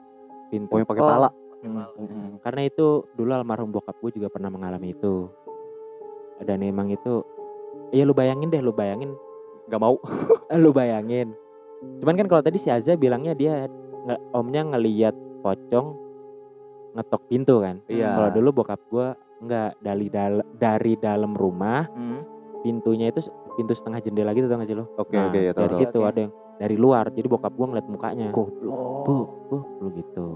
pintu. 0.49 0.69
Oh 0.69 0.78
yang 0.78 0.86
pakai 0.86 1.01
Oh. 1.01 1.09
pala. 1.09 1.30
Hmm, 1.64 1.88
hmm. 1.95 2.30
Karena 2.39 2.61
itu 2.64 2.88
dulu 3.09 3.32
almarhum 3.32 3.72
bokap 3.72 3.95
gue 3.97 4.11
juga 4.14 4.28
pernah 4.28 4.47
mengalami 4.47 4.91
itu. 4.91 5.32
Dan 6.39 6.59
emang 6.59 6.91
itu, 6.91 7.24
ya 7.89 8.03
lu 8.03 8.11
bayangin 8.11 8.51
deh, 8.51 8.59
lu 8.59 8.70
bayangin, 8.70 9.16
Gak 9.64 9.80
mau. 9.80 9.95
lu 10.53 10.70
bayangin. 10.70 11.32
Cuman 11.99 12.16
kan 12.16 12.28
kalau 12.28 12.41
tadi 12.41 12.57
si 12.57 12.68
Aza 12.68 12.93
bilangnya 12.93 13.32
dia 13.32 13.72
nge, 14.03 14.16
omnya 14.32 14.61
ngeliat 14.66 15.16
pocong 15.39 15.95
ngetok 16.93 17.22
pintu 17.26 17.55
kan. 17.57 17.80
Iya. 17.88 18.11
Kalau 18.11 18.30
dulu 18.34 18.49
bokap 18.53 18.84
gue 18.86 19.07
nggak 19.41 19.72
dari 19.80 20.07
dal- 20.07 20.47
dari 20.53 20.93
dalam 20.95 21.32
rumah 21.34 21.88
Hmm. 21.89 22.28
pintunya 22.59 23.07
itu 23.07 23.24
pintu 23.53 23.72
setengah 23.72 23.99
jendela 23.99 24.32
gitu 24.32 24.47
tau 24.47 24.55
gak 24.57 24.68
sih 24.68 24.76
lo? 24.76 24.86
Oke 24.95 25.16
Nah, 25.16 25.28
oke 25.28 25.39
ya 25.41 25.51
tahu. 25.51 25.61
dari 25.61 25.74
tahu. 25.74 25.82
situ 25.82 25.97
Oke. 25.97 26.07
ada 26.07 26.20
yang 26.20 26.32
dari 26.53 26.76
luar. 26.76 27.05
Jadi 27.09 27.28
bokap 27.30 27.53
gue 27.53 27.66
ngeliat 27.66 27.88
mukanya. 27.88 28.28
Goblok. 28.30 29.03
Bu, 29.03 29.16
bu, 29.47 29.57
lu 29.80 29.88
gitu. 29.93 30.28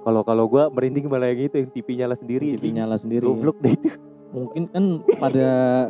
Kalau 0.00 0.22
kalau 0.22 0.44
gue 0.46 0.62
merinding 0.70 1.06
malah 1.06 1.28
yang 1.28 1.44
itu 1.44 1.56
yang 1.56 1.70
TV 1.70 1.88
nyala 1.94 2.14
sendiri. 2.14 2.56
TV 2.56 2.64
nyala 2.72 2.96
sendiri. 2.96 3.20
ya. 3.20 3.28
Goblok 3.28 3.58
deh 3.58 3.72
itu. 3.72 3.88
Mungkin 4.30 4.62
kan 4.66 4.84
pada 5.18 5.48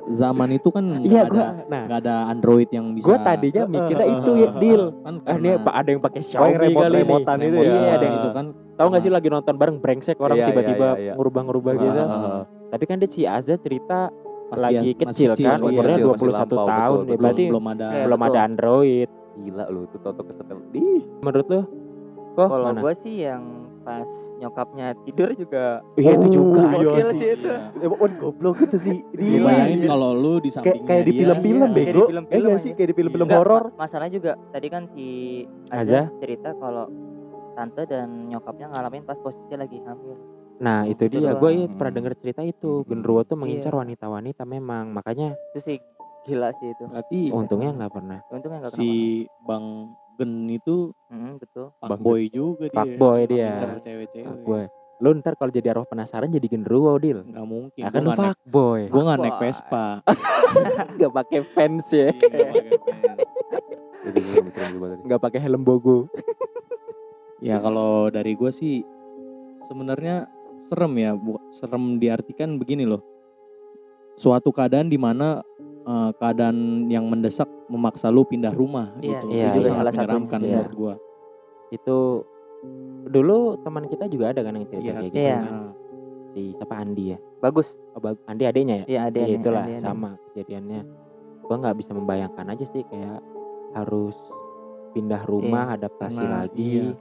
zaman 0.09 0.49
itu 0.51 0.69
kan 0.69 0.81
nggak 0.81 1.05
Iya, 1.05 1.23
ada 1.27 1.45
nah, 1.69 1.83
nggak 1.85 1.99
ada 2.01 2.17
Android 2.27 2.69
yang 2.69 2.97
bisa. 2.97 3.05
gue 3.05 3.19
tadinya 3.21 3.63
mikirnya 3.67 4.07
itu 4.09 4.31
ya 4.35 4.49
deal. 4.57 4.83
Kan 4.99 5.15
Ah, 5.23 5.37
ini 5.37 5.49
ada 5.61 5.89
yang 5.89 6.01
pakai 6.01 6.21
Oh 6.21 6.27
Xiaomi 6.27 6.49
kali 6.49 6.57
nih. 6.57 6.69
remote-remotan 6.73 7.39
itu 7.39 7.57
ya. 7.59 7.69
Iya, 7.69 7.91
ada 7.93 8.05
yang 8.05 8.17
itu 8.17 8.31
kan 8.33 8.47
Tahu 8.73 8.87
gak 8.89 9.03
sih 9.05 9.13
lagi 9.13 9.29
nonton 9.29 9.55
bareng 9.55 9.77
brengsek 9.77 10.17
orang 10.17 10.35
Iya, 10.35 10.41
iya, 10.41 10.49
tiba-tiba 10.49 10.89
iya, 10.91 11.03
iya. 11.03 11.13
ngurubah-ngurubah 11.13 11.71
Ah, 11.71 11.77
gitu. 11.79 12.01
ah, 12.01 12.09
ah. 12.09 12.43
Tapi 12.73 12.85
kan 12.87 12.97
dia 12.97 13.09
si 13.09 13.23
Azza 13.23 13.55
cerita 13.55 14.09
pas 14.49 14.59
lagi 14.59 14.83
dia 14.83 14.97
kecil, 14.97 15.31
masih 15.31 15.45
kan, 15.45 15.53
iya. 15.53 15.69
umurnya 15.69 15.97
masih 16.01 16.09
21 16.09 16.33
lampau, 16.33 16.65
tahun. 16.65 16.97
betul, 16.97 17.05
ya 17.07 17.17
berarti 17.21 17.43
belum, 17.45 17.67
ada 17.69 17.87
Iya, 17.87 18.03
belum 18.03 18.19
betul. 18.19 18.31
ada 18.33 18.41
Android. 18.43 19.09
Gila 19.37 19.65
lu 19.69 19.81
itu 19.85 19.97
toto 20.01 20.23
kesetel. 20.25 20.57
Ih. 20.73 21.03
Menurut 21.21 21.47
lu? 21.47 21.61
Kok 22.33 22.49
Kalau 22.49 22.73
gue 22.75 22.93
sih 22.97 23.15
yang 23.21 23.43
pas 23.81 24.09
nyokapnya 24.37 24.87
tidur 25.03 25.29
juga 25.33 25.81
Iya 25.95 26.11
itu 26.13 26.21
Oh, 26.21 26.31
juga. 26.31 26.61
iya 26.61 26.77
gokil 26.85 27.07
sih. 27.07 27.17
sih 27.17 27.29
itu. 27.33 27.49
Iya. 27.49 27.83
Emang 27.83 27.99
on 27.99 28.13
goblok 28.15 28.57
itu 28.61 28.77
sih. 28.79 28.97
Lu 29.11 29.21
Iya. 29.27 29.41
bayangin 29.43 29.81
kalau 29.87 30.11
lu 30.13 30.33
di 30.37 30.49
kayak 30.49 30.55
sampingnya 30.55 30.87
kayak 30.87 31.03
di 31.03 31.13
film-film 31.15 31.41
iya. 31.61 31.67
Kayak 31.67 31.87
di 31.87 31.91
bego. 31.91 32.01
Eh 32.01 32.09
film-film 32.09 32.43
gak 32.43 32.51
aja. 32.51 32.61
sih 32.61 32.73
kayak 32.73 32.89
di 32.89 32.95
film-film 32.95 33.27
Enggak, 33.27 33.41
horor. 33.41 33.65
ma- 33.67 33.77
Masalah 33.81 34.09
juga 34.09 34.33
tadi 34.49 34.67
kan 34.69 34.83
si 34.91 35.07
Aza? 35.69 36.01
Cerita 36.17 36.49
kalau 36.55 36.87
tante 37.53 37.83
dan 37.85 38.09
nyokapnya 38.27 38.67
ngalamin 38.69 39.03
pas 39.03 39.17
posisi 39.17 39.53
lagi 39.53 39.79
hamil. 39.81 40.17
Nah 40.59 40.85
itu 40.85 41.03
Gitu 41.03 41.19
dia. 41.19 41.33
Gue 41.35 41.51
pernah 41.71 41.93
denger 41.95 42.13
cerita 42.17 42.41
itu. 42.43 42.73
Hmm. 42.79 42.87
Genderuwo 42.87 43.21
tuh 43.23 43.35
mengincar 43.35 43.71
Iya. 43.71 43.81
wanita-wanita 43.81 44.43
memang. 44.45 44.93
Makanya 44.93 45.33
Itu 45.51 45.61
sih 45.63 45.77
gila 46.23 46.53
sih 46.55 46.69
itu. 46.71 46.85
Berarti 46.87 47.21
untungnya 47.31 47.73
nggak 47.75 47.91
pernah. 47.91 48.21
Untungnya 48.29 48.61
enggak 48.61 48.77
si 48.77 48.89
Bang 49.41 49.97
Gen 50.17 50.33
itu 50.47 50.91
Hmm, 51.07 51.37
betul. 51.37 51.71
pak 51.77 51.99
boy 51.99 52.27
juga 52.27 52.67
dia. 52.67 52.77
Fuckboy 52.77 53.21
dia. 53.27 53.49
Ngincer 53.53 53.71
cewek-cewek. 53.81 54.43
Gue. 54.43 54.63
Lu 55.01 55.17
ntar 55.17 55.33
kalau 55.35 55.49
jadi 55.49 55.73
arwah 55.73 55.85
penasaran 55.85 56.29
jadi 56.29 56.45
genderuwo 56.47 56.93
deal. 56.97 57.25
Nggak 57.25 57.47
mungkin. 57.47 57.81
Nah, 57.81 57.89
kan 57.89 57.97
Gua 57.97 58.05
lu 58.05 58.07
nggak 58.07 58.19
naik, 58.21 58.29
fuckboy. 58.37 58.81
gua 58.89 59.03
nggak 59.03 59.19
naik. 59.19 59.37
Vespa. 59.39 59.87
Gak 61.01 61.13
pakai 61.15 61.41
fans 61.47 61.87
ya. 61.89 62.09
Iya. 62.11 62.71
Gak 65.07 65.21
pakai 65.21 65.41
helm 65.41 65.63
bogo. 65.63 66.09
Ya 67.41 67.57
kalau 67.57 68.13
dari 68.13 68.37
gue 68.37 68.53
sih 68.53 68.85
sebenarnya 69.65 70.29
serem 70.61 70.93
ya, 70.95 71.17
serem 71.49 71.97
diartikan 71.97 72.61
begini 72.61 72.85
loh. 72.85 73.01
Suatu 74.15 74.53
keadaan 74.53 74.93
di 74.93 75.01
eh, 75.81 76.11
keadaan 76.15 76.57
yang 76.87 77.05
mendesak 77.05 77.49
memaksa 77.67 78.09
lu 78.09 78.23
pindah 78.23 78.53
rumah 78.53 78.93
Iya, 78.99 79.17
gitu. 79.17 79.27
iya, 79.31 79.49
itu 79.51 79.59
iya. 79.59 79.67
sangat 79.67 79.75
salah 79.75 79.93
satunya. 79.93 80.05
menyeramkan 80.07 80.41
Iya. 80.41 80.49
menurut 80.53 80.75
gua. 80.75 80.95
Itu 81.71 81.99
dulu 83.07 83.39
teman 83.59 83.85
kita 83.87 84.05
juga 84.07 84.25
ada 84.29 84.41
kan 84.41 84.53
yang 84.53 84.67
cerita 84.67 84.85
Iya, 84.85 84.93
kayak 84.95 85.09
gitu. 85.09 85.19
Iya. 85.19 85.39
Nah, 85.41 85.73
Si 86.31 86.55
siapa 86.55 86.75
Andi 86.79 87.11
ya? 87.11 87.19
Bagus. 87.41 87.75
Oh, 87.91 87.99
bag- 87.99 88.23
Andi 88.25 88.45
adenya 88.47 88.75
ya? 88.77 88.87
Iya, 88.87 89.01
ada 89.05 89.19
Iya 89.19 89.35
itulah 89.35 89.65
sama 89.79 90.11
kejadiannya. 90.31 90.81
Gua 91.43 91.57
nggak 91.59 91.75
bisa 91.75 91.91
membayangkan 91.91 92.47
aja 92.47 92.65
sih 92.65 92.87
kayak 92.87 93.19
harus 93.73 94.15
pindah 94.91 95.23
rumah, 95.25 95.75
adaptasi 95.75 96.19
karena- 96.19 96.35
lagi 96.45 96.71
iya. 96.87 96.95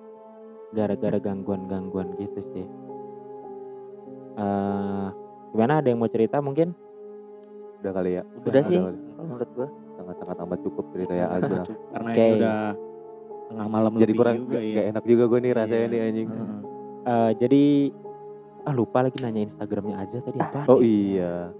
gara-gara 0.71 1.17
gangguan-gangguan 1.19 2.13
gitu 2.15 2.41
sih. 2.43 2.65
eh 4.35 5.07
gimana 5.51 5.81
ada 5.81 5.87
yang 5.89 5.99
mau 5.99 6.07
cerita 6.07 6.39
mungkin? 6.39 6.71
Udah 7.79 7.91
kali 7.93 8.11
ya. 8.11 8.23
Udah 8.39 8.61
sih. 8.61 8.77
kali. 8.77 8.97
Kalau 8.97 9.25
menurut 9.25 9.49
gua. 9.53 9.67
Sangat-sangat 9.95 10.37
amat 10.39 10.59
cukup 10.61 10.85
cerita 10.89 11.13
ya 11.13 11.27
Azra. 11.29 11.63
Karena 11.67 12.09
Oke. 12.09 12.19
ini 12.21 12.33
udah 12.37 12.57
tengah 13.49 13.67
malam 13.67 13.91
Jadi 13.93 14.03
lebih 14.05 14.15
kurang 14.15 14.35
juga 14.37 14.51
gak, 14.51 14.61
ya. 14.61 14.73
gak 14.73 14.85
enak 14.87 15.03
juga 15.03 15.23
gue 15.25 15.39
nih 15.39 15.51
rasanya 15.53 15.79
Iya. 15.79 15.89
nih 15.89 15.99
anjing. 16.01 16.27
Heeh. 16.29 16.59
Eh 17.01 17.31
jadi 17.35 17.63
ah 18.61 18.73
lupa 18.73 18.97
lagi 19.01 19.17
nanya 19.19 19.41
Instagramnya 19.41 19.95
aja 19.97 20.17
tadi 20.19 20.37
apa? 20.37 20.61
Oh 20.67 20.79
iya. 20.79 21.51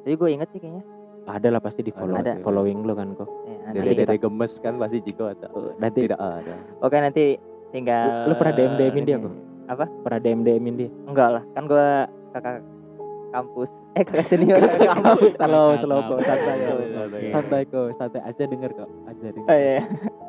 Tapi 0.00 0.14
gue 0.14 0.28
inget 0.30 0.48
sih 0.50 0.60
kayaknya. 0.60 0.84
Ada 1.24 1.48
lah 1.50 1.60
pasti 1.60 1.80
di 1.82 1.90
follow, 1.90 2.16
Ada. 2.16 2.40
following 2.40 2.80
lo 2.82 2.94
kan 2.94 3.12
kok. 3.12 3.28
Dede-dede 3.68 4.08
kita- 4.08 4.22
gemes 4.22 4.52
kan 4.58 4.74
pasti 4.76 4.98
Jiko 4.98 5.24
ada. 5.26 5.46
Nanti 5.76 6.06
Tidak 6.06 6.16
ada. 6.16 6.54
Oke 6.80 6.96
nanti 6.96 7.36
tinggal. 7.68 8.24
Lu 8.24 8.34
pernah 8.34 8.54
DM 8.54 8.72
DM-in 8.76 9.04
dia 9.04 9.16
kok? 9.18 9.32
Apa? 9.68 9.84
Pernah 10.00 10.20
DM 10.22 10.40
DM-in 10.40 10.74
dia? 10.76 10.90
Enggak 11.04 11.28
lah, 11.30 11.42
kan 11.52 11.62
gua 11.64 11.88
kakak 12.32 12.64
kampus. 13.28 13.70
Eh 13.94 14.02
kakak 14.04 14.26
senior 14.26 14.58
kampus. 14.60 15.32
Slow, 15.36 15.68
slow 15.76 16.00
kok, 16.04 16.18
santai 16.24 16.56
kok. 16.58 16.78
Santai 17.28 17.62
kok, 17.68 17.86
santai 17.94 18.20
aja 18.24 18.42
denger 18.44 18.70
kok, 18.74 18.88
aja 19.04 19.26
denger. 19.30 19.48
Oh, 19.48 19.56
iya. 19.58 19.80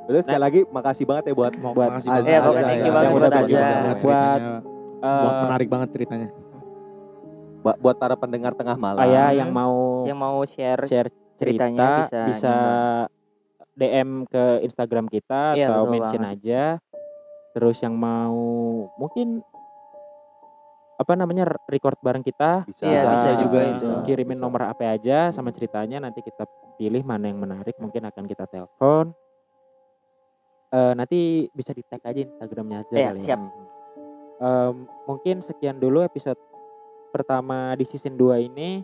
Udah 0.10 0.22
sekali 0.26 0.41
lagi 0.41 0.60
makasih 0.70 1.06
banget 1.06 1.24
ya 1.30 1.34
buat 1.38 1.54
Buat 1.54 1.89
makasih 1.95 2.10
Azza, 2.10 2.18
banget. 2.18 2.28
Iya, 2.28 2.38
Azza, 2.38 2.47
pokoknya 2.50 2.66
thank 2.66 2.80
you 2.80 2.89
Azza. 2.89 2.97
banget 2.97 3.10
Yang 3.10 3.14
buat 4.04 4.41
Azza. 4.41 4.58
Eh, 5.00 5.22
buat 5.24 5.36
menarik 5.47 5.68
banget 5.72 5.89
ceritanya. 5.95 6.30
buat, 7.60 7.76
buat 7.84 7.95
para 8.00 8.16
pendengar 8.16 8.52
tengah 8.56 8.76
malam. 8.80 9.04
ya 9.04 9.36
yang 9.36 9.52
mau 9.52 10.08
Yang 10.08 10.20
mau 10.20 10.38
share 10.47 10.84
share 10.88 11.10
cerita 11.36 11.68
ceritanya 11.68 11.88
bisa, 12.04 12.20
bisa 12.28 12.56
DM 13.76 14.28
ke 14.28 14.43
Instagram 14.64 15.08
kita 15.08 15.56
Iya, 15.56 15.72
atau 15.72 15.88
mention 15.88 16.24
aja. 16.28 16.80
Terus 17.56 17.80
yang 17.80 17.95
mau 17.95 18.39
mungkin 18.95 19.39
apa 21.00 21.16
namanya 21.16 21.47
record 21.66 21.95
bareng 22.04 22.20
kita 22.22 22.68
Bisa, 22.68 22.84
Iya, 22.84 23.02
bisa 23.16 23.30
juga 23.39 23.60
itu. 23.72 23.88
itu. 23.88 23.91
Kirimin 24.04 24.36
Bisa. 24.36 24.43
nomor 24.43 24.68
apa 24.68 24.84
aja 24.86 25.32
sama 25.32 25.50
ceritanya 25.50 26.04
nanti 26.04 26.20
kita 26.20 26.43
pilih 26.76 27.00
mana 27.02 27.32
yang 27.32 27.39
menarik 27.39 27.80
mungkin 27.80 28.04
akan 28.04 28.28
kita 28.28 28.43
telepon. 28.45 29.16
Eh, 30.70 30.93
nanti 30.93 31.20
bisa 31.50 31.72
di 31.72 31.82
tag 31.82 32.04
aja 32.04 32.20
Instagramnya 32.20 32.84
aja 32.84 32.93
Iya, 32.93 33.08
kali 33.10 33.18
ya. 33.18 33.26
siap. 33.26 33.41
Em, 34.39 34.76
mungkin 35.04 35.36
sekian 35.39 35.80
dulu 35.80 36.00
episode 36.00 36.38
pertama 37.10 37.74
di 37.74 37.84
season 37.84 38.14
2 38.14 38.38
ini. 38.38 38.84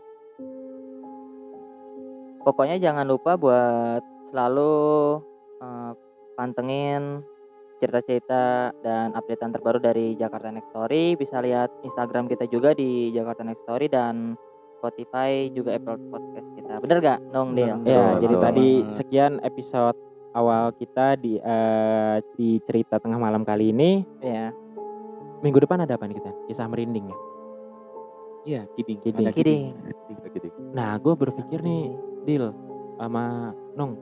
Pokoknya 2.41 2.77
jangan 2.77 3.05
lupa 3.05 3.35
buat 3.35 4.01
selalu 4.23 4.73
eh, 5.57 5.91
pantengin 6.33 7.21
cerita-cerita 7.75 8.71
dan 8.79 9.11
updatean 9.13 9.51
terbaru 9.51 9.79
dari 9.79 10.15
Jakarta 10.15 10.51
Next 10.51 10.71
Story. 10.71 11.19
Bisa 11.19 11.43
lihat 11.43 11.71
Instagram 11.83 12.31
kita 12.31 12.47
juga 12.47 12.71
di 12.71 13.11
Jakarta 13.11 13.43
Next 13.43 13.63
Story 13.67 13.91
dan 13.91 14.39
Spotify 14.79 15.49
juga 15.51 15.75
Apple 15.75 15.97
Podcast 16.11 16.47
kita. 16.55 16.73
Bener 16.79 16.97
gak, 17.01 17.19
Nong 17.31 17.57
Del? 17.57 17.67
Ya, 17.67 17.75
Betul, 17.81 18.13
jadi 18.21 18.35
betul. 18.35 18.45
tadi 18.45 18.67
sekian 18.93 19.33
episode 19.43 19.97
awal 20.35 20.75
kita 20.75 21.15
di 21.15 21.39
eh, 21.39 22.17
di 22.35 22.59
cerita 22.63 22.99
tengah 22.99 23.19
malam 23.19 23.47
kali 23.47 23.71
ini. 23.71 24.03
Ya. 24.19 24.51
Minggu 25.43 25.63
depan 25.63 25.83
ada 25.83 25.95
apa 25.95 26.07
nih 26.07 26.19
kita? 26.19 26.31
Kisah 26.47 26.67
merinding 26.67 27.11
ya. 27.11 27.17
Iya, 28.45 28.61
kidding. 28.77 28.99
Kidding. 29.01 29.25
Ada 29.25 29.33
Kidding. 29.33 29.63
Gitu. 30.29 30.47
Nah, 30.77 30.93
gue 31.01 31.13
berpikir 31.17 31.65
nih, 31.65 31.97
Dil 32.29 32.53
sama 33.01 33.51
Nung, 33.73 33.97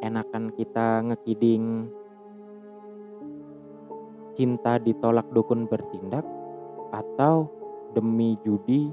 enakan 0.00 0.52
kita 0.56 1.04
ngekiding 1.04 1.92
cinta 4.36 4.76
ditolak 4.76 5.24
dukun 5.32 5.64
bertindak 5.64 6.22
atau 6.92 7.48
demi 7.90 8.36
judi 8.44 8.92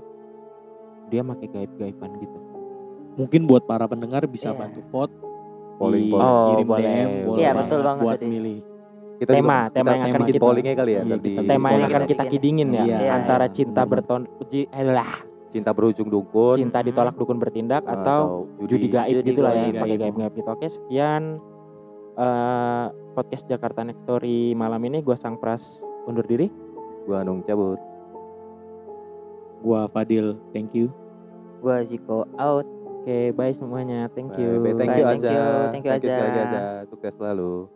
dia 1.07 1.21
pakai 1.21 1.45
gaib-gaiban 1.45 2.11
gitu. 2.17 2.39
Mungkin 3.13 3.45
buat 3.45 3.67
para 3.67 3.85
pendengar 3.85 4.23
bisa 4.25 4.49
Iya. 4.49 4.57
bantu 4.57 4.81
vote 4.89 5.13
Polling, 5.75 6.05
di 6.05 6.09
polling. 6.09 6.23
Oh, 6.23 6.47
kirim 6.49 6.65
boleh. 6.65 6.81
DM 6.81 7.09
boleh 7.21 7.37
Iya, 7.37 7.49
banget 7.51 7.59
betul 7.59 7.79
banget 7.83 8.01
buat 8.01 8.15
tadi. 8.15 8.27
milih. 8.29 8.57
Kita 9.13 9.29
Tema, 9.29 9.57
juga, 9.59 9.69
tema 9.69 9.85
yang 9.85 9.93
kita 9.93 10.09
akan 10.09 10.19
bikin 10.19 10.33
kita- 10.33 10.43
pollingnya 10.43 10.73
kali 10.73 10.91
ya. 10.91 11.01
Iya, 11.03 11.15
kita 11.19 11.41
Tema 11.45 11.67
yang 11.69 11.83
akan 11.85 12.03
kita 12.07 12.23
kidingin 12.25 12.69
ya 12.71 12.83
Iya, 12.83 12.97
antara 13.13 13.45
iya, 13.45 13.53
cinta 13.53 13.81
benar. 13.81 13.91
berton 13.93 14.21
eh, 14.49 14.85
lah, 14.85 15.11
cinta 15.49 15.69
berujung 15.69 16.09
dukun 16.09 16.57
cinta 16.57 16.81
ditolak 16.81 17.13
dukun 17.13 17.37
bertindak 17.37 17.85
atau 17.85 18.49
judi 18.65 18.89
gaib 18.89 19.21
Judi 19.21 19.29
gitu 19.29 19.41
lah 19.41 19.53
ya 19.53 19.69
gaib. 19.69 19.77
pakai 19.79 19.97
gaib 20.01 20.15
gaib 20.17 20.33
gitu 20.33 20.49
oke 20.49 20.65
sekian 20.67 21.37
eh, 22.15 22.85
podcast 23.13 23.45
Jakarta 23.45 23.85
Next 23.85 24.01
Story 24.05 24.53
malam 24.53 24.81
ini 24.85 25.01
gue 25.01 25.15
sang 25.17 25.37
pras 25.37 25.81
undur 26.05 26.25
diri 26.25 26.49
Gua 27.03 27.19
Anung 27.19 27.43
cabut. 27.43 27.75
Gua 29.59 29.91
Fadil, 29.91 30.39
thank 30.55 30.71
you. 30.71 30.87
Gua 31.59 31.83
Ziko 31.83 32.23
out. 32.39 32.63
oke 33.03 33.35
bye 33.35 33.51
semuanya 33.51 34.07
thank 34.15 34.31
Bye, 34.31 34.39
you 34.39 34.63
bye. 34.63 34.71
Thank 34.79 34.95
Bye, 34.95 35.03
you 35.03 35.05
thank 35.11 35.83
you, 35.83 35.91
thank 35.91 36.03
you, 36.07 36.11
sekali 36.11 36.23
lagi 36.31 36.39
Aza. 36.39 36.47
Aza. 36.47 36.63
Sukses 36.87 37.13
selalu. 37.19 37.67